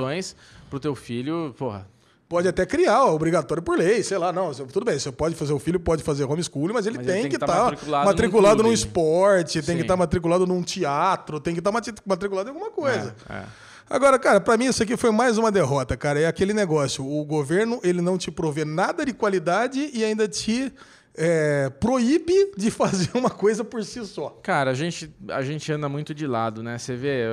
[0.69, 1.87] para o teu filho, porra,
[2.29, 5.59] Pode até criar, obrigatório por lei, sei lá, não, tudo bem, você pode fazer, o
[5.59, 8.69] filho pode fazer homeschooling, mas ele mas tem, ele que estar tá matriculado, matriculado num,
[8.69, 9.75] num esporte, tem Sim.
[9.75, 13.15] que estar tá matriculado num teatro, tem que estar tá matriculado em alguma coisa.
[13.29, 13.43] É, é.
[13.89, 16.19] Agora, cara, para mim isso aqui foi mais uma derrota, cara.
[16.19, 20.73] É aquele negócio, o governo ele não te provê nada de qualidade e ainda te
[21.15, 24.37] é, proíbe de fazer uma coisa por si só.
[24.43, 26.77] Cara, a gente, a gente anda muito de lado, né?
[26.77, 27.23] Você vê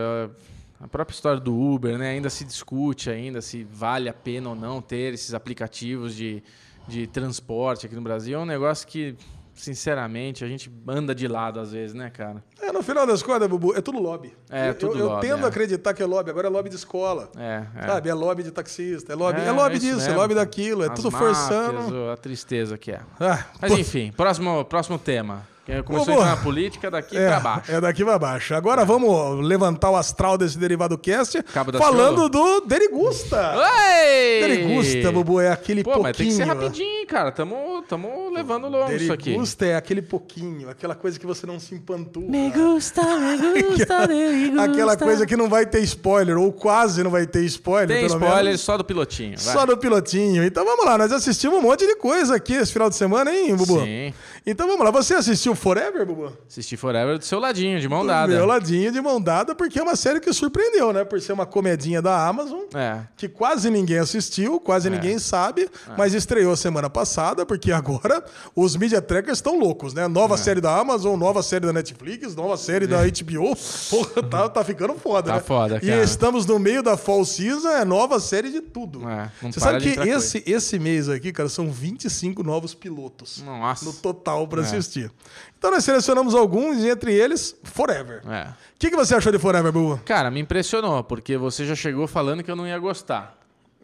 [0.81, 2.11] a própria história do Uber, né?
[2.11, 6.43] Ainda se discute ainda se vale a pena ou não ter esses aplicativos de,
[6.87, 8.39] de transporte aqui no Brasil.
[8.39, 9.17] É um negócio que
[9.55, 12.43] sinceramente, a gente anda de lado às vezes, né, cara?
[12.61, 14.35] É, no final das contas, Bubu, é tudo lobby.
[14.51, 15.27] É, eu, tudo eu, lobby.
[15.27, 15.47] Eu tendo é.
[15.47, 17.31] a acreditar que é lobby, agora é lobby de escola.
[17.37, 17.87] É, é.
[17.87, 18.09] Sabe?
[18.09, 20.13] É lobby de taxista, é lobby, é, é lobby disso, mesmo.
[20.13, 22.11] é lobby daquilo, é As tudo máfias, forçando.
[22.11, 23.01] A tristeza que é.
[23.21, 23.79] Ah, Mas pô.
[23.79, 25.47] enfim, próximo, próximo tema.
[25.85, 27.73] Começou a entrar na política daqui é, para baixo.
[27.73, 28.55] É daqui para baixo.
[28.55, 28.85] Agora é.
[28.85, 31.43] vamos levantar o astral desse derivado cast
[31.79, 33.55] falando do Derigusta.
[33.57, 34.47] Oi!
[34.47, 36.09] Derigusta, Bubu, é aquele Pô, pouquinho.
[36.09, 37.33] Mas tem que ser rapidinho, cara.
[37.33, 39.31] Tamo, tamo levando longo isso aqui.
[39.31, 42.29] Derigusta é aquele pouquinho, aquela coisa que você não se empantua.
[42.29, 44.65] Me gusta, me gusta, derigusta.
[44.65, 47.97] Aquela coisa que não vai ter spoiler, ou quase não vai ter spoiler.
[47.97, 48.61] Tem spoiler menos.
[48.61, 49.39] só do pilotinho.
[49.39, 49.55] Vai.
[49.55, 50.45] Só do pilotinho.
[50.45, 53.57] Então vamos lá, nós assistimos um monte de coisa aqui esse final de semana, hein,
[53.57, 53.81] Bubu?
[53.81, 54.13] Sim.
[54.47, 56.33] Então vamos lá, você assistiu assistiu Forever, Bubu?
[56.49, 58.33] Assisti Forever do seu ladinho, de mão dada.
[58.33, 61.05] Do meu ladinho, de mão dada, porque é uma série que surpreendeu, né?
[61.05, 63.01] Por ser uma comedinha da Amazon, é.
[63.17, 64.91] que quase ninguém assistiu, quase é.
[64.91, 65.69] ninguém sabe, é.
[65.97, 68.23] mas estreou semana passada, porque agora
[68.55, 70.07] os media trackers estão loucos, né?
[70.09, 70.39] Nova é.
[70.39, 73.57] série da Amazon, nova série da Netflix, nova série da HBO.
[73.91, 75.41] Porra, tá, tá ficando foda, tá né?
[75.41, 76.01] foda, cara.
[76.01, 79.09] E estamos no meio da fall season, é nova série de tudo.
[79.09, 83.85] É, Você sabe que esse, esse mês aqui, cara, são 25 novos pilotos Nossa.
[83.85, 84.65] no total para é.
[84.65, 85.11] assistir.
[85.59, 88.23] Então nós selecionamos alguns, e entre eles, Forever.
[88.29, 88.49] É.
[88.49, 90.01] O que, que você achou de Forever, Bu?
[90.05, 93.37] Cara, me impressionou, porque você já chegou falando que eu não ia gostar.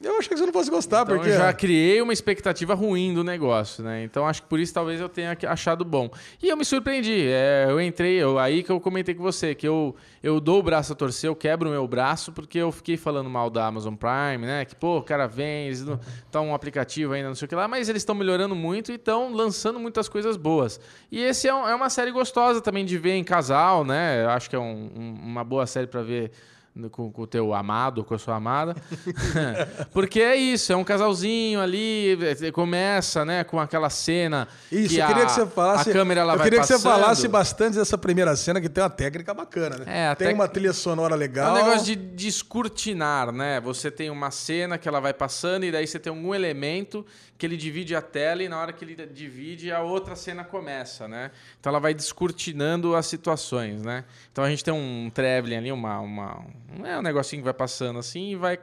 [0.03, 1.28] Eu achei que você não fosse gostar, então, porque.
[1.28, 4.03] Eu já criei uma expectativa ruim do negócio, né?
[4.03, 6.11] Então acho que por isso talvez eu tenha achado bom.
[6.42, 7.26] E eu me surpreendi.
[7.28, 10.62] É, eu entrei, eu, aí que eu comentei com você, que eu, eu dou o
[10.62, 13.94] braço a torcer, eu quebro o meu braço, porque eu fiquei falando mal da Amazon
[13.94, 14.64] Prime, né?
[14.64, 15.84] Que, pô, o cara vem, eles
[16.24, 18.94] estão um aplicativo ainda, não sei o que lá, mas eles estão melhorando muito e
[18.94, 20.80] estão lançando muitas coisas boas.
[21.12, 24.24] E esse é, um, é, uma série gostosa também de ver em casal, né?
[24.24, 26.32] Eu acho que é um, um, uma boa série para ver
[26.90, 28.74] com, com o teu amado, com a sua amada.
[29.92, 34.46] Porque é isso, é um casalzinho ali, é, começa, né, com aquela cena.
[34.70, 35.90] Isso, que eu queria a, que você falasse.
[35.90, 36.76] A câmera ela eu vai queria passando.
[36.76, 39.84] que você falasse bastante dessa primeira cena, que tem uma técnica bacana, né?
[39.86, 40.36] É, tem tec...
[40.36, 41.56] uma trilha sonora legal.
[41.56, 43.60] É um negócio de descortinar, né?
[43.60, 47.04] Você tem uma cena que ela vai passando e daí você tem algum elemento
[47.41, 51.09] que ele divide a tela e na hora que ele divide, a outra cena começa,
[51.09, 51.30] né?
[51.59, 54.05] Então ela vai descortinando as situações, né?
[54.30, 56.45] Então a gente tem um traveling ali, uma, uma
[56.84, 58.59] é um negocinho que vai passando assim e vai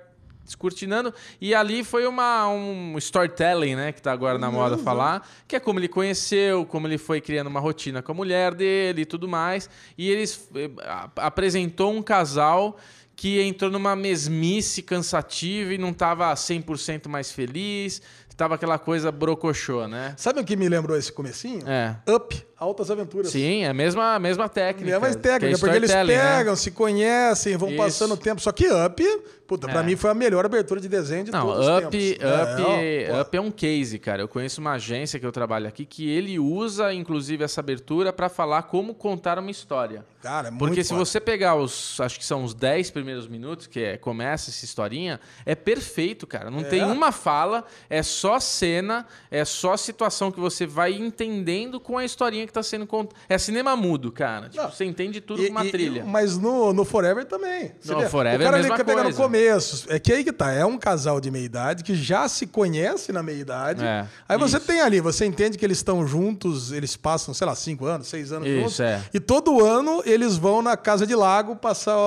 [0.46, 1.12] descortinando.
[1.42, 3.92] E ali foi uma, um storytelling, né?
[3.92, 4.84] Que tá agora na moda uhum.
[4.84, 8.54] falar, que é como ele conheceu, como ele foi criando uma rotina com a mulher
[8.54, 9.68] dele e tudo mais.
[9.98, 10.70] E eles eh,
[11.16, 12.78] apresentou um casal
[13.18, 18.00] que entrou numa mesmice cansativa e não estava 100% mais feliz,
[18.38, 20.14] tava aquela coisa brocochô, né?
[20.16, 21.68] Sabe o que me lembrou esse comecinho?
[21.68, 21.98] É.
[22.08, 23.32] Up, Altas Aventuras.
[23.32, 24.92] Sim, é a mesma, a mesma técnica.
[24.92, 26.06] É a mesma técnica, é porque eles né?
[26.06, 26.56] pegam, né?
[26.56, 27.78] se conhecem, vão Isso.
[27.78, 28.42] passando o tempo.
[28.42, 29.72] Só que Up, puta, é.
[29.72, 32.16] pra mim foi a melhor abertura de desenho de Não, todos Up, os tempos.
[32.16, 34.24] Up, é, Up é um case, cara.
[34.24, 38.28] Eu conheço uma agência que eu trabalho aqui que ele usa, inclusive, essa abertura para
[38.28, 40.04] falar como contar uma história.
[40.20, 43.68] Cara, é muito Porque se você pegar os, acho que são os 10 primeiros minutos,
[43.68, 46.50] que é, começa essa historinha, é perfeito, cara.
[46.50, 46.64] Não é.
[46.64, 52.04] tem uma fala, é só cena, é só situação que você vai entendendo com a
[52.04, 53.20] historinha que está sendo contada.
[53.30, 54.50] É cinema mudo, cara.
[54.50, 56.04] Tipo, você entende tudo e, com uma e, trilha.
[56.04, 57.74] mas no, no Forever também.
[57.80, 58.10] Você no vê?
[58.10, 59.04] Forever o cara é a mesma coisa.
[59.04, 59.86] no começo.
[59.90, 60.52] É que aí que tá.
[60.52, 63.84] É um casal de meia idade que já se conhece na meia idade.
[63.84, 64.66] É, aí você isso.
[64.66, 68.32] tem ali, você entende que eles estão juntos, eles passam, sei lá, cinco anos, seis
[68.32, 68.80] anos isso, juntos.
[68.80, 69.02] É.
[69.14, 71.98] E todo ano eles vão na casa de lago passar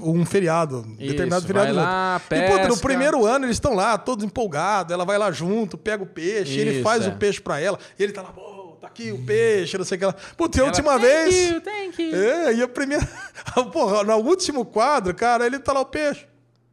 [0.00, 1.74] um feriado, Isso, determinado feriado.
[1.74, 2.46] Lá, pesca.
[2.46, 6.02] E, puta, no primeiro ano eles estão lá, todos empolgados, ela vai lá junto, pega
[6.02, 7.08] o peixe, ele faz é.
[7.08, 8.59] o peixe para ela, e ele tá lá, pô, tá
[8.90, 10.14] aqui o peixe, não sei o que lá.
[10.36, 11.50] Puta, e a última thank vez.
[11.50, 12.16] You, thank you.
[12.16, 13.08] É, e a primeira.
[13.72, 16.26] Porra, no último quadro, cara, ele tá lá o peixe.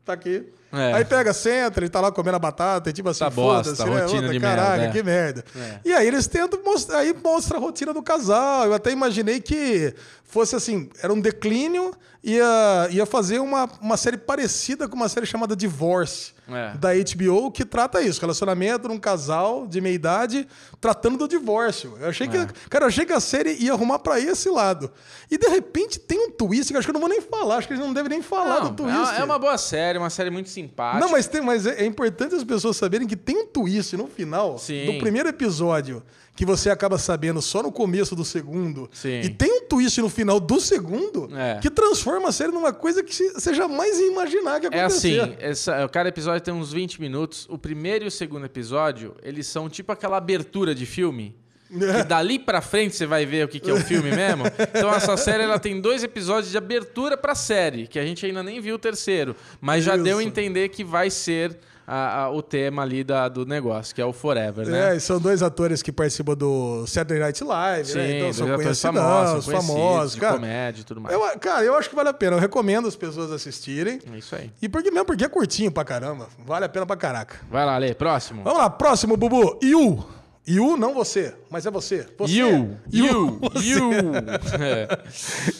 [0.03, 0.51] Tá aqui.
[0.71, 0.93] É.
[0.93, 4.01] Aí pega, senta, ele tá lá comendo a batata, e tipo assim, tá foda-se, né?
[4.01, 4.91] Rotina de caraca, merda, é.
[4.91, 5.45] que merda.
[5.55, 5.79] É.
[5.85, 8.65] E aí eles tentam mostrar, aí mostra a rotina do casal.
[8.65, 9.93] Eu até imaginei que
[10.27, 15.25] fosse assim, era um declínio, ia, ia fazer uma, uma série parecida com uma série
[15.25, 16.77] chamada Divorce, é.
[16.77, 20.47] da HBO, que trata isso, relacionamento num casal de meia idade
[20.81, 21.97] tratando do divórcio.
[21.99, 22.47] Eu achei que, é.
[22.69, 24.91] cara, eu achei que a série ia arrumar para esse lado.
[25.31, 27.67] E de repente tem um twist que acho que eu não vou nem falar, acho
[27.67, 29.15] que eles não devem nem falar não, do twist.
[29.17, 30.99] É uma boa série, uma série muito simpática.
[30.99, 34.07] Não, mas, tem, mas é, é importante as pessoas saberem que tem um twist no
[34.07, 34.85] final Sim.
[34.85, 36.03] do primeiro episódio
[36.37, 38.87] que você acaba sabendo só no começo do segundo.
[38.93, 39.21] Sim.
[39.21, 41.57] E tem um twist no final do segundo é.
[41.59, 45.17] que transforma a série numa coisa que você jamais ia imaginar que acontecer.
[45.17, 47.47] É assim, essa, cada episódio tem uns 20 minutos.
[47.49, 51.35] O primeiro e o segundo episódio, eles são tipo aquela abertura de filme.
[51.69, 54.43] Que dali pra frente você vai ver o que, que é o filme mesmo.
[54.45, 58.43] Então essa série ela tem dois episódios de abertura pra série, que a gente ainda
[58.43, 59.35] nem viu o terceiro.
[59.59, 61.57] Mas já deu a entender que vai ser
[61.87, 64.97] a, a, o tema ali da, do negócio, que é o Forever, né?
[64.97, 68.17] É, são dois atores que participam do Saturday Night Live, Sim, né?
[68.19, 70.33] Então são conhecidos, famosos, famosos, cara.
[70.33, 71.15] comédia e tudo mais.
[71.15, 72.35] Eu, cara, eu acho que vale a pena.
[72.35, 74.01] Eu recomendo as pessoas assistirem.
[74.13, 74.51] É isso aí.
[74.61, 76.27] E porque mesmo porque é curtinho pra caramba.
[76.45, 77.37] Vale a pena pra caraca.
[77.49, 77.93] Vai lá, Lê.
[77.93, 78.43] Próximo.
[78.43, 79.57] Vamos lá, próximo, Bubu.
[79.63, 80.16] Yu.
[80.47, 82.07] You, não você, mas é você.
[82.17, 82.33] você.
[82.33, 83.91] You, you, you.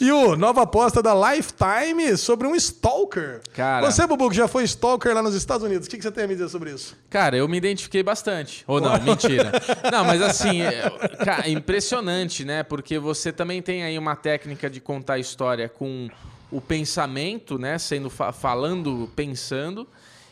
[0.00, 3.42] you, nova aposta da Lifetime sobre um stalker.
[3.52, 3.84] Cara.
[3.84, 6.24] Você, Bubu, que já foi stalker lá nos Estados Unidos, o que, que você tem
[6.24, 6.96] a me dizer sobre isso?
[7.10, 8.64] Cara, eu me identifiquei bastante.
[8.66, 9.52] Ou não, mentira.
[9.92, 10.90] Não, mas assim, é,
[11.24, 12.62] cara, impressionante, né?
[12.62, 16.08] Porque você também tem aí uma técnica de contar história com
[16.50, 17.78] o pensamento, né?
[17.78, 19.86] Sendo falando, pensando.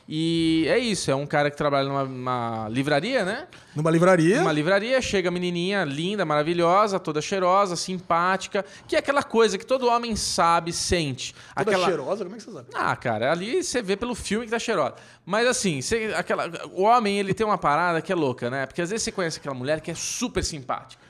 [0.09, 3.49] E é isso, é um cara que trabalha numa, numa livraria, né?
[3.75, 4.39] Numa livraria.
[4.39, 9.67] Numa livraria, chega a menininha linda, maravilhosa, toda cheirosa, simpática, que é aquela coisa que
[9.67, 11.35] todo homem sabe, sente.
[11.57, 11.87] Toda aquela...
[11.87, 12.25] cheirosa?
[12.25, 12.69] Como é que você sabe?
[12.73, 14.95] Ah, cara, ali você vê pelo filme que tá cheirosa.
[15.25, 16.49] Mas assim, você, aquela...
[16.73, 18.65] o homem, ele tem uma parada que é louca, né?
[18.65, 21.03] Porque às vezes você conhece aquela mulher que é super simpática.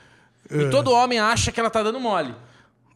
[0.49, 0.57] É.
[0.57, 2.33] E todo homem acha que ela tá dando mole.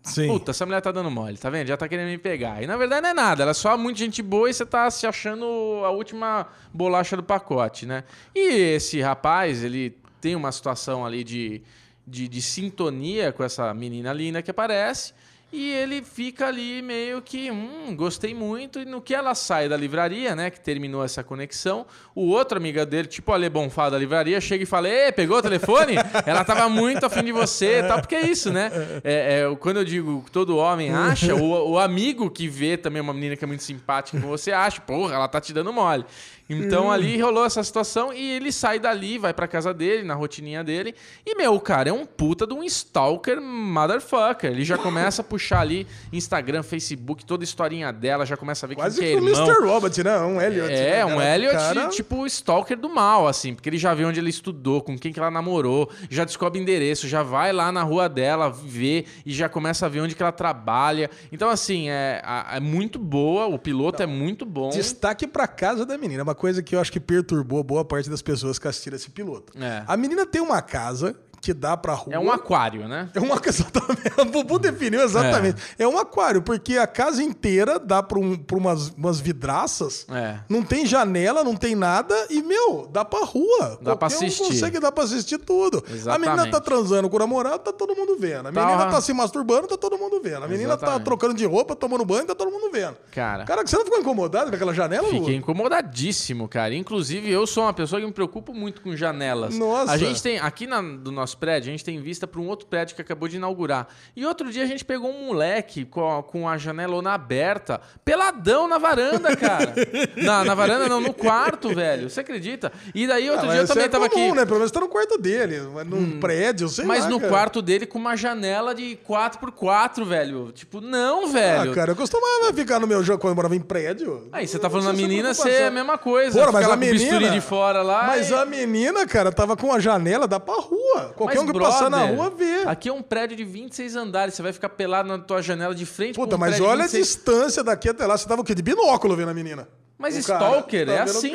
[0.04, 0.28] Sim.
[0.28, 1.68] Puta, essa mulher tá dando mole, tá vendo?
[1.68, 2.62] Já tá querendo me pegar.
[2.64, 4.90] E na verdade não é nada, ela é só muita gente boa e você tá
[4.90, 5.46] se achando
[5.86, 8.04] a última bolacha do pacote, né?
[8.34, 11.62] E esse rapaz, ele tem uma situação ali de,
[12.06, 15.14] de, de sintonia com essa menina linda que aparece.
[15.52, 18.80] E ele fica ali meio que, hum, gostei muito.
[18.80, 21.86] E no que ela sai da livraria, né, que terminou essa conexão,
[22.16, 25.38] o outro amiga dele, tipo a Ale Bonfá da livraria, chega e fala: Ei, pegou
[25.38, 25.96] o telefone?
[26.26, 28.72] ela tava muito afim de você e tal, porque é isso, né?
[29.04, 33.14] É, é, quando eu digo todo homem acha, o, o amigo que vê também uma
[33.14, 36.06] menina que é muito simpática com você acha, porra, ela tá te dando mole.
[36.52, 36.92] Então hum.
[36.92, 40.94] ali rolou essa situação e ele sai dali, vai pra casa dele, na rotininha dele.
[41.26, 44.52] E, meu, o cara é um puta de um stalker motherfucker.
[44.52, 48.70] Ele já começa a puxar ali Instagram, Facebook, toda a historinha dela, já começa a
[48.70, 49.30] ver Quase que é irmão.
[49.30, 49.66] Mr.
[49.66, 50.20] Robot, né?
[50.20, 50.74] Um Elliot.
[50.74, 51.06] É, né?
[51.06, 51.88] um Elliot, cara...
[51.90, 53.54] tipo, stalker do mal, assim.
[53.54, 57.08] Porque ele já vê onde ele estudou, com quem que ela namorou, já descobre endereço,
[57.08, 60.32] já vai lá na rua dela ver e já começa a ver onde que ela
[60.32, 61.10] trabalha.
[61.32, 62.22] Então, assim, é,
[62.52, 64.12] é muito boa, o piloto Não.
[64.12, 64.70] é muito bom.
[64.70, 68.20] Destaque pra casa da menina, uma coisa que eu acho que perturbou boa parte das
[68.20, 69.54] pessoas que assistiram esse piloto.
[69.56, 69.84] É.
[69.86, 72.14] A menina tem uma casa que dá pra rua.
[72.14, 73.10] É um aquário, né?
[73.16, 74.22] É um exatamente.
[74.22, 75.62] O Bubu definiu exatamente.
[75.78, 75.84] É.
[75.84, 75.88] é.
[75.88, 80.06] um aquário, porque a casa inteira dá pra, um, pra umas, umas vidraças.
[80.10, 80.38] É.
[80.48, 82.16] Não tem janela, não tem nada.
[82.30, 83.80] E, meu, dá pra rua.
[83.82, 84.44] Dá Qualquer pra assistir.
[84.44, 85.84] Um consegue dar pra assistir tudo.
[85.90, 86.30] Exatamente.
[86.30, 88.48] A menina tá transando com o namorado, tá todo mundo vendo.
[88.48, 90.44] A menina tá, tá se masturbando, tá todo mundo vendo.
[90.44, 91.00] A menina tá exatamente.
[91.00, 92.98] tá trocando de roupa, tomando banho, tá todo mundo vendo.
[93.12, 93.46] Cara.
[93.46, 95.08] Cara, você não ficou incomodado com aquela janela?
[95.10, 96.76] Fiquei incomodadíssimo, cara.
[96.76, 99.58] Inclusive, eu sou uma pessoa que me preocupo muito com janelas.
[99.58, 99.92] Nossa.
[99.92, 102.68] A gente tem, aqui na, do nosso prédio, a gente tem vista para um outro
[102.68, 103.88] prédio que acabou de inaugurar.
[104.16, 108.68] E outro dia a gente pegou um moleque com a, com a janelona aberta, peladão
[108.68, 109.74] na varanda, cara.
[110.18, 112.10] na, na varanda não, no quarto, velho.
[112.10, 112.72] Você acredita?
[112.94, 114.36] E daí outro ah, dia eu também é tava comum, aqui.
[114.36, 114.46] né?
[114.46, 117.32] Pelo menos tá no quarto dele, num hum, prédio, sei Mas lá, no cara.
[117.32, 120.52] quarto dele com uma janela de 4x4, velho.
[120.52, 121.72] Tipo, não, velho.
[121.72, 124.28] Ah, cara, eu costumava ficar no meu jogo quando eu morava em prédio.
[124.32, 126.40] Aí você tá falando da menina, você é a mesma coisa.
[126.40, 127.30] Porra, mas a menina.
[127.30, 128.08] de fora lá.
[128.08, 128.34] Mas e...
[128.34, 131.14] a menina, cara, tava com a janela, dá pra rua.
[131.22, 132.64] Qualquer mas, um que brother, passar na rua vê.
[132.66, 134.34] Aqui é um prédio de 26 andares.
[134.34, 136.94] Você vai ficar pelado na tua janela de frente Puta, um mas olha 26...
[136.94, 138.18] a distância daqui até lá.
[138.18, 138.56] Você tava o quê?
[138.56, 139.68] De binóculo vendo a menina.
[140.00, 141.32] Mas o Stalker cara, é assim.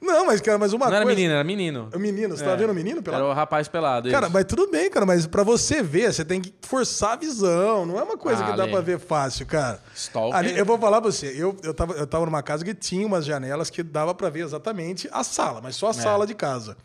[0.00, 1.02] Não, mas, cara, mas uma Não coisa...
[1.02, 1.88] era menina, era menino.
[1.92, 2.46] É menino, você é.
[2.46, 3.24] tava vendo o menino pelado?
[3.24, 4.08] Era o rapaz pelado.
[4.08, 4.32] Cara, isso.
[4.32, 7.84] mas tudo bem, cara, mas pra você ver, você tem que forçar a visão.
[7.84, 9.82] Não é uma coisa ah, que dá pra ver fácil, cara.
[9.92, 10.36] Stalker.
[10.38, 13.04] Ali, eu vou falar pra você, eu, eu, tava, eu tava numa casa que tinha
[13.04, 15.94] umas janelas que dava pra ver exatamente a sala, mas só a é.
[15.94, 16.76] sala de casa.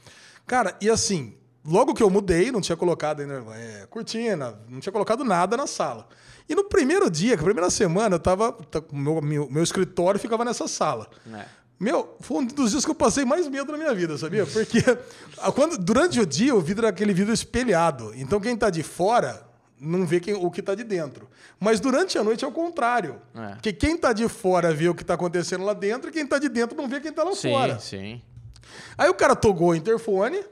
[0.47, 1.35] Cara, e assim,
[1.65, 5.67] logo que eu mudei, não tinha colocado ainda é, cortina, não tinha colocado nada na
[5.67, 6.07] sala.
[6.47, 8.51] E no primeiro dia, a primeira semana, eu tava.
[8.51, 11.09] Tá, meu, meu, meu escritório ficava nessa sala.
[11.33, 11.45] É.
[11.79, 14.45] Meu, foi um dos dias que eu passei mais medo na minha vida, sabia?
[14.45, 14.81] Porque
[15.53, 18.13] quando, durante o dia o vidro é aquele vidro espelhado.
[18.15, 19.45] Então quem está de fora
[19.79, 21.27] não vê quem, o que está de dentro.
[21.59, 23.21] Mas durante a noite é o contrário.
[23.35, 23.55] É.
[23.55, 26.39] Porque quem está de fora vê o que está acontecendo lá dentro e quem está
[26.39, 27.79] de dentro não vê quem está lá sim, fora.
[27.79, 28.21] Sim, sim.
[28.97, 30.43] Aí o cara tocou o interfone,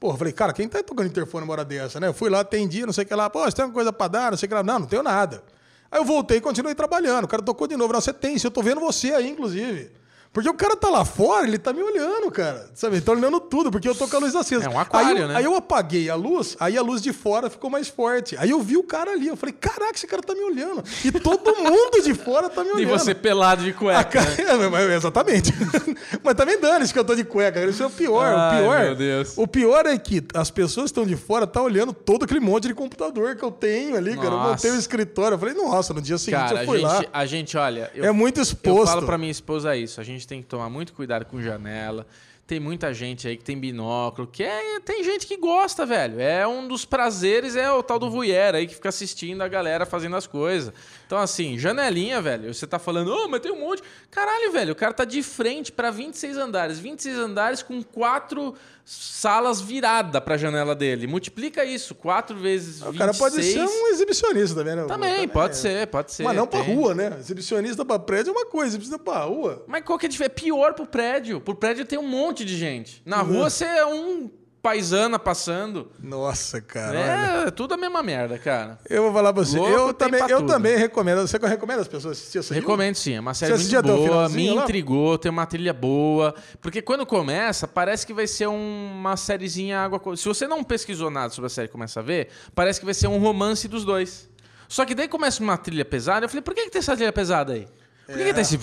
[0.00, 2.06] Eu falei, cara, quem tá tocando interfone uma hora dessa, né?
[2.06, 3.28] Eu fui lá, atendi, não sei o que lá.
[3.28, 4.30] Pô, você tem alguma coisa pra dar?
[4.30, 4.62] Não sei o que lá.
[4.62, 5.42] Não, não tenho nada.
[5.90, 7.24] Aí eu voltei e continuei trabalhando.
[7.24, 7.92] O cara tocou de novo.
[7.92, 9.90] Não, você tem, se eu tô vendo você aí, inclusive.
[10.32, 12.70] Porque o cara tá lá fora, ele tá me olhando, cara.
[12.74, 12.96] Sabe?
[12.96, 14.66] Ele tá olhando tudo, porque eu tô com a luz acesa.
[14.66, 15.36] É um aquário, aí eu, né?
[15.36, 18.36] Aí eu apaguei a luz, aí a luz de fora ficou mais forte.
[18.38, 20.84] Aí eu vi o cara ali, eu falei, caraca, esse cara tá me olhando.
[21.04, 22.82] E todo mundo de fora tá me olhando.
[22.82, 24.04] E você pelado de cueca.
[24.04, 24.30] Cara...
[24.70, 24.94] Né?
[24.96, 25.52] exatamente.
[26.22, 27.64] Mas tá me dando isso que eu tô de cueca.
[27.64, 28.26] Isso é o pior.
[28.26, 28.80] Ai, o pior.
[28.80, 29.34] Meu Deus.
[29.36, 32.68] O pior é que as pessoas que estão de fora tá olhando todo aquele monte
[32.68, 34.22] de computador que eu tenho ali, nossa.
[34.22, 34.34] cara.
[34.34, 35.34] Eu montei o escritório.
[35.34, 37.10] Eu falei, nossa, no dia seguinte cara, eu fui a gente, lá.
[37.12, 37.90] A gente, olha.
[37.94, 38.80] Eu, é muito exposto.
[38.80, 40.00] Eu falo pra minha esposa isso.
[40.00, 42.06] A gente tem que tomar muito cuidado com janela.
[42.46, 46.18] Tem muita gente aí que tem binóculo, que é, tem gente que gosta, velho.
[46.18, 49.84] É um dos prazeres, é o tal do voyeur aí que fica assistindo a galera
[49.84, 50.72] fazendo as coisas.
[51.08, 52.52] Então, assim, janelinha, velho.
[52.52, 53.82] Você tá falando, ô, oh, mas tem um monte.
[54.10, 56.78] Caralho, velho, o cara tá de frente para 26 andares.
[56.78, 58.54] 26 andares com quatro
[58.84, 61.06] salas virada para a janela dele.
[61.06, 62.94] Multiplica isso, quatro vezes o 26.
[62.94, 64.84] O cara pode ser um exibicionista também, né?
[64.84, 65.56] Também, pode é.
[65.56, 66.24] ser, pode ser.
[66.24, 67.16] Mas não para rua, né?
[67.18, 69.64] Exibicionista para prédio é uma coisa, exibicionista para rua.
[69.66, 71.40] Mas qual que é, é pior pro prédio?
[71.40, 73.02] Pro prédio tem um monte de gente.
[73.06, 73.32] Na uhum.
[73.32, 74.30] rua você é um
[74.68, 75.90] paisana passando.
[75.98, 76.98] Nossa, cara.
[77.44, 78.78] É, é tudo a mesma merda, cara.
[78.88, 79.56] Eu vou falar pra você.
[79.56, 81.26] Louco eu também, eu também recomendo.
[81.26, 83.14] Você recomenda as pessoas assistir essa Recomendo sim.
[83.14, 84.28] É uma série você muito boa.
[84.28, 85.18] Me intrigou, lá?
[85.18, 86.34] tem uma trilha boa.
[86.60, 89.98] Porque quando começa, parece que vai ser uma sériezinha água.
[90.16, 92.94] Se você não pesquisou nada sobre a série e começa a ver, parece que vai
[92.94, 94.28] ser um romance dos dois.
[94.68, 96.26] Só que daí começa uma trilha pesada.
[96.26, 97.66] Eu falei, por que, que tem essa trilha pesada aí?
[98.08, 98.24] Por que, é.
[98.24, 98.56] que tá esse.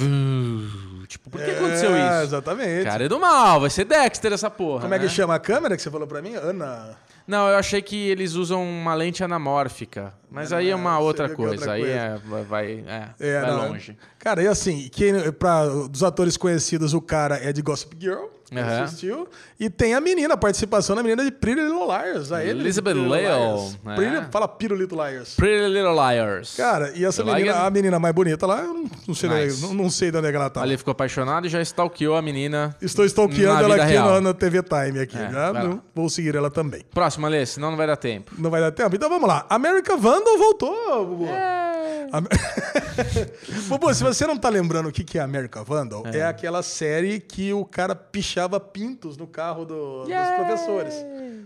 [1.08, 2.24] Tipo, por que é, aconteceu isso?
[2.24, 2.84] Exatamente.
[2.84, 4.82] Cara, é do mal, vai ser Dexter essa porra.
[4.82, 4.96] Como né?
[4.96, 5.12] é que né?
[5.12, 6.34] chama a câmera que você falou pra mim?
[6.34, 6.98] Ana.
[7.28, 10.14] Não, eu achei que eles usam uma lente anamórfica.
[10.36, 11.54] Mas é, aí é uma outra coisa.
[11.54, 11.90] outra aí.
[11.90, 13.98] É, vai, é, é, vai longe.
[14.20, 18.26] Cara, e assim, quem, pra, dos atores conhecidos, o cara é de Gossip Girl.
[18.52, 18.84] Uhum.
[18.84, 19.28] Assistiu.
[19.60, 22.32] E tem a menina, a participação da menina de Pretty Little Liars.
[22.32, 23.26] A Elizabeth Lale.
[23.26, 23.96] É.
[23.96, 25.36] Pretty, fala Pretty Little Liars.
[25.36, 26.56] Pretty Little Liars.
[26.56, 29.62] Cara, e essa menina, like a menina mais bonita lá, eu não, sei, nice.
[29.62, 30.62] não, não, sei de onde é que ela tá.
[30.62, 32.76] Ali ficou apaixonado e já stalkeou a menina.
[32.82, 35.00] Estou stalkeando ela aqui na, na, TV Time.
[35.00, 35.18] aqui.
[35.18, 36.86] É, já, vou seguir ela também.
[36.94, 38.32] Próxima, Alê, senão não vai dar tempo.
[38.38, 38.96] Não vai dar tempo?
[38.96, 39.46] Então vamos lá.
[39.50, 41.26] America Vandal voltou, Bubu.
[41.28, 42.12] É.
[43.70, 46.18] Bubu, se você não tá lembrando o que é America Vandal, é.
[46.18, 50.94] é aquela série que o cara pichava pintos no carro do, dos professores.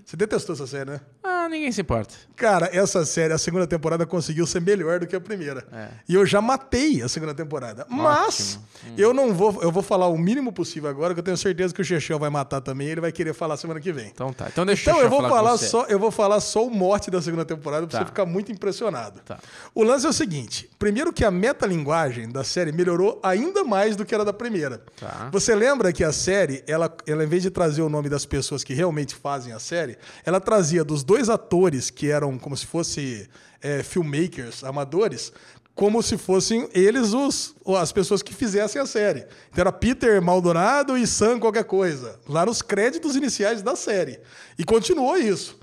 [0.06, 1.01] Você detestou essa série, né?
[1.23, 2.15] Ah, ninguém se importa.
[2.35, 5.68] Cara, essa série, a segunda temporada conseguiu ser melhor do que a primeira.
[5.72, 5.89] É.
[6.07, 7.84] E eu já matei a segunda temporada.
[7.84, 8.01] Ótimo.
[8.01, 8.93] Mas hum.
[8.97, 11.81] eu não vou, eu vou falar o mínimo possível agora, que eu tenho certeza que
[11.81, 14.07] o Chechel vai matar também, ele vai querer falar semana que vem.
[14.07, 14.47] Então tá.
[14.47, 17.22] Então deixa então, eu vou falar, falar só, eu vou falar só o morte da
[17.22, 18.06] segunda temporada pra tá.
[18.06, 19.22] você ficar muito impressionado.
[19.22, 19.40] Tá.
[19.73, 24.06] O lance é o seguinte, primeiro que a metalinguagem da série melhorou ainda mais do
[24.06, 24.84] que era da primeira.
[24.99, 25.30] Tá.
[25.31, 28.64] Você lembra que a série, ela, ela em vez de trazer o nome das pessoas
[28.64, 33.26] que realmente fazem a série, ela trazia dos dois atores que eram como se fossem
[33.61, 35.31] é, filmmakers, amadores,
[35.73, 39.26] como se fossem eles os, as pessoas que fizessem a série.
[39.49, 44.19] Então era Peter Maldonado e Sam qualquer coisa, lá nos créditos iniciais da série.
[44.57, 45.57] E continuou isso.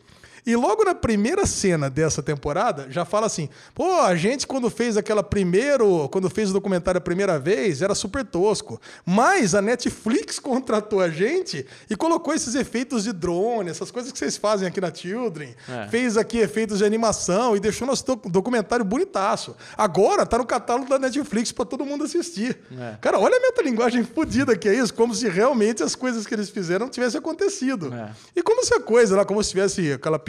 [0.46, 4.96] E logo na primeira cena dessa temporada, já fala assim: pô, a gente quando fez
[4.96, 8.80] aquela primeiro, quando fez o documentário a primeira vez, era super tosco.
[9.04, 14.18] Mas a Netflix contratou a gente e colocou esses efeitos de drone, essas coisas que
[14.18, 15.52] vocês fazem aqui na Children.
[15.68, 15.88] É.
[15.88, 19.56] Fez aqui efeitos de animação e deixou nosso documentário bonitaço.
[19.76, 22.56] Agora tá no catálogo da Netflix para todo mundo assistir.
[22.78, 22.94] É.
[23.00, 26.50] Cara, olha a metalinguagem fodida que é isso, como se realmente as coisas que eles
[26.50, 27.92] fizeram tivessem acontecido.
[27.92, 28.10] É.
[28.36, 30.20] E como se a coisa lá, como se tivesse aquela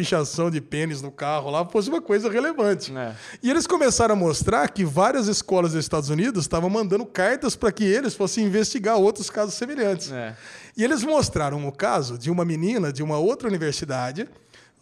[0.51, 2.95] de pênis no carro lá fosse uma coisa relevante.
[2.95, 3.15] É.
[3.41, 7.71] E eles começaram a mostrar que várias escolas dos Estados Unidos estavam mandando cartas para
[7.71, 10.11] que eles fossem investigar outros casos semelhantes.
[10.11, 10.35] É.
[10.75, 14.27] E eles mostraram o caso de uma menina de uma outra universidade,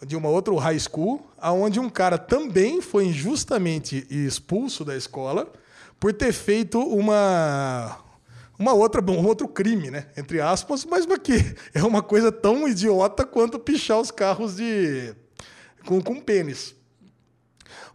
[0.05, 5.51] de uma outra high school, aonde um cara também foi injustamente expulso da escola
[5.99, 7.97] por ter feito uma
[8.57, 10.07] uma outra, um outro crime, né?
[10.17, 11.33] Entre aspas, mas que
[11.73, 15.13] é uma coisa tão idiota quanto pichar os carros de
[15.85, 16.75] com, com pênis.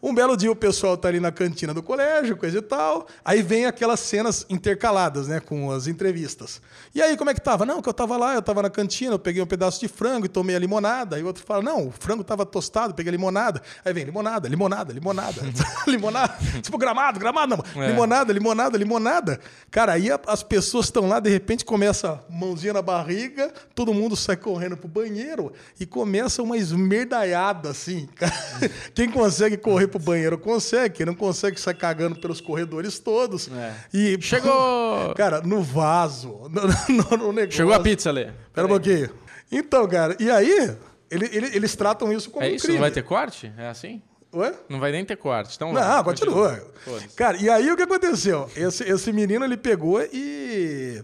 [0.03, 3.07] Um belo dia o pessoal tá ali na cantina do colégio, coisa e tal.
[3.25, 6.61] Aí vem aquelas cenas intercaladas, né, com as entrevistas.
[6.95, 7.67] E aí, como é que tava?
[7.67, 10.27] Não, que eu tava lá, eu tava na cantina, eu peguei um pedaço de frango
[10.27, 11.17] e tomei a limonada.
[11.17, 13.63] Aí o outro fala: "Não, o frango tava tostado, peguei a limonada".
[13.85, 15.43] Aí vem limonada, limonada, limonada.
[15.87, 16.35] limonada.
[16.63, 17.83] tipo gramado, gramado, não.
[17.83, 17.89] É.
[17.89, 19.41] Limonada, limonada, limonada.
[19.71, 24.37] Cara, aí as pessoas estão lá, de repente começa mãozinha na barriga, todo mundo sai
[24.37, 28.09] correndo pro banheiro e começa uma esmerdaiada assim.
[28.95, 33.49] Quem consegue correr pro banheiro consegue, quem não consegue sair cagando pelos corredores todos.
[33.49, 33.75] É.
[33.93, 37.59] E chegou, cara, no vaso, no, no, negócio.
[37.59, 38.31] Chegou a pizza ali.
[38.53, 39.11] Pera um pouquinho.
[39.51, 40.77] Então, cara, e aí
[41.11, 42.65] ele, ele, eles tratam isso como é isso?
[42.65, 42.79] Um crime.
[42.79, 43.53] Não vai ter corte?
[43.59, 44.01] É assim?
[44.33, 44.55] Ué?
[44.69, 45.57] Não vai nem ter corte.
[45.57, 46.57] Então, não, vai, continua.
[46.85, 47.09] continua.
[47.17, 48.49] Cara, e aí o que aconteceu?
[48.55, 51.03] Esse, esse menino ele pegou e.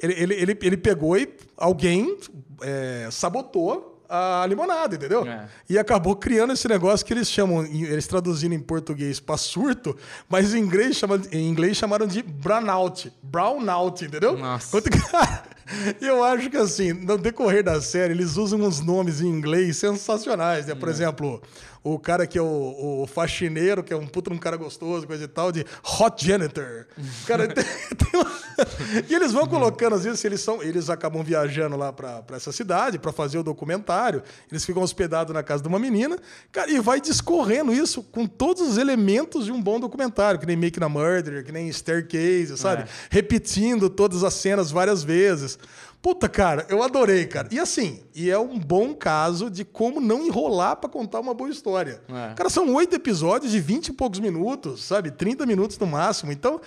[0.00, 2.16] Ele, ele, ele, ele pegou e alguém
[2.62, 5.26] é, sabotou a limonada, entendeu?
[5.26, 5.46] É.
[5.68, 9.96] E acabou criando esse negócio que eles chamam, eles traduzindo em português para surto,
[10.28, 13.12] mas em inglês, chama, em inglês chamaram de brownout.
[13.22, 14.36] Brownout, entendeu?
[14.36, 14.70] Nossa.
[14.70, 15.44] Quanto, cara,
[16.00, 20.66] eu acho que assim, no decorrer da série, eles usam uns nomes em inglês sensacionais,
[20.66, 20.74] né?
[20.74, 20.90] Por é.
[20.90, 21.42] exemplo,
[21.82, 25.24] o cara que é o, o, faxineiro, que é um puto um cara gostoso, coisa
[25.24, 25.64] e tal, de
[26.00, 26.86] hot janitor.
[27.26, 28.48] Cara, tem, tem uma...
[29.08, 30.62] E eles vão colocando, às vezes, eles são.
[30.62, 34.22] Eles acabam viajando lá para essa cidade para fazer o documentário.
[34.50, 36.18] Eles ficam hospedados na casa de uma menina,
[36.50, 40.56] cara, e vai discorrendo isso com todos os elementos de um bom documentário, que nem
[40.56, 42.82] Make a Murder, que nem Staircase, sabe?
[42.82, 42.88] É.
[43.10, 45.57] Repetindo todas as cenas várias vezes.
[46.00, 47.48] Puta, cara, eu adorei, cara.
[47.50, 51.50] E assim, e é um bom caso de como não enrolar para contar uma boa
[51.50, 52.00] história.
[52.08, 52.34] É.
[52.34, 55.10] Cara, são oito episódios de vinte e poucos minutos, sabe?
[55.10, 56.30] 30 minutos no máximo.
[56.30, 56.60] Então,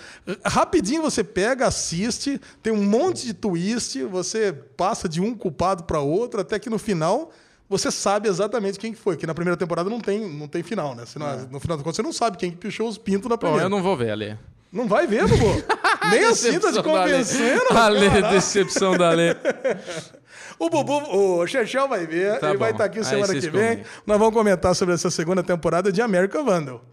[0.46, 6.02] rapidinho você pega, assiste, tem um monte de twist, você passa de um culpado para
[6.02, 7.32] outro, até que no final
[7.70, 9.16] você sabe exatamente quem foi.
[9.16, 11.06] Que na primeira temporada não tem, não tem final, né?
[11.16, 11.48] Não, é.
[11.50, 13.64] No final do conto, você não sabe quem pichou os pintos na primeira.
[13.64, 14.38] Bom, eu não vou ver, Ale.
[14.70, 15.64] Não vai ver, Bubu?
[16.10, 17.66] Nem assim tá te convencendo.
[17.72, 19.36] Ale, decepção da Ale.
[20.60, 22.66] O Bubu, o Chechel vai ver, tá ele bom.
[22.66, 23.84] vai estar aqui semana que vem.
[24.06, 26.86] Nós vamos comentar sobre essa segunda temporada de American Vandal.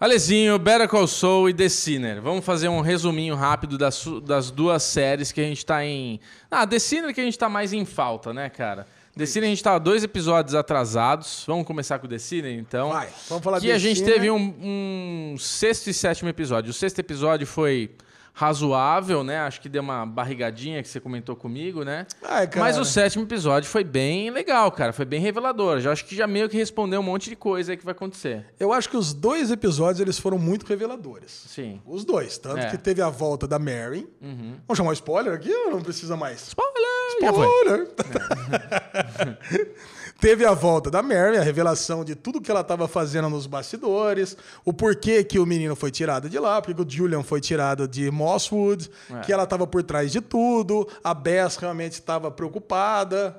[0.00, 2.22] Alezinho, Better Call Saul e The Sinner.
[2.22, 6.18] Vamos fazer um resuminho rápido das, das duas séries que a gente tá em...
[6.50, 8.86] Ah, The Sinner que a gente tá mais em falta, né, cara?
[9.24, 11.44] Sinner a gente tava dois episódios atrasados.
[11.46, 12.90] Vamos começar com o Sinner, então.
[12.90, 16.70] Vai, vamos falar Que a gente teve um, um sexto e sétimo episódio.
[16.70, 17.90] O sexto episódio foi
[18.36, 19.38] razoável, né?
[19.38, 22.06] Acho que deu uma barrigadinha que você comentou comigo, né?
[22.22, 24.92] Ai, Mas o sétimo episódio foi bem legal, cara.
[24.92, 25.80] Foi bem revelador.
[25.80, 28.44] Já acho que já meio que respondeu um monte de coisa aí que vai acontecer.
[28.60, 31.44] Eu acho que os dois episódios eles foram muito reveladores.
[31.48, 31.80] Sim.
[31.86, 32.36] Os dois.
[32.36, 32.70] Tanto é.
[32.70, 34.06] que teve a volta da Mary.
[34.20, 34.56] Uhum.
[34.68, 36.48] Vamos chamar spoiler aqui ou não precisa mais?
[36.48, 36.76] Spoiler!
[37.22, 37.88] Spoiler!
[39.18, 39.86] É.
[40.18, 44.36] Teve a volta da Mary, a revelação de tudo que ela estava fazendo nos bastidores,
[44.64, 48.10] o porquê que o menino foi tirado de lá, porque o Julian foi tirado de
[48.10, 49.20] Mosswood, é.
[49.20, 53.36] que ela estava por trás de tudo, a Bess realmente estava preocupada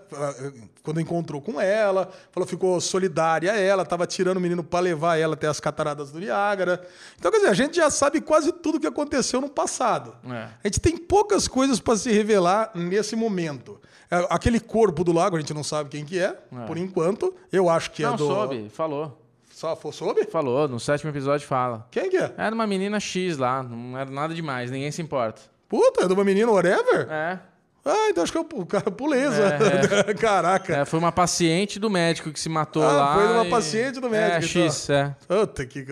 [0.87, 5.17] quando encontrou com ela, falou ficou solidária a ela, estava tirando o menino para levar
[5.17, 6.81] ela até as cataratas do Niágara.
[7.19, 10.15] Então, quer dizer, a gente já sabe quase tudo o que aconteceu no passado.
[10.25, 10.47] É.
[10.63, 13.81] A gente tem poucas coisas para se revelar nesse momento.
[14.09, 16.65] É, aquele corpo do lago, a gente não sabe quem que é, é.
[16.65, 17.35] por enquanto.
[17.51, 18.25] Eu acho que não, é do...
[18.25, 19.21] Não, soube, falou.
[19.51, 20.23] Só soube?
[20.23, 21.85] Falou, no sétimo episódio fala.
[21.91, 22.33] Quem que é?
[22.37, 25.41] Era uma menina X lá, não era nada demais, ninguém se importa.
[25.67, 27.11] Puta, é de uma menina whatever?
[27.11, 27.39] É.
[27.87, 29.57] Ah, então acho que o cara puleza.
[30.05, 30.13] É, é.
[30.15, 30.77] Caraca.
[30.77, 33.13] É, foi uma paciente do médico que se matou ah, lá.
[33.15, 33.49] Foi uma e...
[33.49, 34.59] paciente do médico.
[34.59, 34.71] É, então.
[34.71, 35.15] X, é.
[35.27, 35.85] Puta que.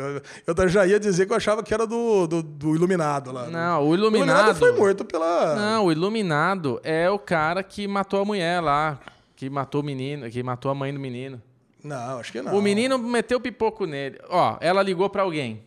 [0.46, 3.48] Eu já ia dizer que eu achava que era do, do, do Iluminado lá.
[3.48, 4.14] Não, o Iluminado.
[4.14, 5.56] O Iluminado foi morto pela.
[5.56, 9.00] Não, o Iluminado é o cara que matou a mulher lá.
[9.36, 11.42] Que matou o menino, que matou a mãe do menino.
[11.84, 12.58] Não, acho que não.
[12.58, 14.20] O menino meteu pipoco nele.
[14.30, 15.62] Ó, ela ligou para alguém.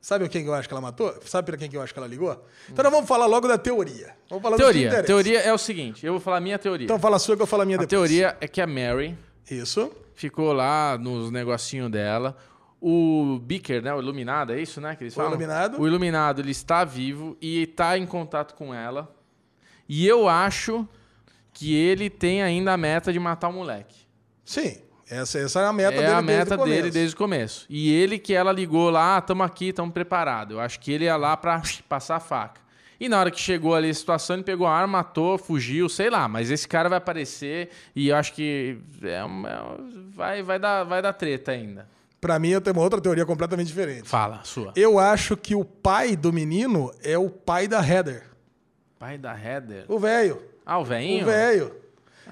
[0.00, 1.14] Sabe quem que eu acho que ela matou?
[1.26, 2.42] Sabe para quem que eu acho que ela ligou?
[2.70, 4.16] Então nós vamos falar logo da teoria.
[4.28, 5.02] Vamos falar teoria.
[5.02, 6.84] teoria é o seguinte, eu vou falar a minha teoria.
[6.84, 8.02] Então fala a sua que eu falo a minha a depois.
[8.02, 9.16] A teoria é que a Mary...
[9.50, 9.92] Isso.
[10.14, 12.36] Ficou lá nos negocinhos dela.
[12.80, 13.92] O Beaker, né?
[13.92, 14.96] O Iluminado, é isso, né?
[14.96, 15.32] Que eles falam?
[15.32, 15.80] O Iluminado.
[15.80, 19.14] O Iluminado, ele está vivo e está em contato com ela.
[19.88, 20.88] E eu acho
[21.52, 24.06] que ele tem ainda a meta de matar o moleque.
[24.44, 24.78] Sim.
[25.10, 26.06] Essa, essa é a meta é dele.
[26.06, 27.66] É a meta desde dele desde o começo.
[27.68, 30.54] E ele que ela ligou lá, estamos ah, aqui, estamos preparados.
[30.54, 32.60] Eu acho que ele ia lá para passar a faca.
[33.00, 36.10] E na hora que chegou ali a situação, ele pegou a arma, matou, fugiu, sei
[36.10, 36.28] lá.
[36.28, 39.60] Mas esse cara vai aparecer e eu acho que é uma, é
[40.14, 41.88] vai, vai, dar, vai dar treta ainda.
[42.20, 44.06] Para mim, eu tenho uma outra teoria completamente diferente.
[44.06, 44.72] Fala, sua.
[44.76, 48.24] Eu acho que o pai do menino é o pai da Heather.
[48.98, 49.86] Pai da Heather?
[49.88, 50.42] O velho.
[50.64, 51.22] Ah, o velhinho?
[51.22, 51.74] O velho.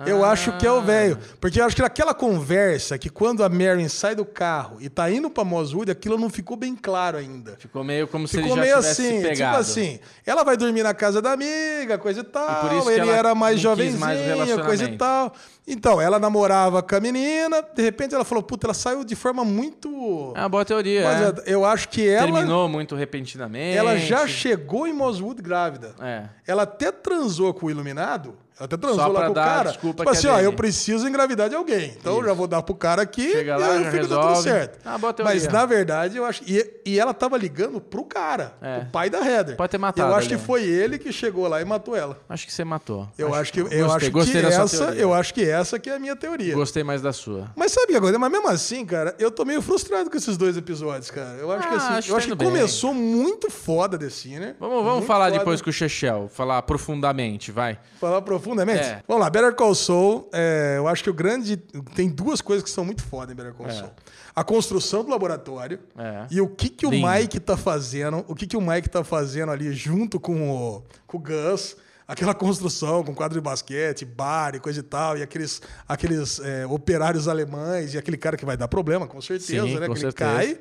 [0.07, 1.19] Eu acho que é o velho.
[1.41, 5.11] Porque eu acho que aquela conversa que quando a Marion sai do carro e tá
[5.11, 7.57] indo pra Mosswood, aquilo não ficou bem claro ainda.
[7.59, 9.35] Ficou meio como ficou se ele já meio tivesse assim, pegado.
[9.35, 12.89] Tipo assim, ela vai dormir na casa da amiga, coisa e tal.
[12.89, 15.33] E ele era mais jovenzinho, mais coisa e tal.
[15.71, 19.45] Então, ela namorava com a menina, de repente ela falou, puta, ela saiu de forma
[19.45, 20.33] muito.
[20.35, 21.05] É uma boa teoria.
[21.05, 21.43] Mas é.
[21.45, 22.33] eu acho que ela.
[22.33, 23.77] Terminou muito repentinamente.
[23.77, 25.95] Ela já chegou em Mosswood grávida.
[26.01, 26.25] É.
[26.47, 29.71] Ela até transou com o iluminado até transou lá com o cara.
[29.71, 31.95] Desculpa tipo assim, é ó, eu preciso engravidar de alguém.
[31.99, 32.23] Então Isso.
[32.23, 34.79] eu já vou dar pro cara aqui Chega lá, e aí fica tudo certo.
[34.85, 36.43] Ah, Mas na verdade, eu acho.
[36.47, 38.79] E, e ela tava ligando pro cara, é.
[38.79, 39.57] o pai da Heather.
[39.57, 40.11] Pode ter matado.
[40.11, 40.37] Eu acho ali.
[40.37, 42.19] que foi ele que chegou lá e matou ela.
[42.29, 43.09] Acho que você matou.
[43.17, 45.91] Eu acho, acho que, eu gostei, acho gostei que essa, eu acho que essa que
[45.91, 46.55] é a minha teoria.
[46.55, 47.51] Gostei mais da sua.
[47.55, 48.19] Mas sabe que coisa?
[48.19, 51.37] Mas mesmo assim, cara, eu tô meio frustrado com esses dois episódios, cara.
[51.39, 52.49] Eu acho ah, que assim, acho eu acho que bem.
[52.49, 54.57] começou muito foda desse, né?
[54.59, 57.79] Vamos, vamos falar depois com o Chechel, falar profundamente, vai.
[58.01, 58.48] Falar profundamente?
[58.87, 59.03] É.
[59.07, 59.31] Vamos lá.
[59.31, 61.57] Better Call Saul, é, eu acho que o grande.
[61.95, 63.73] Tem duas coisas que são muito foda em Better Call é.
[63.73, 63.91] Saul.
[64.35, 66.27] A construção do laboratório é.
[66.31, 69.51] e o que, que o Mike tá fazendo, o que, que o Mike tá fazendo
[69.51, 71.77] ali junto com o, com o Gus
[72.09, 76.67] aquela construção com quadro de basquete, bar e coisa e tal, e aqueles, aqueles é,
[76.67, 79.87] operários alemães, e aquele cara que vai dar problema, com certeza, Sim, né?
[79.87, 80.43] Com que certeza.
[80.43, 80.61] ele cai.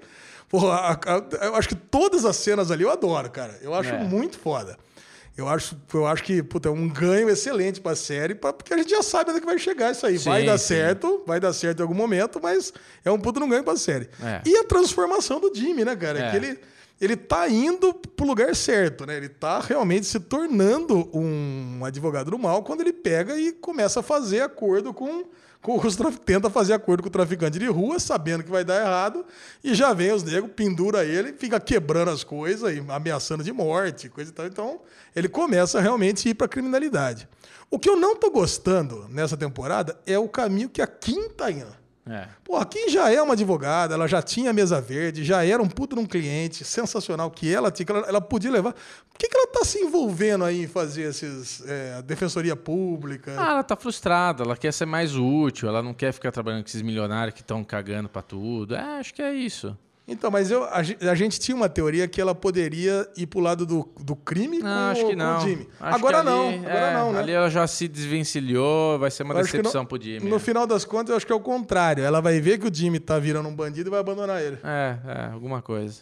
[0.49, 0.99] Porra,
[1.41, 3.57] eu acho que todas as cenas ali eu adoro, cara.
[3.61, 4.03] Eu acho é.
[4.03, 4.77] muito foda.
[5.38, 8.73] Eu acho, eu acho que puta, é um ganho excelente para a série, pra, porque
[8.73, 10.18] a gente já sabe onde é que vai chegar isso aí.
[10.18, 10.69] Sim, vai dar sim.
[10.69, 12.73] certo, vai dar certo em algum momento, mas
[13.05, 14.09] é um puto um ganho para a série.
[14.19, 14.41] É.
[14.43, 16.19] E a transformação do Jimmy, né, cara?
[16.19, 16.31] É.
[16.31, 16.59] Que ele,
[16.99, 19.18] ele tá indo pro lugar certo, né?
[19.18, 24.03] Ele tá realmente se tornando um advogado do mal quando ele pega e começa a
[24.03, 25.26] fazer acordo com,
[25.61, 25.95] com os
[26.26, 29.24] tenta fazer acordo com o traficante de rua, sabendo que vai dar errado,
[29.64, 34.10] e já vem os negros, pendura ele, fica quebrando as coisas e ameaçando de morte,
[34.10, 34.48] coisa e tal.
[34.48, 34.82] Então,
[35.15, 37.28] ele começa realmente a ir para criminalidade.
[37.69, 40.88] O que eu não tô gostando nessa temporada é o caminho que a
[41.52, 41.86] indo.
[42.10, 42.28] É.
[42.44, 45.68] Pô, a Kim já é uma advogada, ela já tinha mesa verde, já era um
[45.68, 48.74] puto de um cliente sensacional que ela tinha, que ela, ela podia levar.
[48.74, 53.36] Por que, que ela tá se envolvendo aí em fazer esses é, defensoria pública?
[53.38, 56.70] Ah, ela tá frustrada, ela quer ser mais útil, ela não quer ficar trabalhando com
[56.70, 58.76] esses milionários que estão cagando para tudo.
[58.76, 59.78] É, acho que é isso.
[60.08, 63.66] Então, mas eu, a, a, gente tinha uma teoria que ela poderia ir pro lado
[63.66, 65.38] do, do crime não, com, acho que não.
[65.38, 65.68] o Jimmy.
[65.82, 67.20] Acho agora ali, não, agora é, não, né?
[67.20, 70.30] Ali ela já se desvencilhou, vai ser uma decepção no, pro Jimmy.
[70.30, 70.40] No é.
[70.40, 72.06] final das contas, eu acho que é o contrário.
[72.06, 74.58] Ela vai ver que o Jimmy tá virando um bandido e vai abandonar ele.
[74.64, 76.00] É, é, alguma coisa.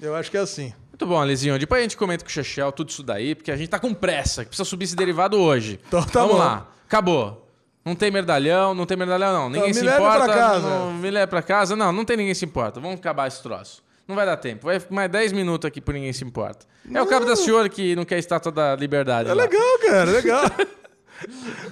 [0.00, 0.72] Eu acho que é assim.
[0.92, 1.58] Muito bom, Alizinho.
[1.58, 3.92] Depois a gente comenta com o Chechel tudo isso daí, porque a gente tá com
[3.92, 5.80] pressa, que precisa subir esse derivado hoje.
[5.88, 6.38] Então tá Vamos bom.
[6.38, 6.70] lá.
[6.86, 7.47] Acabou.
[7.88, 9.50] Não tem merdalhão, não tem merdalhão, não.
[9.50, 10.24] Ninguém então, se importa.
[10.24, 10.68] Pra casa.
[10.68, 11.74] Não, me leva pra casa.
[11.74, 12.78] Não, não tem ninguém se importa.
[12.80, 13.82] Vamos acabar esse troço.
[14.06, 14.66] Não vai dar tempo.
[14.66, 16.66] Vai mais 10 minutos aqui por ninguém se importa.
[16.92, 19.30] É o cabo da senhora que não quer estátua da liberdade.
[19.30, 19.42] É lá.
[19.42, 20.44] legal, cara, legal.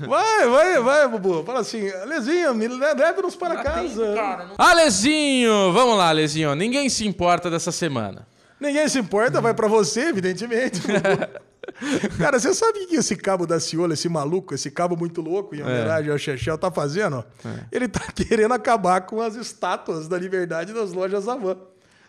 [0.00, 1.44] Vai, vai, vai, Bubu.
[1.44, 4.14] Fala assim, Alezinho, me leve-nos para casa.
[4.58, 6.52] Alezinho, vamos lá, Alezinho.
[6.56, 8.26] Ninguém se importa dessa semana.
[8.58, 10.80] Ninguém se importa, vai para você, evidentemente.
[12.18, 15.54] Cara, você sabe o que esse cabo da Ciola, esse maluco, esse cabo muito louco,
[15.54, 15.64] em é.
[15.64, 16.12] homenagem é.
[16.12, 17.24] ao Chechel, tá fazendo?
[17.44, 17.64] É.
[17.72, 21.56] Ele tá querendo acabar com as estátuas da liberdade das lojas Avan.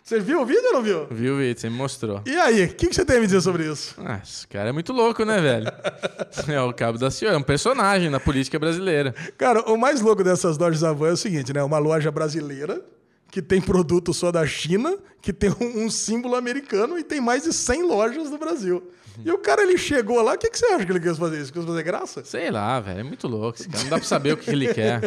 [0.02, 1.06] Você viu o vídeo ou não viu?
[1.10, 2.22] Viu o vídeo, você me mostrou.
[2.24, 3.94] E aí, o que, que, você tem a me dizer sobre isso?
[3.98, 5.66] Ah, esse cara é muito louco, né, velho?
[6.48, 9.14] é o Cabo da Ciô, é um personagem na política brasileira.
[9.36, 11.62] Cara, o mais louco dessas lojas Avan é o seguinte, né?
[11.62, 12.82] Uma loja brasileira
[13.30, 17.42] que tem produto só da China, que tem um, um símbolo americano e tem mais
[17.42, 18.90] de 100 lojas no Brasil.
[19.24, 21.40] E o cara, ele chegou lá, o que, que você acha que ele quis fazer
[21.40, 21.52] isso?
[21.52, 22.24] Quis fazer graça?
[22.24, 23.00] Sei lá, velho.
[23.00, 23.82] É muito louco esse cara.
[23.82, 25.00] Não dá pra saber o que ele quer.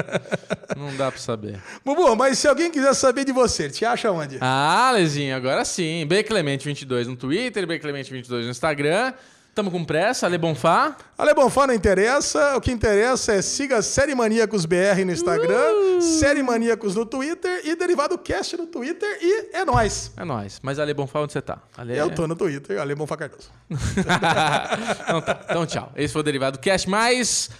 [0.76, 1.60] não dá pra saber.
[1.84, 4.38] Bubu, mas se alguém quiser saber de você, te acha onde?
[4.40, 6.06] Ah, Lezinho, agora sim.
[6.06, 9.12] Bclemente22 no Twitter, Bclemente22 no Instagram.
[9.60, 10.96] Estamos com pressa, Ale Bonfá.
[11.18, 12.56] Ale Bonfá não interessa.
[12.56, 16.00] O que interessa é siga Série Maníacos BR no Instagram, uh!
[16.00, 19.18] Série Maníacos no Twitter e Derivado Cast no Twitter.
[19.20, 20.12] E é nóis.
[20.16, 20.60] É nóis.
[20.62, 21.58] Mas Ale Bonfá, onde você tá?
[21.76, 21.94] Ale...
[21.94, 23.50] Eu tô no Twitter, Ale Bonfá Cardoso.
[23.68, 25.40] então, tá.
[25.44, 25.92] então tchau.
[25.94, 27.50] Esse foi o Derivado Cast mais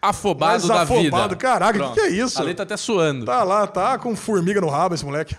[0.00, 1.30] afobado mais da afobado.
[1.30, 1.36] vida.
[1.36, 2.40] Caraca, o que, que é isso?
[2.40, 3.26] Ale tá até suando.
[3.26, 5.34] Tá lá, tá com formiga no rabo esse moleque.